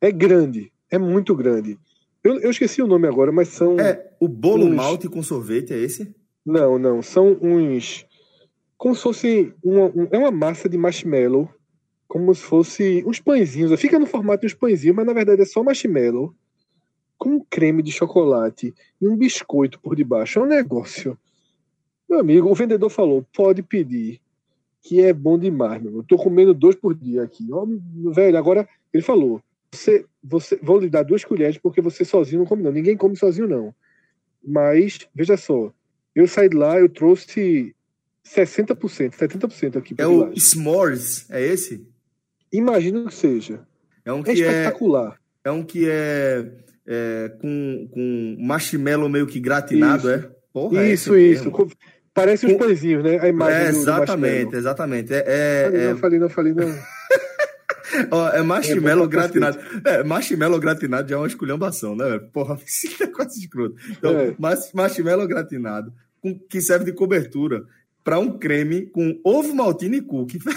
é 0.00 0.12
grande, 0.12 0.72
é 0.90 0.98
muito 0.98 1.34
grande. 1.34 1.78
Eu, 2.22 2.38
eu 2.40 2.50
esqueci 2.50 2.82
o 2.82 2.86
nome 2.86 3.08
agora, 3.08 3.32
mas 3.32 3.48
são. 3.48 3.78
É 3.80 4.12
o 4.20 4.28
bolo 4.28 4.66
uns... 4.66 4.74
malte 4.74 5.08
com 5.08 5.22
sorvete, 5.22 5.72
é 5.72 5.78
esse? 5.78 6.14
Não, 6.44 6.78
não. 6.78 7.00
São 7.00 7.38
uns. 7.40 8.06
Como 8.76 8.94
se 8.94 9.02
fosse. 9.02 9.54
Uma, 9.62 9.86
um, 9.86 10.08
é 10.10 10.18
uma 10.18 10.30
massa 10.30 10.68
de 10.68 10.76
marshmallow. 10.76 11.48
Como 12.10 12.34
se 12.34 12.42
fosse 12.42 13.04
uns 13.06 13.20
pãezinhos. 13.20 13.80
Fica 13.80 13.96
no 13.96 14.04
formato 14.04 14.40
de 14.40 14.48
uns 14.48 14.54
pãezinhos, 14.54 14.96
mas 14.96 15.06
na 15.06 15.12
verdade 15.12 15.42
é 15.42 15.44
só 15.44 15.62
marshmallow. 15.62 16.34
Com 17.16 17.36
um 17.36 17.44
creme 17.48 17.84
de 17.84 17.92
chocolate 17.92 18.74
e 19.00 19.06
um 19.06 19.16
biscoito 19.16 19.78
por 19.78 19.94
debaixo. 19.94 20.40
É 20.40 20.42
um 20.42 20.46
negócio. 20.46 21.16
Meu 22.08 22.18
amigo, 22.18 22.50
o 22.50 22.54
vendedor 22.54 22.90
falou: 22.90 23.24
pode 23.32 23.62
pedir 23.62 24.20
que 24.82 25.00
é 25.00 25.12
bom 25.12 25.38
demais, 25.38 25.80
meu. 25.80 25.98
Eu 25.98 26.02
tô 26.02 26.16
comendo 26.16 26.52
dois 26.52 26.74
por 26.74 26.96
dia 26.96 27.22
aqui. 27.22 27.46
Ó, 27.52 27.64
velho, 28.10 28.36
agora 28.36 28.68
ele 28.92 29.04
falou: 29.04 29.40
você, 29.70 30.04
você, 30.20 30.58
vou 30.60 30.80
lhe 30.80 30.90
dar 30.90 31.04
duas 31.04 31.24
colheres 31.24 31.58
porque 31.58 31.80
você 31.80 32.04
sozinho 32.04 32.40
não 32.40 32.46
come, 32.46 32.64
não. 32.64 32.72
Ninguém 32.72 32.96
come 32.96 33.14
sozinho, 33.14 33.46
não. 33.46 33.72
Mas, 34.44 34.98
veja 35.14 35.36
só, 35.36 35.72
eu 36.12 36.26
saí 36.26 36.48
de 36.48 36.56
lá, 36.56 36.76
eu 36.80 36.88
trouxe 36.88 37.72
60%, 38.26 39.10
70% 39.10 39.76
aqui. 39.76 39.94
É 39.96 40.06
o 40.06 40.34
S'mores, 40.36 41.30
é 41.30 41.40
esse? 41.40 41.86
Imagino 42.52 43.06
que 43.06 43.14
seja. 43.14 43.60
É 44.04 44.12
um 44.12 44.22
que 44.22 44.30
é 44.30 44.34
espetacular. 44.34 45.18
É, 45.44 45.48
é 45.48 45.52
um 45.52 45.62
que 45.62 45.88
é, 45.88 46.50
é, 46.86 47.28
com, 47.40 47.88
com 47.92 48.36
marshmallow 48.40 49.08
meio 49.08 49.26
que 49.26 49.40
gratinado, 49.40 50.08
isso. 50.08 50.10
é? 50.10 50.30
Porra, 50.52 50.84
isso, 50.84 51.14
é 51.14 51.20
isso. 51.20 51.52
Parece 52.12 52.46
os 52.46 52.54
pãezinhos, 52.54 53.04
né? 53.04 53.18
A 53.20 53.28
imagem 53.28 53.60
é, 53.60 53.68
exatamente, 53.68 54.56
exatamente. 54.56 55.14
É, 55.14 55.70
é, 55.72 55.90
não, 55.90 55.98
falei, 55.98 56.18
não, 56.18 56.28
falei, 56.28 56.52
não. 56.52 56.66
Ó, 58.10 58.28
é 58.30 58.42
marshmallow 58.42 59.04
é 59.04 59.08
gratinado. 59.08 59.58
É, 59.84 60.02
marshmallow 60.02 60.58
gratinado 60.58 61.08
já 61.08 61.14
é 61.14 61.18
uma 61.18 61.26
esculhambação, 61.26 61.94
né? 61.94 62.18
Porra, 62.32 62.56
que 62.58 63.04
negócio 63.04 63.40
escroto. 63.40 63.76
Então, 63.88 64.18
é. 64.18 64.34
marshmallow 64.74 65.26
gratinado, 65.28 65.92
com, 66.20 66.36
que 66.36 66.60
serve 66.60 66.84
de 66.84 66.92
cobertura 66.92 67.64
para 68.02 68.18
um 68.18 68.38
creme 68.38 68.86
com 68.86 69.20
ovo 69.24 69.54
maltine 69.54 69.98
e 69.98 70.02
cookie. 70.02 70.40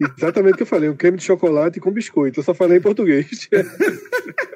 Exatamente 0.00 0.54
o 0.54 0.56
que 0.56 0.62
eu 0.62 0.66
falei, 0.66 0.88
um 0.88 0.96
creme 0.96 1.18
de 1.18 1.24
chocolate 1.24 1.80
com 1.80 1.90
biscoito. 1.90 2.40
Eu 2.40 2.44
só 2.44 2.52
falei 2.52 2.78
em 2.78 2.82
português. 2.82 3.48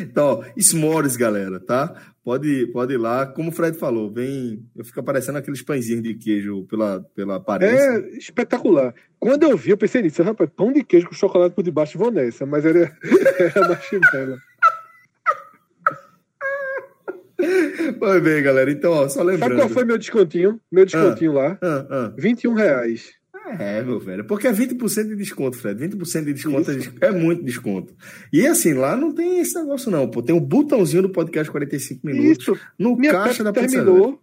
Então, 0.00 0.40
ó, 0.40 0.44
s'mores, 0.58 1.16
galera, 1.16 1.60
tá? 1.60 1.94
Pode, 2.24 2.66
pode 2.68 2.94
ir 2.94 2.96
lá. 2.96 3.26
Como 3.26 3.50
o 3.50 3.52
Fred 3.52 3.76
falou, 3.76 4.10
vem. 4.10 4.64
Eu 4.74 4.84
fico 4.84 4.98
aparecendo 4.98 5.36
aqueles 5.36 5.62
pãezinhos 5.62 6.02
de 6.02 6.14
queijo 6.14 6.64
pela, 6.64 7.04
pela 7.14 7.36
aparência. 7.36 7.76
É 7.76 8.16
espetacular. 8.16 8.94
Quando 9.18 9.42
eu 9.42 9.56
vi, 9.56 9.70
eu 9.70 9.76
pensei 9.76 10.00
nisso. 10.00 10.22
Rapaz, 10.22 10.48
pão 10.56 10.72
de 10.72 10.82
queijo 10.82 11.06
com 11.06 11.14
chocolate 11.14 11.54
por 11.54 11.62
debaixo, 11.62 11.98
vou 11.98 12.10
nessa. 12.10 12.46
Mas 12.46 12.64
era, 12.64 12.96
era 13.38 13.68
marshmallow. 13.68 14.38
Pois 17.98 18.22
bem, 18.22 18.42
galera. 18.42 18.70
Então, 18.70 18.92
ó, 18.92 19.08
só 19.08 19.22
lembrando. 19.22 19.50
Sabe 19.50 19.60
qual 19.60 19.68
foi 19.68 19.84
meu 19.84 19.98
descontinho? 19.98 20.58
Meu 20.72 20.86
descontinho 20.86 21.32
ah, 21.32 21.42
lá? 21.42 21.58
Ah, 21.60 21.86
ah. 21.90 22.14
21 22.16 22.54
reais. 22.54 23.12
É, 23.46 23.82
meu 23.82 24.00
velho. 24.00 24.24
Porque 24.24 24.46
é 24.46 24.52
20% 24.52 25.08
de 25.08 25.16
desconto, 25.16 25.56
Fred. 25.56 25.88
20% 25.88 26.24
de 26.24 26.32
desconto 26.32 26.70
é, 26.70 27.06
é, 27.06 27.10
muito 27.10 27.44
desconto. 27.44 27.94
E 28.32 28.46
assim, 28.46 28.72
lá 28.72 28.96
não 28.96 29.12
tem 29.12 29.38
esse 29.38 29.54
negócio, 29.54 29.90
não. 29.90 30.08
Pô, 30.08 30.22
tem 30.22 30.34
um 30.34 30.40
botãozinho 30.40 31.02
do 31.02 31.10
podcast 31.10 31.50
45 31.50 32.06
minutos. 32.06 32.48
Isso. 32.48 32.58
No 32.78 32.96
Minha 32.96 33.12
caixa 33.12 33.44
Pepsi 33.44 33.44
da 33.44 33.52
terminou. 33.52 34.20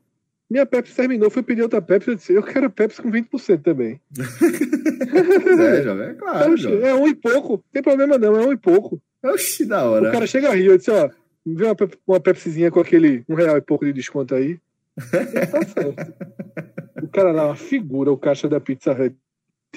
Minha 0.50 0.66
Pepsi 0.66 0.94
terminou, 0.94 1.30
fui 1.30 1.44
pedir 1.44 1.62
outra 1.62 1.82
Pepsi. 1.82 2.10
Eu 2.10 2.16
disse, 2.16 2.34
eu 2.34 2.44
quero 2.44 2.70
Pepsi 2.70 3.02
com 3.02 3.10
20% 3.10 3.62
também. 3.62 4.02
é, 4.18 5.84
jovem, 5.84 6.10
é 6.10 6.14
claro. 6.14 6.54
Oxi, 6.54 6.68
é 6.68 6.94
um 6.94 7.08
e 7.08 7.16
pouco. 7.16 7.54
Não 7.54 7.64
tem 7.72 7.82
problema 7.82 8.18
não, 8.18 8.36
é 8.36 8.48
um 8.48 8.52
e 8.52 8.58
pouco. 8.58 9.02
Oxi, 9.24 9.66
da 9.66 9.84
hora. 9.84 10.10
O 10.10 10.12
cara 10.12 10.28
chega 10.28 10.50
a 10.50 10.56
rir, 10.56 10.66
eu 10.66 10.78
disse, 10.78 10.92
ó, 10.92 11.10
vê 11.46 11.66
uma, 11.66 11.76
uma 12.06 12.20
Pepsizinha 12.20 12.70
com 12.70 12.80
aquele 12.80 13.24
um 13.30 13.36
real 13.36 13.56
e 13.56 13.62
pouco 13.62 13.86
de 13.86 13.94
desconto 13.94 14.36
aí. 14.36 14.60
Certo. 15.02 16.14
O 17.02 17.08
cara 17.10 17.32
lá, 17.32 17.48
uma 17.48 17.56
figura, 17.56 18.12
o 18.12 18.18
caixa 18.18 18.48
da 18.48 18.60
Pizza 18.60 18.92
Hut 18.92 19.18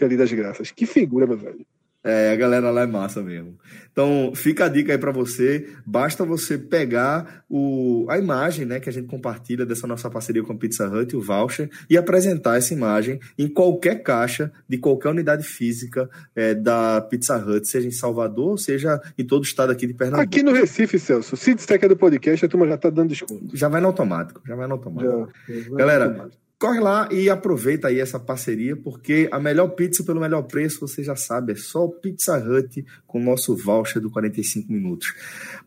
ali 0.03 0.17
das 0.17 0.33
graças. 0.33 0.71
Que 0.71 0.87
figura, 0.87 1.27
meu 1.27 1.37
velho. 1.37 1.67
É, 2.05 2.33
a 2.33 2.37
galera 2.37 2.71
lá 2.71 2.83
é 2.83 2.87
massa 2.87 3.23
mesmo. 3.23 3.57
Então, 3.91 4.33
fica 4.35 4.67
a 4.67 4.69
dica 4.69 4.93
aí 4.93 4.99
para 4.99 5.11
você. 5.11 5.73
Basta 5.87 6.23
você 6.23 6.59
pegar 6.59 7.45
o, 7.49 8.05
a 8.11 8.19
imagem 8.19 8.67
né, 8.67 8.79
que 8.79 8.91
a 8.91 8.93
gente 8.93 9.07
compartilha 9.07 9.65
dessa 9.65 9.87
nossa 9.87 10.11
parceria 10.11 10.43
com 10.43 10.53
a 10.53 10.57
Pizza 10.57 10.87
Hut, 10.87 11.17
o 11.17 11.23
voucher, 11.23 11.71
e 11.89 11.97
apresentar 11.97 12.59
essa 12.59 12.75
imagem 12.75 13.19
em 13.39 13.49
qualquer 13.49 14.03
caixa 14.03 14.53
de 14.69 14.77
qualquer 14.77 15.09
unidade 15.09 15.45
física 15.45 16.11
é, 16.37 16.55
da 16.55 17.01
Pizza 17.01 17.39
Hut, 17.39 17.67
seja 17.67 17.89
em 17.89 17.93
Salvador, 17.93 18.59
seja 18.59 19.01
em 19.17 19.25
todo 19.25 19.41
o 19.41 19.47
estado 19.47 19.73
aqui 19.73 19.87
de 19.87 19.95
Pernambuco. 19.95 20.29
Aqui 20.29 20.43
no 20.43 20.53
Recife, 20.53 20.99
Celso, 20.99 21.39
se 21.39 21.55
disser 21.55 21.79
que 21.79 21.87
é 21.87 21.89
do 21.89 21.97
podcast, 21.97 22.45
a 22.45 22.49
turma 22.49 22.69
já 22.69 22.77
tá 22.77 22.91
dando 22.91 23.09
desconto. 23.09 23.57
Já 23.57 23.69
vai 23.69 23.81
no 23.81 23.87
automático, 23.87 24.43
já 24.47 24.55
vai 24.55 24.67
no 24.67 24.75
automático. 24.75 25.31
Já, 25.49 25.55
já 25.55 25.77
Galera, 25.77 26.05
automático 26.05 26.44
corre 26.65 26.81
lá 26.81 27.07
e 27.13 27.29
aproveita 27.29 27.89
aí 27.89 28.01
essa 28.01 28.19
parceria, 28.19 28.75
porque 28.75 29.29
a 29.31 29.39
melhor 29.39 29.69
pizza 29.69 30.03
pelo 30.03 30.19
melhor 30.19 30.45
preço, 30.45 30.81
você 30.81 31.05
já 31.05 31.15
sabe, 31.15 31.53
é 31.53 31.57
só 31.57 31.87
Pizza 31.87 32.39
Hut 32.39 32.83
com 33.07 33.21
o 33.21 33.23
nosso 33.23 33.55
voucher 33.55 34.01
do 34.01 34.11
45 34.11 34.73
minutos. 34.73 35.13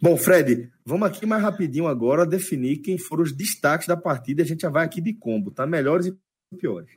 Bom, 0.01 0.17
Fred, 0.17 0.71
vamos 0.83 1.07
aqui 1.07 1.23
mais 1.23 1.43
rapidinho 1.43 1.85
agora 1.85 2.25
definir 2.25 2.77
quem 2.77 2.97
foram 2.97 3.21
os 3.21 3.31
destaques 3.31 3.85
da 3.85 3.95
partida. 3.95 4.41
A 4.41 4.45
gente 4.45 4.61
já 4.61 4.71
vai 4.71 4.83
aqui 4.83 4.99
de 4.99 5.13
combo, 5.13 5.51
tá? 5.51 5.67
Melhores 5.67 6.07
e 6.07 6.15
piores. 6.57 6.89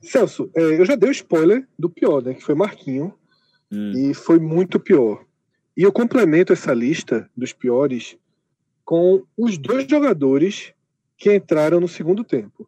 Celso, 0.00 0.50
é, 0.56 0.62
eu 0.80 0.86
já 0.86 0.96
dei 0.96 1.10
o 1.10 1.12
spoiler 1.12 1.68
do 1.78 1.90
pior, 1.90 2.22
né? 2.22 2.32
Que 2.32 2.42
foi 2.42 2.54
Marquinho. 2.54 3.12
Hum. 3.70 3.92
E 3.94 4.14
foi 4.14 4.38
muito 4.38 4.80
pior. 4.80 5.22
E 5.76 5.82
eu 5.82 5.92
complemento 5.92 6.54
essa 6.54 6.72
lista 6.72 7.28
dos 7.36 7.52
piores 7.52 8.16
com 8.86 9.22
os 9.36 9.58
dois 9.58 9.86
jogadores 9.86 10.72
que 11.14 11.34
entraram 11.34 11.78
no 11.78 11.88
segundo 11.88 12.24
tempo 12.24 12.66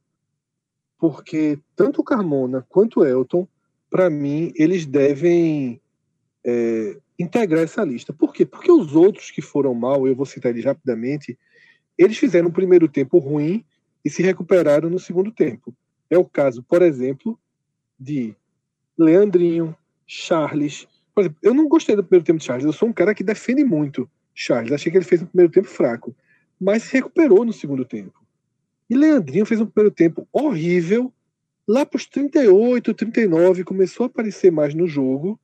porque 1.01 1.59
tanto 1.74 2.03
o 2.03 2.05
Carmona 2.05 2.64
quanto 2.68 3.01
o 3.01 3.07
Elton, 3.07 3.48
para 3.88 4.11
mim, 4.11 4.53
eles 4.55 4.84
devem 4.84 5.80
é, 6.44 6.98
integrar 7.18 7.62
essa 7.62 7.82
lista. 7.82 8.12
Por 8.12 8.34
quê? 8.34 8.44
Porque 8.44 8.70
os 8.70 8.94
outros 8.94 9.30
que 9.30 9.40
foram 9.40 9.74
mal, 9.74 10.07
eu 10.07 10.14
vou 10.14 10.26
citar 10.26 10.53
eles 10.53 10.64
rapidamente, 10.64 11.38
eles 11.96 12.18
fizeram 12.18 12.48
um 12.48 12.53
primeiro 12.53 12.86
tempo 12.86 13.18
ruim 13.18 13.64
e 14.05 14.11
se 14.11 14.22
recuperaram 14.22 14.90
no 14.90 14.98
segundo 14.98 15.32
tempo. 15.32 15.74
É 16.11 16.18
o 16.18 16.24
caso, 16.24 16.62
por 16.62 16.82
exemplo, 16.82 17.38
de 17.98 18.36
Leandrinho, 18.98 19.74
Charles. 20.07 20.86
Por 21.14 21.22
exemplo, 21.22 21.38
eu 21.42 21.55
não 21.55 21.66
gostei 21.66 21.96
do 21.96 22.05
primeiro 22.05 22.26
tempo 22.26 22.38
de 22.38 22.44
Charles. 22.44 22.66
Eu 22.66 22.72
sou 22.74 22.88
um 22.88 22.92
cara 22.92 23.14
que 23.14 23.24
defende 23.24 23.64
muito 23.64 24.09
Charles. 24.34 24.72
Achei 24.72 24.92
que 24.92 24.98
ele 24.98 25.05
fez 25.05 25.22
um 25.22 25.26
primeiro 25.26 25.53
tempo 25.53 25.68
fraco, 25.68 26.14
mas 26.61 26.82
se 26.82 26.92
recuperou 26.92 27.44
no 27.44 27.53
segundo 27.55 27.86
tempo. 27.86 28.20
E 28.91 28.97
Leandrinho 28.97 29.47
fez 29.47 29.61
um 29.61 29.66
primeiro 29.66 29.95
tempo 29.95 30.26
horrível. 30.32 31.12
Lá 31.66 31.86
para 31.86 31.97
os 31.97 32.07
38, 32.07 32.93
39, 32.93 33.62
começou 33.62 34.05
a 34.05 34.07
aparecer 34.09 34.51
mais 34.51 34.74
no 34.74 34.88
jogo. 34.88 35.38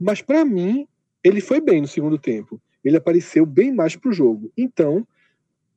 Mas 0.00 0.22
para 0.22 0.42
mim, 0.42 0.88
ele 1.22 1.42
foi 1.42 1.60
bem 1.60 1.82
no 1.82 1.86
segundo 1.86 2.18
tempo. 2.18 2.58
Ele 2.82 2.96
apareceu 2.96 3.44
bem 3.44 3.70
mais 3.74 3.94
para 3.94 4.08
o 4.08 4.12
jogo. 4.12 4.50
Então, 4.56 5.06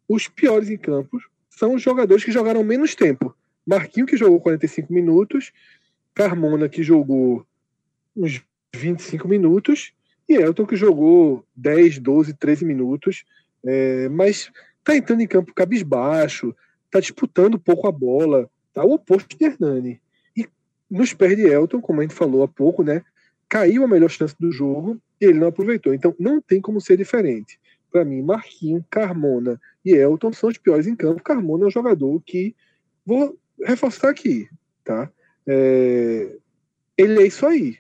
os 0.08 0.30
piores 0.30 0.70
em 0.70 0.78
campos 0.78 1.28
são 1.50 1.76
os 1.76 1.82
jogadores 1.82 2.24
que 2.24 2.32
jogaram 2.32 2.64
menos 2.64 2.96
tempo. 2.96 3.36
Marquinho, 3.68 4.06
que 4.06 4.16
jogou 4.16 4.40
45 4.40 4.94
minutos. 4.94 5.52
Carmona, 6.14 6.70
que 6.70 6.82
jogou 6.82 7.46
uns 8.16 8.42
25 8.74 9.28
minutos. 9.28 9.92
E 10.30 10.36
Elton, 10.36 10.66
que 10.66 10.78
jogou 10.78 11.46
10, 11.58 12.00
12, 12.00 12.34
13 12.36 12.64
minutos. 12.64 13.26
é, 13.66 14.08
mas 14.08 14.50
tá 14.84 14.96
entrando 14.96 15.22
em 15.22 15.28
campo 15.28 15.54
cabisbaixo, 15.54 16.56
tá 16.92 17.00
disputando 17.00 17.58
pouco 17.58 17.88
a 17.88 17.92
bola, 17.92 18.50
tá 18.74 18.84
o 18.84 18.94
oposto 18.94 19.38
de 19.38 19.46
Hernani. 19.46 20.00
E 20.36 20.48
nos 20.90 21.14
pés 21.14 21.36
de 21.36 21.48
Elton, 21.48 21.82
como 21.82 22.02
a 22.02 22.04
gente 22.04 22.14
falou 22.14 22.44
há 22.44 22.48
pouco, 22.48 22.84
né, 22.84 23.04
caiu 23.48 23.84
a 23.84 23.88
melhor 23.88 24.10
chance 24.10 24.36
do 24.40 24.52
jogo 24.52 25.02
e 25.20 25.26
ele 25.26 25.40
não 25.40 25.48
aproveitou. 25.48 25.94
Então 25.94 26.14
não 26.20 26.42
tem 26.42 26.62
como 26.62 26.82
ser 26.82 26.98
diferente. 26.98 27.60
Para 27.92 28.06
mim, 28.06 28.22
Marquinhos, 28.22 28.84
Carmona 28.90 29.60
e 29.84 29.92
Elton 29.92 30.32
são 30.32 30.50
os 30.50 30.58
piores 30.58 30.88
em 30.88 30.96
campo. 30.96 31.24
Carmona 31.24 31.66
é 31.66 31.68
um 31.68 31.72
jogador 31.72 32.22
que 32.26 32.56
vou 33.06 33.38
reforçar 33.64 34.10
aqui, 34.10 34.48
tá? 34.84 35.12
É, 35.48 36.36
ele 36.98 37.22
é 37.22 37.28
isso 37.28 37.46
aí. 37.46 37.78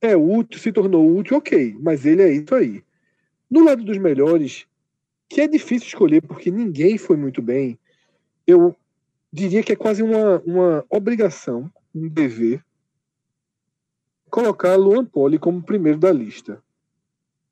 É 0.00 0.16
útil, 0.16 0.60
se 0.60 0.70
tornou 0.72 1.16
útil, 1.16 1.38
ok, 1.38 1.76
mas 1.80 2.04
ele 2.04 2.22
é 2.22 2.32
isso 2.32 2.54
aí. 2.54 2.82
No 3.50 3.64
lado 3.64 3.82
dos 3.82 3.96
melhores, 3.96 4.66
que 5.28 5.40
é 5.40 5.48
difícil 5.48 5.88
escolher 5.88 6.20
porque 6.20 6.50
ninguém 6.50 6.98
foi 6.98 7.16
muito 7.16 7.40
bem, 7.40 7.78
eu 8.46 8.74
diria 9.32 9.62
que 9.62 9.72
é 9.72 9.76
quase 9.76 10.02
uma, 10.02 10.38
uma 10.40 10.84
obrigação, 10.88 11.70
um 11.94 12.08
dever, 12.08 12.64
colocar 14.30 14.76
Luan 14.76 15.04
Poli 15.04 15.38
como 15.38 15.62
primeiro 15.62 15.98
da 15.98 16.12
lista. 16.12 16.62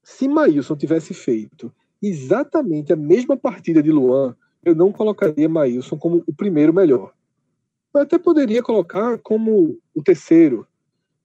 Se 0.03 0.29
Maílson 0.29 0.77
tivesse 0.77 1.15
feito 1.15 1.73
exatamente 2.03 2.93
a 2.93 2.97
mesma 2.97 3.37
partida 3.37 3.83
de 3.83 3.93
Luan, 3.93 4.37
eu 4.65 4.75
não 4.75 4.93
colocaria 4.93 5.49
Maílson 5.49 5.97
como 5.97 6.23
o 6.27 6.35
primeiro 6.35 6.73
melhor. 6.73 7.13
Eu 7.95 8.01
até 8.01 8.19
poderia 8.19 8.63
colocar 8.63 9.19
como 9.19 9.79
o 9.95 10.03
terceiro, 10.03 10.67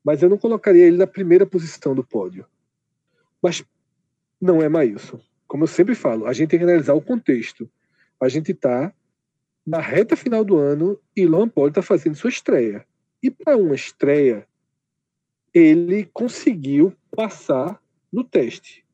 mas 0.04 0.22
eu 0.22 0.30
não 0.30 0.38
colocaria 0.38 0.86
ele 0.86 0.98
na 0.98 1.08
primeira 1.08 1.46
posição 1.46 1.96
do 1.96 2.04
pódio. 2.04 2.46
Mas 3.42 3.64
não 4.40 4.62
é 4.62 4.70
Maílson. 4.70 5.20
Como 5.48 5.64
eu 5.64 5.68
sempre 5.68 5.96
falo, 5.96 6.26
a 6.26 6.34
gente 6.34 6.50
tem 6.50 6.60
que 6.60 6.66
analisar 6.66 6.94
o 6.94 7.02
contexto. 7.02 7.70
A 8.20 8.28
gente 8.28 8.52
está 8.52 8.94
na 9.68 9.82
reta 9.82 10.16
final 10.16 10.46
do 10.46 10.58
ano 10.58 10.98
Luan 11.18 11.50
Poli 11.50 11.70
está 11.70 11.82
fazendo 11.82 12.16
sua 12.16 12.30
estreia. 12.30 12.86
E 13.22 13.30
para 13.30 13.58
uma 13.58 13.76
estreia, 13.76 14.48
ele 15.54 16.10
conseguiu 16.14 16.94
passar 17.14 17.78
no 18.12 18.24
teste. 18.24 18.86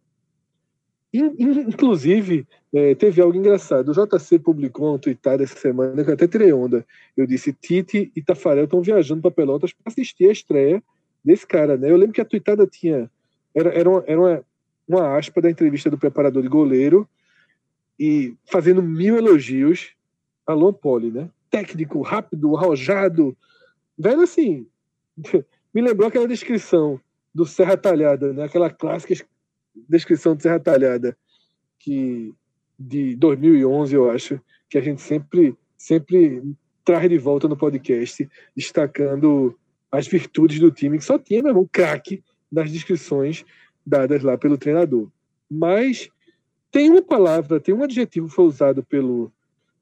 Inclusive, 1.13 2.47
é, 2.74 2.95
teve 2.95 3.21
algo 3.21 3.38
engraçado. 3.38 3.89
O 3.89 3.93
JC 3.93 4.39
publicou 4.39 4.89
uma 4.89 4.97
tweetada 4.97 5.43
essa 5.43 5.55
semana 5.55 6.03
que 6.03 6.09
eu 6.09 6.13
até 6.15 6.28
tirei 6.28 6.51
onda. 6.51 6.84
Eu 7.15 7.28
disse: 7.28 7.53
Tite 7.53 8.11
e 8.15 8.21
Tafarel 8.21 8.63
estão 8.63 8.82
viajando 8.82 9.21
para 9.21 9.30
Pelotas 9.30 9.71
para 9.71 9.91
assistir 9.91 10.28
a 10.28 10.32
estreia 10.32 10.82
desse 11.24 11.45
cara. 11.45 11.78
Né? 11.78 11.91
Eu 11.91 11.97
lembro 11.97 12.13
que 12.13 12.21
a 12.21 12.26
tweetada 12.26 12.65
tinha. 12.65 13.11
Era, 13.53 13.69
era, 13.69 13.88
uma, 13.88 14.03
era 14.07 14.19
uma, 14.19 14.45
uma 14.88 15.17
aspa 15.17 15.39
da 15.39 15.51
entrevista 15.51 15.88
do 15.88 15.99
preparador 15.99 16.41
de 16.41 16.49
goleiro 16.49 17.07
e 17.99 18.34
fazendo 18.45 18.82
mil 18.82 19.15
elogios 19.15 19.95
a 20.45 20.53
Luan 20.53 20.73
Poli, 20.73 21.11
né? 21.11 21.29
Técnico, 21.49 22.01
rápido, 22.01 22.55
arrojado. 22.55 23.35
Velho, 23.97 24.21
assim. 24.21 24.67
me 25.73 25.81
lembrou 25.81 26.07
aquela 26.07 26.27
descrição 26.27 26.99
do 27.33 27.45
Serra 27.45 27.77
Talhada, 27.77 28.31
né? 28.33 28.43
aquela 28.43 28.69
clássica 28.69 29.25
descrição 29.89 30.35
de 30.35 30.43
Serra 30.43 30.59
Talhada 30.59 31.17
que 31.83 32.33
de 32.79 33.15
2011, 33.17 33.93
eu 33.93 34.09
acho, 34.09 34.39
que 34.69 34.77
a 34.77 34.81
gente 34.81 35.01
sempre 35.01 35.55
sempre 35.77 36.41
traz 36.85 37.09
de 37.09 37.17
volta 37.17 37.47
no 37.47 37.57
podcast, 37.57 38.27
destacando 38.55 39.57
as 39.91 40.07
virtudes 40.07 40.59
do 40.59 40.71
time, 40.71 40.97
que 40.97 41.03
só 41.03 41.19
tinha, 41.19 41.41
meu 41.41 41.51
irmão, 41.51 41.69
craque 41.69 42.23
nas 42.51 42.71
descrições 42.71 43.45
dadas 43.85 44.23
lá 44.23 44.37
pelo 44.37 44.57
treinador. 44.57 45.09
Mas 45.49 46.09
tem 46.71 46.89
uma 46.89 47.01
palavra, 47.01 47.59
tem 47.59 47.75
um 47.75 47.83
adjetivo 47.83 48.27
que 48.27 48.33
foi 48.33 48.45
usado 48.45 48.81
pelo, 48.83 49.31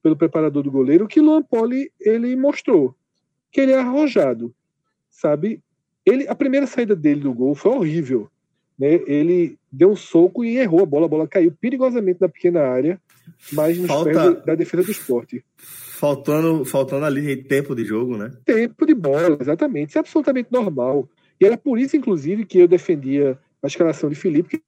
pelo 0.01 0.15
preparador 0.15 0.63
do 0.63 0.71
goleiro 0.71 1.07
que 1.07 1.21
Luan 1.21 1.41
Poli 1.41 1.91
ele 1.99 2.35
mostrou, 2.35 2.95
que 3.51 3.61
ele 3.61 3.71
é 3.71 3.79
arrojado, 3.79 4.53
sabe? 5.09 5.61
Ele, 6.05 6.27
a 6.27 6.35
primeira 6.35 6.65
saída 6.65 6.95
dele 6.95 7.21
do 7.21 7.33
gol 7.33 7.53
foi 7.53 7.71
horrível. 7.71 8.29
Né? 8.77 8.99
Ele 9.05 9.57
deu 9.71 9.91
um 9.91 9.95
soco 9.95 10.43
e 10.43 10.57
errou 10.57 10.81
a 10.81 10.85
bola. 10.85 11.05
A 11.05 11.09
bola 11.09 11.27
caiu 11.27 11.51
perigosamente 11.51 12.19
na 12.19 12.27
pequena 12.27 12.61
área, 12.61 12.99
mas 13.53 13.77
nos 13.77 13.87
Falta... 13.87 14.11
pés 14.11 14.45
da 14.45 14.55
defesa 14.55 14.83
do 14.83 14.91
esporte. 14.91 15.45
Faltando, 15.57 16.65
faltando 16.65 17.05
ali 17.05 17.35
tempo 17.43 17.75
de 17.75 17.85
jogo, 17.85 18.17
né? 18.17 18.31
Tempo 18.43 18.87
de 18.87 18.95
bola, 18.95 19.37
exatamente. 19.39 19.89
Isso 19.89 19.99
é 19.99 20.01
absolutamente 20.01 20.51
normal. 20.51 21.07
E 21.39 21.45
era 21.45 21.55
por 21.55 21.77
isso, 21.77 21.95
inclusive, 21.95 22.43
que 22.43 22.57
eu 22.57 22.67
defendia 22.67 23.37
a 23.61 23.67
escalação 23.67 24.09
de 24.09 24.15
Felipe. 24.15 24.63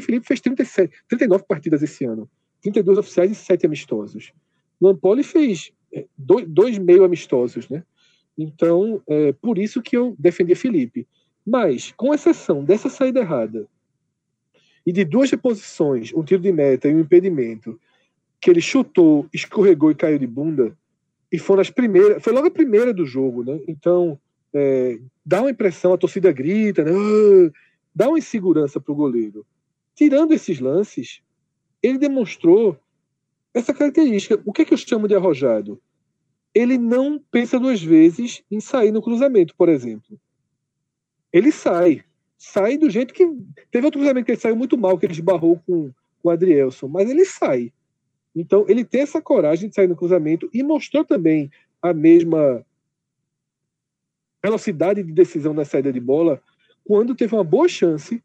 Felipe 0.00 0.26
fez 0.26 0.40
37, 0.40 0.94
39 1.06 1.44
partidas 1.46 1.82
esse 1.82 2.06
ano. 2.06 2.28
32 2.62 2.98
oficiais 2.98 3.30
e 3.30 3.34
7 3.34 3.66
amistosos. 3.66 4.32
Lampoli 4.80 5.22
fez 5.22 5.72
é, 5.92 6.06
dois, 6.16 6.46
dois 6.46 6.78
meio 6.78 7.04
amistosos, 7.04 7.68
né? 7.68 7.82
Então, 8.36 9.02
é 9.08 9.32
por 9.32 9.58
isso 9.58 9.82
que 9.82 9.96
eu 9.96 10.14
defendia 10.18 10.54
Felipe. 10.54 11.06
Mas, 11.44 11.92
com 11.96 12.14
exceção 12.14 12.62
dessa 12.62 12.88
saída 12.88 13.20
errada 13.20 13.66
e 14.86 14.92
de 14.92 15.04
duas 15.04 15.30
reposições, 15.30 16.12
um 16.14 16.22
tiro 16.22 16.40
de 16.40 16.52
meta 16.52 16.88
e 16.88 16.94
um 16.94 17.00
impedimento, 17.00 17.78
que 18.40 18.50
ele 18.50 18.60
chutou, 18.60 19.26
escorregou 19.32 19.90
e 19.90 19.94
caiu 19.94 20.18
de 20.18 20.26
bunda, 20.26 20.76
e 21.30 21.38
foram 21.38 21.60
as 21.60 21.70
primeiras, 21.70 22.22
foi 22.22 22.32
logo 22.32 22.46
a 22.46 22.50
primeira 22.50 22.94
do 22.94 23.04
jogo, 23.04 23.44
né? 23.44 23.60
Então, 23.66 24.18
é, 24.54 24.98
dá 25.24 25.40
uma 25.40 25.50
impressão, 25.50 25.92
a 25.92 25.98
torcida 25.98 26.32
grita, 26.32 26.84
né? 26.84 26.92
Ah", 26.92 27.50
dá 27.94 28.08
uma 28.08 28.18
insegurança 28.18 28.80
para 28.80 28.92
o 28.92 28.96
goleiro. 28.96 29.44
Tirando 29.94 30.32
esses 30.32 30.60
lances, 30.60 31.20
ele 31.82 31.98
demonstrou 31.98 32.78
essa 33.54 33.74
característica. 33.74 34.40
O 34.44 34.52
que, 34.52 34.62
é 34.62 34.64
que 34.64 34.74
eu 34.74 34.78
chamo 34.78 35.08
de 35.08 35.14
arrojado? 35.14 35.80
ele 36.54 36.78
não 36.78 37.20
pensa 37.30 37.58
duas 37.58 37.82
vezes 37.82 38.42
em 38.50 38.60
sair 38.60 38.90
no 38.90 39.02
cruzamento, 39.02 39.54
por 39.54 39.68
exemplo. 39.68 40.18
Ele 41.32 41.52
sai. 41.52 42.02
Sai 42.36 42.76
do 42.76 42.88
jeito 42.88 43.14
que. 43.14 43.24
Teve 43.70 43.86
outro 43.86 44.00
cruzamento 44.00 44.26
que 44.26 44.32
ele 44.32 44.40
saiu 44.40 44.56
muito 44.56 44.76
mal, 44.76 44.98
que 44.98 45.06
ele 45.06 45.12
esbarrou 45.12 45.60
com, 45.66 45.92
o 46.20 46.30
Adrielson, 46.30 46.88
mas 46.88 47.08
ele 47.08 47.24
sai. 47.24 47.72
Então, 48.34 48.64
ele 48.68 48.84
tem 48.84 49.02
essa 49.02 49.22
coragem 49.22 49.68
de 49.68 49.74
sair 49.74 49.86
no 49.86 49.94
cruzamento 49.94 50.50
e 50.52 50.64
mostrou 50.64 51.04
também 51.04 51.48
a 51.80 51.92
mesma 51.92 52.64
velocidade 54.42 55.02
de 55.02 55.12
decisão 55.12 55.54
na 55.54 55.64
saída 55.64 55.92
de 55.92 56.00
bola 56.00 56.42
quando 56.84 57.14
teve 57.14 57.34
uma 57.34 57.44
boa 57.44 57.68
chance 57.68 58.22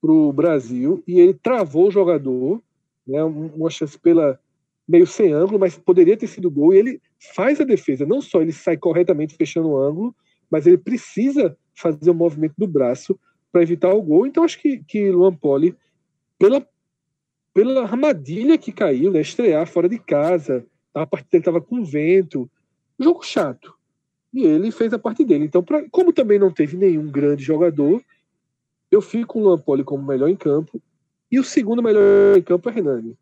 para 0.00 0.10
o 0.10 0.32
Brasil 0.32 1.02
e 1.06 1.20
ele 1.20 1.34
travou 1.34 1.88
o 1.88 1.90
jogador, 1.90 2.62
né, 3.06 3.22
uma 3.22 3.70
chance 3.70 3.98
pela 3.98 4.38
meio 4.86 5.06
sem 5.06 5.32
ângulo, 5.32 5.58
mas 5.58 5.78
poderia 5.78 6.16
ter 6.16 6.26
sido 6.26 6.50
gol, 6.50 6.74
e 6.74 6.78
ele 6.78 7.02
faz 7.34 7.60
a 7.60 7.64
defesa. 7.64 8.04
Não 8.04 8.20
só 8.20 8.42
ele 8.42 8.52
sai 8.52 8.76
corretamente 8.76 9.36
fechando 9.36 9.68
o 9.68 9.78
ângulo, 9.78 10.14
mas 10.50 10.66
ele 10.66 10.78
precisa 10.78 11.56
fazer 11.74 12.10
o 12.10 12.14
movimento 12.14 12.54
do 12.58 12.66
braço 12.66 13.18
para 13.50 13.62
evitar 13.62 13.92
o 13.94 14.02
gol. 14.02 14.26
Então 14.26 14.44
acho 14.44 14.60
que, 14.60 14.78
que 14.86 15.10
Luan 15.10 15.34
Poli, 15.34 15.74
pela, 16.38 16.66
pela 17.52 17.82
armadilha 17.82 18.58
que 18.58 18.72
caiu, 18.72 19.10
né, 19.10 19.20
estrear 19.20 19.66
fora 19.66 19.88
de 19.88 19.98
casa, 19.98 20.66
a 20.92 21.06
partida 21.06 21.38
estava 21.38 21.60
com 21.60 21.84
vento, 21.84 22.48
jogo 22.98 23.22
chato. 23.22 23.74
E 24.32 24.44
ele 24.44 24.70
fez 24.70 24.92
a 24.92 24.98
parte 24.98 25.24
dele. 25.24 25.44
Então, 25.44 25.62
pra, 25.62 25.88
como 25.90 26.12
também 26.12 26.38
não 26.38 26.52
teve 26.52 26.76
nenhum 26.76 27.10
grande 27.10 27.42
jogador, 27.42 28.02
eu 28.90 29.00
fico 29.00 29.34
com 29.34 29.40
o 29.40 29.42
Luan 29.44 29.58
Poli 29.58 29.84
como 29.84 30.04
melhor 30.04 30.28
em 30.28 30.36
campo. 30.36 30.80
E 31.34 31.38
o 31.40 31.42
segundo 31.42 31.82
melhor 31.82 32.38
em 32.38 32.42
campo 32.42 32.68
é 32.68 32.72
Renani. 32.72 33.18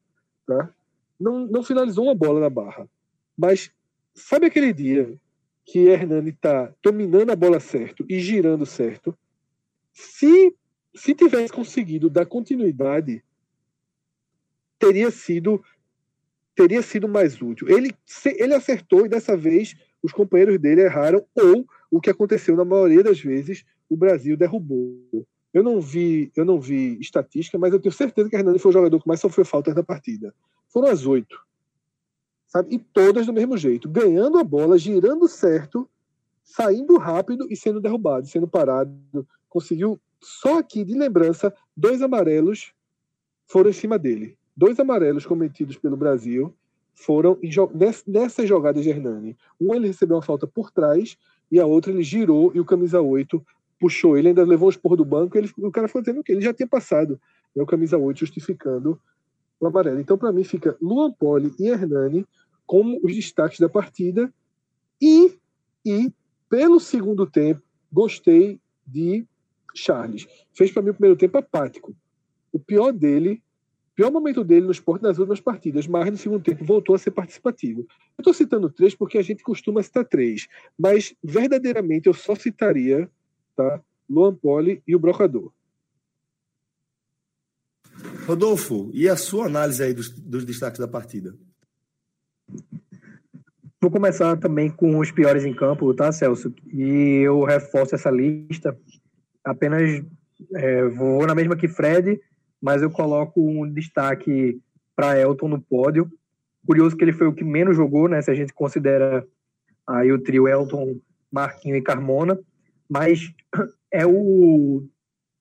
Tá? 0.46 0.70
não, 1.18 1.46
não 1.46 1.62
finalizou 1.62 2.04
uma 2.04 2.14
bola 2.14 2.40
na 2.40 2.50
barra. 2.50 2.86
Mas 3.34 3.70
sabe 4.12 4.44
aquele 4.44 4.70
dia 4.70 5.18
que 5.64 5.78
Hernani 5.88 6.28
está 6.28 6.70
dominando 6.82 7.30
a 7.30 7.36
bola 7.36 7.58
certo 7.58 8.04
e 8.06 8.20
girando 8.20 8.66
certo? 8.66 9.16
Se, 9.94 10.54
se 10.94 11.14
tivesse 11.14 11.50
conseguido 11.50 12.10
dar 12.10 12.26
continuidade, 12.26 13.24
teria 14.78 15.10
sido 15.10 15.64
teria 16.54 16.82
sido 16.82 17.08
mais 17.08 17.40
útil. 17.40 17.66
Ele, 17.70 17.94
ele 18.26 18.52
acertou 18.52 19.06
e 19.06 19.08
dessa 19.08 19.34
vez 19.34 19.74
os 20.02 20.12
companheiros 20.12 20.58
dele 20.58 20.82
erraram, 20.82 21.24
ou 21.34 21.66
o 21.90 21.98
que 21.98 22.10
aconteceu 22.10 22.54
na 22.54 22.64
maioria 22.64 23.02
das 23.02 23.18
vezes, 23.18 23.64
o 23.88 23.96
Brasil 23.96 24.36
derrubou. 24.36 25.26
Eu 25.52 25.62
não 25.62 25.80
vi, 25.80 26.32
eu 26.34 26.44
não 26.44 26.58
vi 26.58 26.98
estatística, 27.00 27.58
mas 27.58 27.72
eu 27.72 27.80
tenho 27.80 27.92
certeza 27.92 28.28
que 28.28 28.36
Hernani 28.36 28.58
foi 28.58 28.70
o 28.70 28.72
jogador 28.72 29.00
que 29.00 29.08
mais 29.08 29.20
sofreu 29.20 29.44
faltas 29.44 29.74
na 29.74 29.82
partida. 29.82 30.34
Foram 30.68 30.88
as 30.88 31.06
oito. 31.06 31.38
Sabe? 32.46 32.74
E 32.74 32.78
todas 32.78 33.26
do 33.26 33.32
mesmo 33.32 33.56
jeito, 33.56 33.88
ganhando 33.88 34.38
a 34.38 34.44
bola, 34.44 34.78
girando 34.78 35.28
certo, 35.28 35.88
saindo 36.42 36.98
rápido 36.98 37.46
e 37.50 37.56
sendo 37.56 37.80
derrubado, 37.80 38.26
sendo 38.26 38.48
parado. 38.48 39.26
Conseguiu 39.48 40.00
só 40.20 40.58
aqui 40.58 40.84
de 40.84 40.94
lembrança 40.94 41.52
dois 41.76 42.00
amarelos 42.00 42.72
foram 43.46 43.70
em 43.70 43.74
cima 43.74 43.98
dele. 43.98 44.36
Dois 44.56 44.78
amarelos 44.78 45.26
cometidos 45.26 45.76
pelo 45.76 45.96
Brasil 45.96 46.54
foram 46.94 47.38
nessas 48.06 48.48
jogadas 48.48 48.82
de 48.82 48.90
Hernani. 48.90 49.36
Um 49.60 49.74
ele 49.74 49.88
recebeu 49.88 50.16
uma 50.16 50.22
falta 50.22 50.46
por 50.46 50.70
trás 50.70 51.16
e 51.50 51.58
a 51.58 51.66
outra 51.66 51.92
ele 51.92 52.02
girou 52.02 52.52
e 52.54 52.60
o 52.60 52.64
camisa 52.64 53.00
8 53.00 53.44
puxou 53.82 54.16
ele, 54.16 54.28
ainda 54.28 54.44
levou 54.44 54.68
os 54.68 54.76
porros 54.76 54.98
do 54.98 55.04
banco, 55.04 55.36
ele, 55.36 55.50
o 55.58 55.72
cara 55.72 55.88
foi 55.88 56.02
dizendo 56.02 56.22
que 56.22 56.30
ele 56.30 56.40
já 56.40 56.54
tinha 56.54 56.68
passado, 56.68 57.20
né, 57.54 57.60
o 57.60 57.66
camisa 57.66 57.98
8 57.98 58.20
justificando 58.20 58.96
o 59.58 59.66
amarelo. 59.66 59.98
Então, 59.98 60.16
para 60.16 60.30
mim, 60.30 60.44
fica 60.44 60.76
Luan 60.80 61.10
Poli 61.10 61.52
e 61.58 61.66
Hernani 61.66 62.24
como 62.64 63.00
os 63.02 63.12
destaques 63.12 63.58
da 63.58 63.68
partida. 63.68 64.32
E, 65.00 65.36
e 65.84 66.12
pelo 66.48 66.78
segundo 66.78 67.26
tempo, 67.26 67.60
gostei 67.92 68.60
de 68.86 69.26
Charles. 69.74 70.28
Fez 70.54 70.70
para 70.70 70.82
mim 70.82 70.90
o 70.90 70.94
primeiro 70.94 71.18
tempo 71.18 71.38
apático. 71.38 71.92
O 72.52 72.60
pior 72.60 72.92
dele, 72.92 73.42
o 73.92 73.94
pior 73.96 74.12
momento 74.12 74.44
dele 74.44 74.66
no 74.66 74.70
esporte 74.70 75.02
nas 75.02 75.18
últimas 75.18 75.40
partidas, 75.40 75.88
mas 75.88 76.08
no 76.08 76.16
segundo 76.16 76.44
tempo 76.44 76.64
voltou 76.64 76.94
a 76.94 76.98
ser 76.98 77.10
participativo. 77.10 77.80
Eu 77.80 78.22
estou 78.22 78.32
citando 78.32 78.70
três 78.70 78.94
porque 78.94 79.18
a 79.18 79.22
gente 79.22 79.42
costuma 79.42 79.82
citar 79.82 80.04
três, 80.04 80.46
mas 80.78 81.16
verdadeiramente 81.20 82.06
eu 82.06 82.14
só 82.14 82.36
citaria 82.36 83.10
tá, 83.56 83.80
Luan 84.08 84.34
Poli 84.34 84.82
e 84.86 84.94
o 84.94 84.98
Brocador. 84.98 85.52
Rodolfo, 88.26 88.90
e 88.94 89.08
a 89.08 89.16
sua 89.16 89.46
análise 89.46 89.82
aí 89.82 89.92
dos, 89.92 90.10
dos 90.10 90.44
destaques 90.44 90.78
da 90.78 90.88
partida? 90.88 91.34
Vou 93.80 93.90
começar 93.90 94.36
também 94.36 94.70
com 94.70 94.98
os 94.98 95.10
piores 95.10 95.44
em 95.44 95.52
campo, 95.52 95.92
tá, 95.92 96.12
Celso? 96.12 96.54
E 96.72 97.22
eu 97.24 97.42
reforço 97.42 97.94
essa 97.94 98.10
lista. 98.10 98.78
Apenas 99.44 100.04
é, 100.54 100.84
vou 100.88 101.26
na 101.26 101.34
mesma 101.34 101.56
que 101.56 101.66
Fred, 101.66 102.20
mas 102.60 102.80
eu 102.80 102.90
coloco 102.90 103.40
um 103.40 103.68
destaque 103.68 104.60
para 104.94 105.18
Elton 105.18 105.48
no 105.48 105.60
pódio. 105.60 106.08
Curioso 106.64 106.96
que 106.96 107.02
ele 107.02 107.12
foi 107.12 107.26
o 107.26 107.32
que 107.32 107.42
menos 107.42 107.76
jogou, 107.76 108.08
né? 108.08 108.22
Se 108.22 108.30
a 108.30 108.34
gente 108.34 108.52
considera 108.52 109.26
aí 109.84 110.12
o 110.12 110.22
trio 110.22 110.46
Elton, 110.46 111.00
Marquinho 111.30 111.74
e 111.74 111.82
Carmona. 111.82 112.38
Mas 112.92 113.32
é 113.90 114.06
o. 114.06 114.86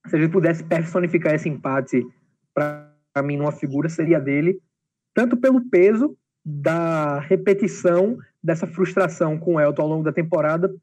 Se 0.08 0.16
a 0.16 0.20
gente 0.20 0.32
pudesse 0.32 0.64
personificar 0.64 1.36
esse 1.36 1.49
empate 1.49 2.02
para 2.54 2.95
mim 3.24 3.38
numa 3.38 3.52
figura, 3.52 3.89
seria 3.89 4.20
dele, 4.20 4.60
tanto 5.14 5.38
pelo 5.38 5.70
peso 5.70 6.18
da 6.43 7.20
repetição 7.20 8.18
dessa 8.41 8.66
frustração 8.66 9.38
com 9.38 9.56
o 9.56 9.60
Elton 9.60 9.82
ao 9.82 9.88
longo 9.88 10.04
da 10.04 10.12
temporada, 10.12 10.74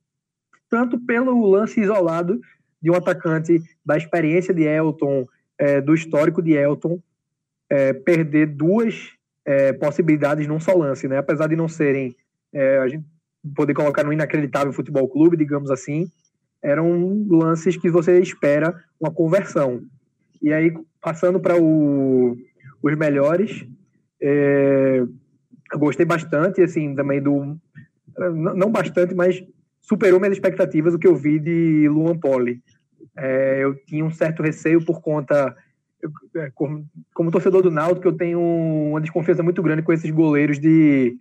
tanto 0.71 1.01
pelo 1.01 1.45
lance 1.47 1.81
isolado 1.81 2.39
de 2.81 2.91
um 2.91 2.95
atacante 2.95 3.59
da 3.85 3.97
experiência 3.97 4.55
de 4.55 4.63
Elton, 4.63 5.27
é, 5.59 5.81
do 5.81 5.95
histórico 5.95 6.41
de 6.41 6.53
Elton, 6.53 7.03
é, 7.69 7.93
perder 7.93 8.47
duas 8.47 9.15
é, 9.45 9.73
possibilidades 9.73 10.47
num 10.47 10.61
só 10.61 10.77
lance, 10.77 11.09
né? 11.09 11.19
Apesar 11.19 11.49
de 11.49 11.57
não 11.57 11.67
serem, 11.67 12.15
é, 12.53 12.79
a 12.79 12.87
gente 12.87 13.05
poder 13.57 13.75
colocar 13.75 14.05
no 14.05 14.13
inacreditável 14.13 14.73
futebol 14.73 15.09
clube, 15.09 15.37
digamos 15.37 15.71
assim, 15.73 16.09
eram 16.63 17.27
lances 17.29 17.77
que 17.77 17.91
você 17.91 18.21
espera 18.21 18.75
uma 19.01 19.13
conversão. 19.13 19.83
E 20.43 20.53
aí, 20.53 20.73
passando 21.01 21.41
para 21.41 21.55
os 21.57 22.97
melhores, 22.97 23.67
é, 24.21 25.03
eu 25.73 25.79
gostei 25.79 26.07
bastante, 26.07 26.63
assim, 26.63 26.95
também 26.95 27.23
do. 27.23 27.57
Não 28.17 28.71
bastante, 28.71 29.15
mas 29.15 29.43
superou 29.81 30.19
minhas 30.19 30.35
expectativas 30.35 30.95
o 30.95 30.99
que 30.99 31.07
eu 31.07 31.15
vi 31.15 31.39
de 31.39 31.89
Luan 31.89 32.19
Poli. 32.19 32.61
É, 33.17 33.63
eu 33.63 33.75
tinha 33.85 34.05
um 34.05 34.11
certo 34.11 34.43
receio 34.43 34.85
por 34.85 35.01
conta. 35.01 35.57
Eu, 36.01 36.11
é, 36.41 36.51
como, 36.55 36.87
como, 37.15 37.31
torcedor 37.31 37.63
do 37.63 37.71
Náutico, 37.71 38.09
eu 38.09 38.17
tenho 38.17 38.41
uma 38.41 39.01
desconfiança 39.01 39.43
muito 39.43 39.63
grande 39.63 39.83
com 39.83 39.93
esses 39.93 40.11
goleiros 40.11 40.59
de. 40.59 41.17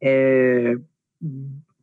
É, 0.00 0.76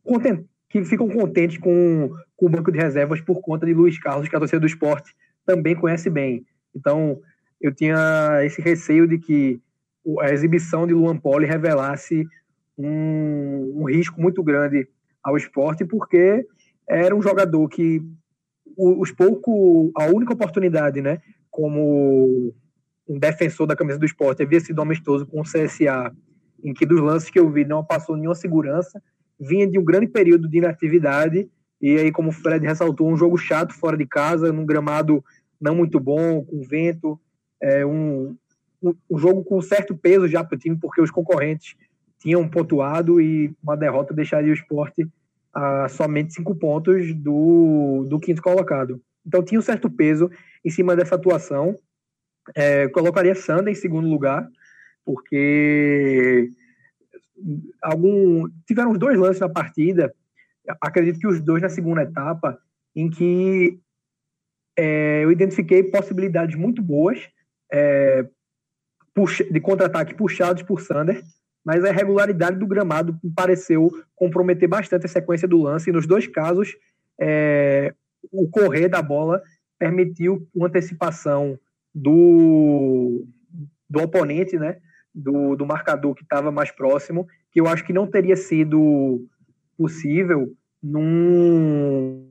content, 0.04 0.44
que 0.70 0.84
ficam 0.84 1.08
contentes 1.08 1.58
com, 1.58 2.08
com 2.36 2.46
o 2.46 2.48
banco 2.48 2.70
de 2.70 2.78
reservas 2.78 3.20
por 3.20 3.40
conta 3.40 3.66
de 3.66 3.74
Luiz 3.74 3.98
Carlos, 3.98 4.28
que 4.28 4.36
a 4.36 4.38
torcida 4.38 4.60
do 4.60 4.66
esporte 4.66 5.12
também 5.44 5.74
conhece 5.74 6.08
bem. 6.08 6.46
Então, 6.74 7.20
eu 7.60 7.74
tinha 7.74 8.40
esse 8.44 8.62
receio 8.62 9.06
de 9.06 9.18
que 9.18 9.60
a 10.20 10.30
exibição 10.30 10.86
de 10.86 10.94
Luan 10.94 11.16
Poli 11.16 11.44
revelasse 11.44 12.24
um, 12.78 13.80
um 13.80 13.84
risco 13.84 14.20
muito 14.20 14.42
grande 14.44 14.88
ao 15.22 15.36
esporte, 15.36 15.84
porque 15.84 16.46
era 16.88 17.14
um 17.14 17.20
jogador 17.20 17.68
que 17.68 18.00
os 18.76 19.10
pouco 19.10 19.90
a 19.96 20.06
única 20.06 20.32
oportunidade, 20.32 21.02
né, 21.02 21.20
como 21.50 22.54
um 23.08 23.18
defensor 23.18 23.66
da 23.66 23.76
camisa 23.76 23.98
do 23.98 24.06
esporte 24.06 24.42
havia 24.42 24.60
sido 24.60 24.80
amistoso 24.80 25.26
com 25.26 25.40
o 25.40 25.44
CSA, 25.44 26.14
em 26.62 26.72
que 26.72 26.86
dos 26.86 27.00
lances 27.00 27.28
que 27.28 27.40
eu 27.40 27.50
vi 27.50 27.64
não 27.64 27.84
passou 27.84 28.16
nenhuma 28.16 28.36
segurança, 28.36 29.02
vinha 29.40 29.66
de 29.66 29.78
um 29.78 29.84
grande 29.84 30.06
período 30.06 30.48
de 30.48 30.58
inatividade 30.58 31.48
e 31.80 31.96
aí 31.96 32.12
como 32.12 32.28
o 32.28 32.32
Fred 32.32 32.64
ressaltou, 32.66 33.08
um 33.08 33.16
jogo 33.16 33.38
chato 33.38 33.72
fora 33.72 33.96
de 33.96 34.06
casa, 34.06 34.52
num 34.52 34.66
gramado 34.66 35.24
não 35.60 35.74
muito 35.74 35.98
bom, 35.98 36.44
com 36.44 36.62
vento, 36.62 37.18
é 37.60 37.84
um, 37.86 38.36
um, 38.82 39.18
jogo 39.18 39.42
com 39.44 39.60
certo 39.62 39.96
peso 39.96 40.28
já 40.28 40.44
para 40.44 40.56
o 40.56 40.58
time, 40.58 40.76
porque 40.76 41.00
os 41.00 41.10
concorrentes 41.10 41.74
tinham 42.18 42.46
pontuado 42.48 43.20
e 43.20 43.54
uma 43.62 43.76
derrota 43.76 44.12
deixaria 44.12 44.50
o 44.50 44.54
esporte 44.54 45.08
a 45.52 45.88
somente 45.88 46.34
cinco 46.34 46.54
pontos 46.54 47.14
do, 47.14 48.06
do 48.08 48.20
quinto 48.20 48.42
colocado. 48.42 49.00
Então 49.26 49.42
tinha 49.42 49.58
um 49.58 49.62
certo 49.62 49.90
peso 49.90 50.30
em 50.64 50.70
cima 50.70 50.94
dessa 50.94 51.14
atuação. 51.14 51.76
É, 52.54 52.88
colocaria 52.88 53.34
Sander 53.34 53.72
em 53.72 53.76
segundo 53.76 54.08
lugar, 54.08 54.46
porque 55.04 56.50
algum 57.82 58.48
tiveram 58.66 58.92
os 58.92 58.98
dois 58.98 59.18
lances 59.18 59.40
na 59.40 59.48
partida. 59.48 60.12
Acredito 60.80 61.18
que 61.18 61.26
os 61.26 61.40
dois 61.40 61.62
na 61.62 61.68
segunda 61.68 62.02
etapa, 62.02 62.58
em 62.94 63.08
que 63.08 63.78
é, 64.76 65.24
eu 65.24 65.30
identifiquei 65.32 65.82
possibilidades 65.84 66.56
muito 66.56 66.82
boas 66.82 67.28
é, 67.72 68.26
de 69.50 69.60
contra-ataque 69.60 70.14
puxados 70.14 70.62
por 70.62 70.80
Sander, 70.80 71.22
mas 71.64 71.84
a 71.84 71.90
irregularidade 71.90 72.58
do 72.58 72.66
gramado 72.66 73.18
pareceu 73.34 73.90
comprometer 74.14 74.68
bastante 74.68 75.06
a 75.06 75.08
sequência 75.08 75.46
do 75.46 75.60
lance. 75.60 75.90
E 75.90 75.92
nos 75.92 76.06
dois 76.06 76.26
casos, 76.26 76.74
é, 77.20 77.94
o 78.30 78.48
correr 78.48 78.88
da 78.88 79.02
bola 79.02 79.42
permitiu 79.78 80.48
uma 80.54 80.68
antecipação 80.68 81.58
do, 81.94 83.26
do 83.88 84.02
oponente, 84.02 84.58
né, 84.58 84.78
do, 85.14 85.56
do 85.56 85.66
marcador 85.66 86.14
que 86.14 86.22
estava 86.22 86.50
mais 86.50 86.70
próximo, 86.70 87.26
que 87.52 87.60
eu 87.60 87.66
acho 87.66 87.84
que 87.84 87.92
não 87.92 88.06
teria 88.06 88.36
sido 88.36 89.26
possível 89.76 90.52
num, 90.82 92.28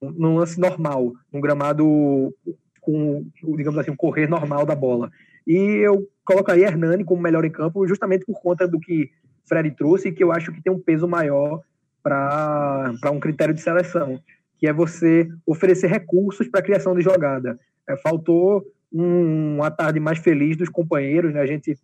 num 0.00 0.36
lance 0.36 0.58
normal, 0.58 1.12
num 1.32 1.40
gramado 1.40 2.34
com, 2.80 3.26
digamos 3.56 3.78
assim, 3.78 3.90
um 3.90 3.96
correr 3.96 4.28
normal 4.28 4.66
da 4.66 4.74
bola. 4.74 5.10
E 5.46 5.54
eu 5.54 6.08
colocaria 6.24 6.66
Hernani 6.66 7.04
como 7.04 7.20
melhor 7.20 7.44
em 7.44 7.50
campo, 7.50 7.86
justamente 7.86 8.24
por 8.24 8.40
conta 8.40 8.66
do 8.66 8.80
que 8.80 9.10
Fred 9.46 9.70
trouxe, 9.72 10.12
que 10.12 10.24
eu 10.24 10.32
acho 10.32 10.52
que 10.52 10.62
tem 10.62 10.72
um 10.72 10.80
peso 10.80 11.06
maior 11.06 11.60
para 12.02 13.10
um 13.10 13.20
critério 13.20 13.54
de 13.54 13.60
seleção, 13.60 14.20
que 14.58 14.66
é 14.66 14.72
você 14.72 15.28
oferecer 15.46 15.88
recursos 15.88 16.48
para 16.48 16.60
a 16.60 16.62
criação 16.62 16.94
de 16.94 17.02
jogada. 17.02 17.58
É, 17.88 17.96
faltou 17.96 18.64
um, 18.92 19.56
uma 19.56 19.70
tarde 19.70 20.00
mais 20.00 20.18
feliz 20.18 20.56
dos 20.56 20.68
companheiros, 20.68 21.32
né? 21.32 21.40
A 21.40 21.46
gente 21.46 21.76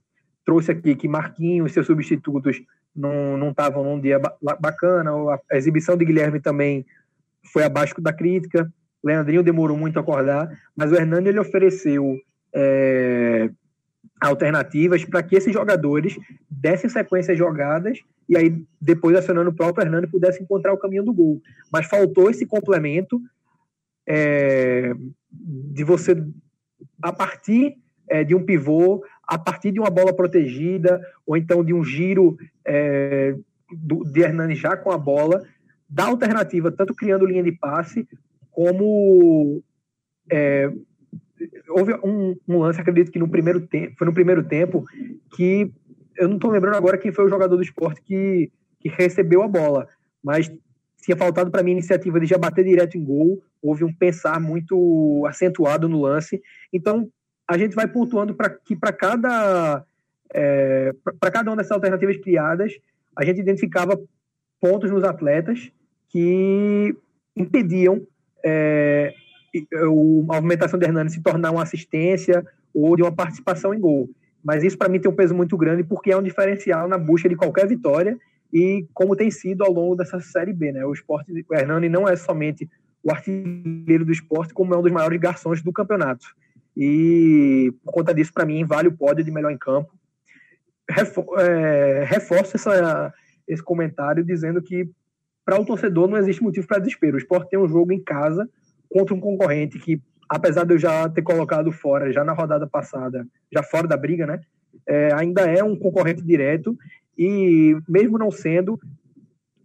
trouxe 0.44 0.72
aqui 0.72 0.94
que 0.94 1.08
Marquinhos 1.08 1.70
e 1.70 1.74
seus 1.74 1.86
substitutos 1.86 2.62
não 2.94 3.50
estavam 3.50 3.84
num 3.84 4.00
dia 4.00 4.20
bacana, 4.60 5.12
a 5.50 5.56
exibição 5.56 5.96
de 5.96 6.04
Guilherme 6.04 6.40
também 6.40 6.84
foi 7.52 7.62
abaixo 7.62 8.00
da 8.00 8.12
crítica, 8.12 8.70
Leandrinho 9.02 9.42
demorou 9.42 9.76
muito 9.76 9.98
a 9.98 10.02
acordar, 10.02 10.50
mas 10.76 10.92
o 10.92 10.94
Hernani 10.94 11.28
ele 11.28 11.38
ofereceu 11.38 12.18
é, 12.54 13.50
alternativas 14.20 15.04
para 15.04 15.22
que 15.22 15.34
esses 15.34 15.52
jogadores 15.52 16.18
dessem 16.50 16.90
sequências 16.90 17.38
jogadas 17.38 17.98
e 18.28 18.36
aí 18.36 18.62
depois 18.80 19.16
acionando 19.16 19.50
o 19.50 19.54
próprio 19.54 19.84
Hernani 19.84 20.06
pudesse 20.06 20.42
encontrar 20.42 20.72
o 20.72 20.78
caminho 20.78 21.02
do 21.02 21.12
gol. 21.12 21.40
Mas 21.72 21.86
faltou 21.86 22.30
esse 22.30 22.46
complemento 22.46 23.20
é, 24.06 24.92
de 25.30 25.82
você 25.82 26.22
a 27.02 27.12
partir 27.12 27.76
é, 28.08 28.22
de 28.22 28.34
um 28.34 28.44
pivô, 28.44 29.02
a 29.30 29.38
partir 29.38 29.70
de 29.70 29.78
uma 29.78 29.90
bola 29.90 30.12
protegida 30.12 31.00
ou 31.24 31.36
então 31.36 31.64
de 31.64 31.72
um 31.72 31.84
giro 31.84 32.36
é, 32.66 33.36
do, 33.72 34.02
de 34.02 34.22
Hernani 34.22 34.56
já 34.56 34.76
com 34.76 34.90
a 34.90 34.98
bola, 34.98 35.40
dar 35.88 36.08
alternativa 36.08 36.72
tanto 36.72 36.92
criando 36.96 37.26
linha 37.26 37.44
de 37.44 37.52
passe 37.52 38.08
como 38.50 39.62
é, 40.32 40.68
houve 41.68 41.94
um, 42.04 42.36
um, 42.48 42.58
lance, 42.58 42.80
acredito 42.80 43.12
que 43.12 43.20
no 43.20 43.28
primeiro 43.28 43.60
tempo, 43.68 43.94
foi 43.96 44.06
no 44.08 44.12
primeiro 44.12 44.42
tempo, 44.42 44.84
que 45.36 45.72
eu 46.16 46.26
não 46.26 46.34
estou 46.34 46.50
lembrando 46.50 46.74
agora 46.74 46.98
quem 46.98 47.12
foi 47.12 47.24
o 47.24 47.30
jogador 47.30 47.56
do 47.56 47.62
esporte 47.62 48.02
que, 48.02 48.50
que 48.80 48.88
recebeu 48.88 49.44
a 49.44 49.48
bola, 49.48 49.86
mas 50.22 50.52
tinha 51.02 51.16
faltado 51.16 51.52
para 51.52 51.62
mim 51.62 51.70
a 51.70 51.74
iniciativa 51.74 52.18
de 52.18 52.26
já 52.26 52.36
bater 52.36 52.64
direto 52.64 52.98
em 52.98 53.04
gol, 53.04 53.40
houve 53.62 53.84
um 53.84 53.94
pensar 53.94 54.40
muito 54.40 55.24
acentuado 55.28 55.88
no 55.88 56.02
lance, 56.02 56.42
então 56.72 57.08
a 57.50 57.58
gente 57.58 57.74
vai 57.74 57.88
pontuando 57.88 58.32
para 58.32 58.48
que 58.48 58.76
para 58.76 58.92
cada 58.92 59.84
é, 60.32 60.94
para 61.18 61.32
cada 61.32 61.50
uma 61.50 61.56
dessas 61.56 61.72
alternativas 61.72 62.16
criadas, 62.18 62.72
a 63.16 63.24
gente 63.24 63.40
identificava 63.40 64.00
pontos 64.60 64.88
nos 64.88 65.02
atletas 65.02 65.72
que 66.08 66.94
impediam 67.36 68.06
é, 68.44 69.12
a 69.74 69.84
movimentação 69.86 70.78
de 70.78 70.86
Hernani 70.86 71.10
se 71.10 71.20
tornar 71.20 71.50
uma 71.50 71.64
assistência 71.64 72.46
ou 72.72 72.94
de 72.94 73.02
uma 73.02 73.10
participação 73.10 73.74
em 73.74 73.80
gol. 73.80 74.08
mas 74.44 74.62
isso 74.62 74.78
para 74.78 74.88
mim 74.88 75.00
tem 75.00 75.10
um 75.10 75.16
peso 75.16 75.34
muito 75.34 75.56
grande 75.56 75.82
porque 75.82 76.12
é 76.12 76.16
um 76.16 76.22
diferencial 76.22 76.86
na 76.86 76.96
busca 76.96 77.28
de 77.28 77.34
qualquer 77.34 77.66
vitória 77.66 78.16
e 78.52 78.86
como 78.94 79.16
tem 79.16 79.28
sido 79.28 79.64
ao 79.64 79.72
longo 79.72 79.96
dessa 79.96 80.20
Série 80.20 80.52
B, 80.52 80.70
né? 80.70 80.86
O 80.86 80.92
esporte, 80.92 81.32
o 81.32 81.54
Hernani 81.54 81.88
não 81.88 82.08
é 82.08 82.14
somente 82.14 82.70
o 83.02 83.10
artilheiro 83.10 84.04
do 84.04 84.12
esporte, 84.12 84.54
como 84.54 84.72
é 84.72 84.78
um 84.78 84.82
dos 84.82 84.92
maiores 84.92 85.18
garçons 85.20 85.60
do 85.62 85.72
campeonato. 85.72 86.26
E 86.76 87.72
por 87.84 87.92
conta 87.92 88.14
disso, 88.14 88.32
para 88.32 88.46
mim, 88.46 88.64
vale 88.64 88.88
o 88.88 88.96
pódio 88.96 89.24
de 89.24 89.30
melhor 89.30 89.50
em 89.50 89.58
campo. 89.58 89.92
É, 91.38 92.04
reforço 92.04 92.56
essa, 92.56 93.14
esse 93.46 93.62
comentário 93.62 94.24
dizendo 94.24 94.60
que 94.60 94.90
para 95.44 95.60
o 95.60 95.64
torcedor 95.64 96.08
não 96.08 96.16
existe 96.16 96.42
motivo 96.42 96.66
para 96.66 96.78
desespero. 96.78 97.16
O 97.16 97.18
esporte 97.18 97.50
tem 97.50 97.58
um 97.58 97.68
jogo 97.68 97.92
em 97.92 98.02
casa 98.02 98.48
contra 98.88 99.14
um 99.14 99.20
concorrente 99.20 99.78
que, 99.78 100.00
apesar 100.28 100.64
de 100.64 100.74
eu 100.74 100.78
já 100.78 101.08
ter 101.08 101.22
colocado 101.22 101.70
fora, 101.72 102.12
já 102.12 102.24
na 102.24 102.32
rodada 102.32 102.66
passada, 102.66 103.26
já 103.52 103.62
fora 103.62 103.86
da 103.86 103.96
briga, 103.96 104.26
né? 104.26 104.40
É, 104.86 105.12
ainda 105.14 105.42
é 105.42 105.62
um 105.62 105.76
concorrente 105.76 106.22
direto 106.22 106.76
e, 107.16 107.76
mesmo 107.88 108.18
não 108.18 108.30
sendo, 108.30 108.80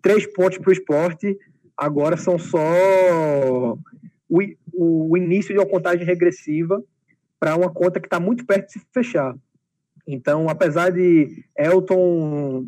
três 0.01 0.25
pontos 0.25 0.57
para 0.57 0.69
o 0.69 0.73
esporte 0.73 1.37
agora 1.77 2.17
são 2.17 2.37
só 2.37 2.57
o, 4.29 4.43
o 4.73 5.17
início 5.17 5.53
de 5.53 5.59
uma 5.59 5.69
contagem 5.69 6.05
regressiva 6.05 6.83
para 7.45 7.55
uma 7.55 7.69
conta 7.69 7.99
que 7.99 8.07
está 8.07 8.19
muito 8.19 8.43
perto 8.43 8.65
de 8.65 8.71
se 8.71 8.81
fechar. 8.91 9.35
Então, 10.07 10.49
apesar 10.49 10.89
de 10.89 11.45
Elton 11.55 12.67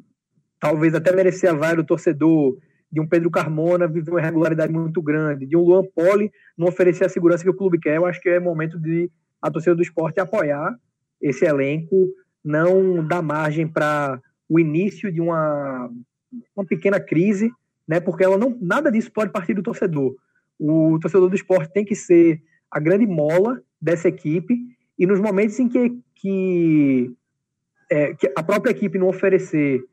talvez 0.60 0.94
até 0.94 1.12
merecer 1.12 1.50
a 1.50 1.54
vaia 1.54 1.76
do 1.76 1.84
torcedor, 1.84 2.60
de 2.92 3.02
um 3.02 3.08
Pedro 3.08 3.32
Carmona 3.32 3.88
viver 3.88 4.12
uma 4.12 4.20
irregularidade 4.20 4.72
muito 4.72 5.02
grande, 5.02 5.48
de 5.48 5.58
um 5.58 5.62
Luan 5.62 5.84
Poli 5.84 6.32
não 6.56 6.68
oferecer 6.68 7.06
a 7.06 7.10
segurança 7.10 7.44
que 7.44 7.50
o 7.50 7.56
clube 7.56 7.80
quer, 7.80 7.98
eu 7.98 8.06
acho 8.06 8.22
que 8.22 8.30
é 8.30 8.40
momento 8.40 8.80
de 8.80 9.10
a 9.42 9.50
torcida 9.50 9.76
do 9.76 9.82
esporte 9.82 10.20
apoiar 10.20 10.78
esse 11.20 11.44
elenco, 11.44 12.10
não 12.46 13.04
dar 13.04 13.24
margem 13.24 13.68
para 13.68 14.22
o 14.48 14.60
início 14.60 15.12
de 15.12 15.20
uma, 15.20 15.90
uma 16.56 16.66
pequena 16.68 17.00
crise, 17.00 17.52
né? 17.88 18.00
Porque 18.00 18.24
ela 18.24 18.38
não 18.38 18.56
nada 18.62 18.92
disso 18.92 19.12
pode 19.12 19.32
partir 19.32 19.56
do 19.56 19.64
torcedor. 19.64 20.16
O 20.60 21.00
torcedor 21.02 21.30
do 21.30 21.36
esporte 21.36 21.74
tem 21.74 21.84
que 21.84 21.96
ser 21.96 22.44
a 22.70 22.80
grande 22.80 23.08
mola 23.08 23.60
dessa 23.82 24.08
equipe 24.08 24.58
e 24.98 25.06
nos 25.06 25.20
momentos 25.20 25.60
em 25.60 25.70
que, 25.70 26.00
que, 26.16 27.16
é, 27.90 28.14
que 28.16 28.32
a 28.36 28.44
própria 28.44 28.72
equipe 28.72 28.98
não 28.98 29.08
oferecer 29.08 29.84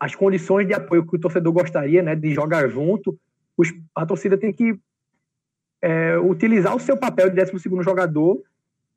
as 0.00 0.14
condições 0.14 0.66
de 0.66 0.74
apoio 0.74 1.06
que 1.06 1.16
o 1.16 1.20
torcedor 1.20 1.52
gostaria, 1.52 2.02
né, 2.02 2.14
de 2.14 2.32
jogar 2.32 2.68
junto, 2.68 3.18
os, 3.56 3.72
a 3.94 4.06
torcida 4.06 4.38
tem 4.38 4.52
que 4.52 4.78
é, 5.82 6.16
utilizar 6.18 6.74
o 6.74 6.80
seu 6.80 6.96
papel 6.96 7.30
de 7.30 7.36
12 7.36 7.82
jogador 7.82 8.40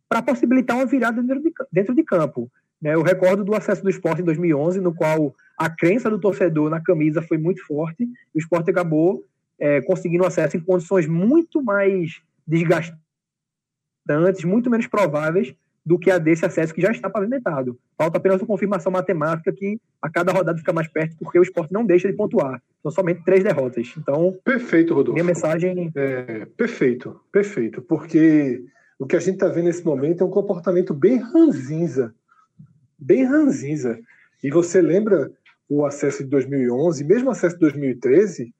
para 0.07 0.21
possibilitar 0.21 0.77
uma 0.77 0.85
virada 0.85 1.21
dentro 1.21 1.41
de, 1.41 1.51
dentro 1.71 1.95
de 1.95 2.03
campo. 2.03 2.51
Né? 2.81 2.93
Eu 2.93 3.01
recordo 3.01 3.43
do 3.43 3.55
acesso 3.55 3.83
do 3.83 3.89
esporte 3.89 4.21
em 4.21 4.25
2011, 4.25 4.79
no 4.79 4.93
qual 4.93 5.33
a 5.57 5.69
crença 5.69 6.09
do 6.09 6.19
torcedor 6.19 6.69
na 6.69 6.81
camisa 6.81 7.21
foi 7.21 7.37
muito 7.37 7.65
forte, 7.65 8.03
e 8.03 8.37
o 8.37 8.39
esporte 8.39 8.69
acabou 8.69 9.23
é, 9.59 9.81
conseguindo 9.81 10.25
acesso 10.25 10.57
em 10.57 10.59
condições 10.59 11.07
muito 11.07 11.63
mais 11.63 12.21
desgastantes, 12.47 12.99
muito 14.45 14.69
menos 14.69 14.87
prováveis 14.87 15.53
do 15.85 15.97
que 15.97 16.11
a 16.11 16.17
desse 16.17 16.45
acesso 16.45 16.73
que 16.73 16.81
já 16.81 16.91
está 16.91 17.09
pavimentado. 17.09 17.77
Falta 17.97 18.17
apenas 18.17 18.39
uma 18.39 18.47
confirmação 18.47 18.91
matemática 18.91 19.51
que 19.51 19.79
a 20.01 20.09
cada 20.09 20.31
rodada 20.31 20.57
fica 20.57 20.71
mais 20.71 20.87
perto, 20.87 21.15
porque 21.17 21.39
o 21.39 21.41
esporte 21.41 21.73
não 21.73 21.85
deixa 21.85 22.07
de 22.07 22.15
pontuar. 22.15 22.61
São 22.83 22.91
somente 22.91 23.23
três 23.23 23.43
derrotas. 23.43 23.93
Então. 23.97 24.37
Perfeito, 24.43 24.93
Rodolfo. 24.93 25.13
Minha 25.13 25.25
mensagem. 25.25 25.91
É, 25.95 26.45
perfeito, 26.45 27.19
perfeito. 27.31 27.81
Porque 27.81 28.63
o 28.99 29.07
que 29.07 29.15
a 29.15 29.19
gente 29.19 29.35
está 29.35 29.47
vendo 29.47 29.65
nesse 29.65 29.83
momento 29.83 30.23
é 30.23 30.25
um 30.25 30.31
comportamento 30.31 30.93
bem 30.93 31.17
ranzinza. 31.17 32.13
Bem 32.97 33.23
ranzinza. 33.23 33.99
E 34.43 34.51
você 34.51 34.81
lembra 34.81 35.31
o 35.67 35.85
acesso 35.85 36.23
de 36.23 36.29
2011, 36.29 37.03
mesmo 37.03 37.29
o 37.29 37.31
acesso 37.31 37.55
de 37.55 37.61
2013, 37.61 38.53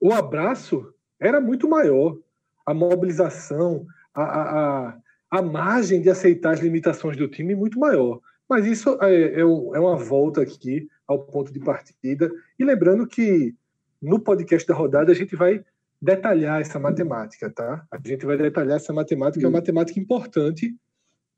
o 0.00 0.12
abraço 0.12 0.92
era 1.18 1.40
muito 1.40 1.68
maior. 1.68 2.18
A 2.66 2.74
mobilização, 2.74 3.86
a, 4.14 4.22
a, 4.22 4.98
a 5.30 5.42
margem 5.42 6.00
de 6.00 6.10
aceitar 6.10 6.52
as 6.52 6.60
limitações 6.60 7.16
do 7.16 7.28
time 7.28 7.52
é 7.52 7.56
muito 7.56 7.78
maior. 7.78 8.20
Mas 8.48 8.66
isso 8.66 8.98
é, 9.00 9.40
é, 9.40 9.44
uma 9.44 9.96
volta 9.96 10.42
aqui 10.42 10.86
ao 11.06 11.24
ponto 11.24 11.52
de 11.52 11.58
partida. 11.60 12.30
E 12.58 12.64
lembrando 12.64 13.06
que 13.06 13.54
no 14.00 14.20
podcast 14.20 14.66
da 14.66 14.74
rodada 14.74 15.12
a 15.12 15.14
gente 15.14 15.34
vai 15.36 15.64
detalhar 16.00 16.60
essa 16.60 16.78
matemática, 16.78 17.48
tá? 17.48 17.86
A 17.90 17.96
gente 18.04 18.26
vai 18.26 18.36
detalhar 18.36 18.76
essa 18.76 18.92
matemática, 18.92 19.44
é 19.44 19.48
uma 19.48 19.58
matemática 19.58 19.98
importante 20.00 20.76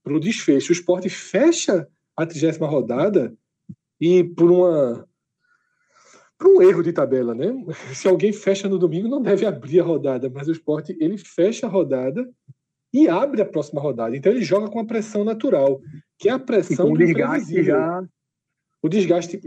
para 0.03 0.15
o 0.15 0.21
desfecho. 0.21 0.71
O 0.71 0.73
esporte 0.73 1.09
fecha 1.09 1.87
a 2.17 2.27
trigésima 2.27 2.67
rodada 2.67 3.35
e 4.01 4.25
por 4.25 4.51
uma 4.51 5.07
por 6.37 6.49
um 6.49 6.63
erro 6.63 6.83
de 6.83 6.93
tabela, 6.93 7.35
né? 7.35 7.55
Se 7.95 8.09
alguém 8.09 8.33
fecha 8.33 8.69
no 8.69 8.79
domingo, 8.79 9.09
não 9.09 9.23
deve 9.23 9.47
abrir 9.47 9.81
a 9.81 9.85
rodada, 9.85 10.29
mas 10.29 10.49
o 10.49 10.53
esporte 10.53 10.97
ele 11.01 11.17
fecha 11.17 11.67
a 11.67 11.71
rodada 11.71 12.29
e 12.95 13.09
abre 13.09 13.43
a 13.43 13.45
próxima 13.45 13.81
rodada. 13.81 14.17
Então 14.17 14.33
ele 14.33 14.43
joga 14.43 14.71
com 14.71 14.79
a 14.79 14.87
pressão 14.87 15.25
natural, 15.25 15.83
que 16.17 16.29
é 16.29 16.33
a 16.33 16.39
pressão 16.39 16.93
do 16.93 16.99
desgaste 16.99 17.63
já 17.63 18.03
o 18.85 18.89
desgaste 18.89 19.41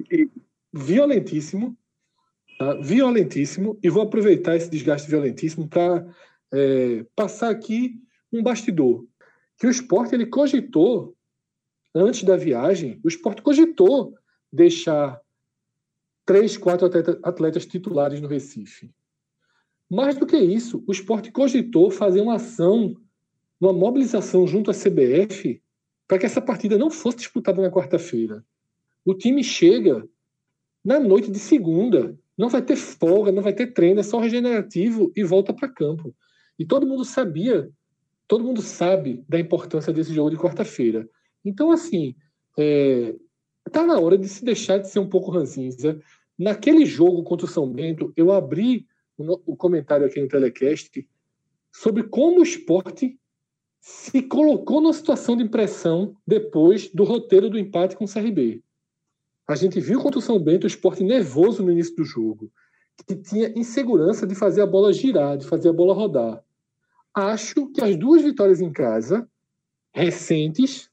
violentíssimo, 0.73 1.77
tá? 2.57 2.73
violentíssimo, 2.81 3.77
e 3.83 3.87
vou 3.87 4.01
aproveitar 4.01 4.55
esse 4.55 4.67
desgaste 4.67 5.07
violentíssimo 5.07 5.67
para 5.69 6.11
é, 6.51 7.05
passar 7.15 7.51
aqui 7.51 8.01
um 8.33 8.41
bastidor. 8.41 9.05
Que 9.59 9.67
o 9.67 9.69
esporte 9.69 10.15
ele 10.15 10.25
cogitou, 10.25 11.15
antes 11.93 12.23
da 12.23 12.35
viagem, 12.35 12.99
o 13.03 13.07
esporte 13.07 13.43
cogitou 13.43 14.15
deixar 14.51 15.21
três, 16.25 16.57
quatro 16.57 16.89
atletas 17.21 17.67
titulares 17.67 18.19
no 18.19 18.27
Recife. 18.27 18.91
Mais 19.87 20.17
do 20.17 20.25
que 20.25 20.35
isso, 20.35 20.83
o 20.87 20.91
esporte 20.91 21.31
cogitou 21.31 21.91
fazer 21.91 22.21
uma 22.21 22.37
ação 22.37 22.95
uma 23.59 23.73
mobilização 23.73 24.47
junto 24.47 24.71
à 24.71 24.73
CBF 24.73 25.61
para 26.07 26.17
que 26.17 26.25
essa 26.25 26.41
partida 26.41 26.77
não 26.77 26.89
fosse 26.89 27.17
disputada 27.17 27.61
na 27.61 27.71
quarta-feira. 27.71 28.43
O 29.03 29.13
time 29.13 29.43
chega 29.43 30.07
na 30.83 30.99
noite 30.99 31.29
de 31.29 31.39
segunda, 31.39 32.17
não 32.37 32.49
vai 32.49 32.61
ter 32.61 32.75
folga, 32.75 33.31
não 33.31 33.41
vai 33.41 33.53
ter 33.53 33.73
treino, 33.73 33.99
é 33.99 34.03
só 34.03 34.19
regenerativo 34.19 35.11
e 35.15 35.23
volta 35.23 35.53
para 35.53 35.67
campo. 35.67 36.15
E 36.57 36.65
todo 36.65 36.87
mundo 36.87 37.03
sabia, 37.03 37.69
todo 38.27 38.43
mundo 38.43 38.61
sabe 38.61 39.23
da 39.27 39.39
importância 39.39 39.91
desse 39.91 40.13
jogo 40.13 40.29
de 40.29 40.37
quarta-feira. 40.37 41.09
Então, 41.43 41.71
assim, 41.71 42.15
é, 42.57 43.15
tá 43.71 43.85
na 43.85 43.99
hora 43.99 44.17
de 44.17 44.27
se 44.27 44.45
deixar 44.45 44.77
de 44.77 44.89
ser 44.89 44.99
um 44.99 45.09
pouco 45.09 45.31
ranzinza. 45.31 45.99
Naquele 46.37 46.85
jogo 46.85 47.23
contra 47.23 47.45
o 47.45 47.49
São 47.49 47.67
Bento, 47.67 48.13
eu 48.15 48.31
abri 48.31 48.85
o 49.17 49.55
comentário 49.55 50.05
aqui 50.05 50.21
no 50.21 50.27
Telecast 50.27 51.07
sobre 51.71 52.03
como 52.03 52.39
o 52.39 52.43
esporte 52.43 53.19
se 53.87 54.21
colocou 54.21 54.81
numa 54.81 54.91
situação 54.91 55.37
de 55.37 55.47
pressão 55.47 56.13
depois 56.27 56.89
do 56.93 57.05
roteiro 57.05 57.49
do 57.49 57.57
empate 57.57 57.95
com 57.95 58.03
o 58.03 58.07
CRB. 58.07 58.61
A 59.47 59.55
gente 59.55 59.79
viu 59.79 60.01
contra 60.01 60.19
o 60.19 60.21
São 60.21 60.37
Bento 60.37 60.65
o 60.65 60.67
esporte 60.67 61.05
nervoso 61.05 61.63
no 61.63 61.71
início 61.71 61.95
do 61.95 62.03
jogo, 62.03 62.51
que 63.07 63.15
tinha 63.15 63.47
insegurança 63.57 64.27
de 64.27 64.35
fazer 64.35 64.61
a 64.61 64.67
bola 64.67 64.91
girar, 64.91 65.37
de 65.37 65.47
fazer 65.47 65.69
a 65.69 65.73
bola 65.73 65.93
rodar. 65.93 66.43
Acho 67.15 67.71
que 67.71 67.81
as 67.81 67.95
duas 67.95 68.21
vitórias 68.21 68.59
em 68.59 68.73
casa, 68.73 69.25
recentes, 69.93 70.89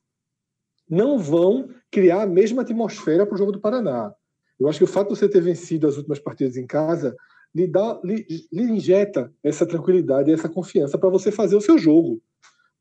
não 0.89 1.19
vão 1.19 1.69
criar 1.91 2.23
a 2.23 2.29
mesma 2.29 2.63
atmosfera 2.63 3.27
para 3.27 3.35
o 3.35 3.39
jogo 3.39 3.51
do 3.51 3.61
Paraná. 3.61 4.15
Eu 4.59 4.69
acho 4.69 4.79
que 4.79 4.85
o 4.85 4.89
fato 4.89 5.13
de 5.13 5.19
você 5.19 5.29
ter 5.29 5.41
vencido 5.41 5.89
as 5.89 5.97
últimas 5.97 6.21
partidas 6.21 6.57
em 6.57 6.65
casa 6.67 7.17
lhe, 7.53 7.67
dá, 7.67 8.01
lhe, 8.05 8.25
lhe 8.53 8.63
injeta 8.63 9.33
essa 9.43 9.67
tranquilidade, 9.67 10.31
essa 10.31 10.49
confiança 10.49 10.97
para 10.97 11.11
você 11.11 11.33
fazer 11.33 11.57
o 11.57 11.61
seu 11.61 11.77
jogo. 11.77 12.23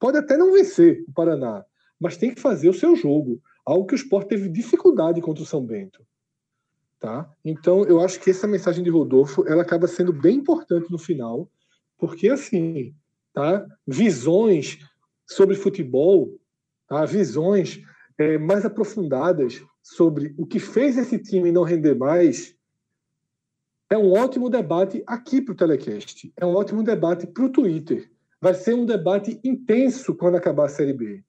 Pode 0.04 0.18
até 0.18 0.36
não 0.36 0.52
vencer 0.52 1.02
o 1.08 1.14
Paraná, 1.14 1.64
mas 1.98 2.18
tem 2.18 2.36
que 2.36 2.42
fazer 2.42 2.68
o 2.68 2.74
seu 2.74 2.94
jogo. 2.94 3.42
Algo 3.66 3.86
que 3.86 3.94
o 3.94 3.96
Sport 3.96 4.28
teve 4.28 4.50
dificuldade 4.50 5.22
contra 5.22 5.42
o 5.42 5.46
São 5.46 5.66
Bento. 5.66 6.06
Tá? 7.00 7.34
Então, 7.46 7.86
eu 7.86 8.02
acho 8.02 8.20
que 8.20 8.30
essa 8.30 8.46
mensagem 8.46 8.84
de 8.84 8.90
Rodolfo 8.90 9.48
ela 9.48 9.62
acaba 9.62 9.88
sendo 9.88 10.12
bem 10.12 10.40
importante 10.40 10.92
no 10.92 10.98
final, 10.98 11.50
porque 11.98 12.28
assim, 12.28 12.94
tá? 13.32 13.66
visões 13.88 14.78
sobre 15.26 15.56
futebol, 15.56 16.38
tá? 16.86 17.06
visões 17.06 17.82
é, 18.18 18.38
mais 18.38 18.66
aprofundadas 18.66 19.64
sobre 19.82 20.36
o 20.38 20.46
que 20.46 20.60
fez 20.60 20.98
esse 20.98 21.18
time 21.18 21.50
não 21.50 21.64
render 21.64 21.96
mais, 21.96 22.54
é 23.90 23.98
um 23.98 24.12
ótimo 24.12 24.50
debate 24.50 25.02
aqui 25.08 25.42
para 25.42 25.54
o 25.54 25.56
Telecast, 25.56 26.34
é 26.36 26.46
um 26.46 26.56
ótimo 26.56 26.84
debate 26.84 27.26
para 27.26 27.46
o 27.46 27.50
Twitter. 27.50 28.12
Vai 28.44 28.54
ser 28.54 28.74
um 28.74 28.86
debate 28.86 29.40
intenso 29.42 30.14
quando 30.14 30.36
acabar 30.36 30.66
a 30.66 30.70
Série 30.70 30.92
B. 30.92 31.24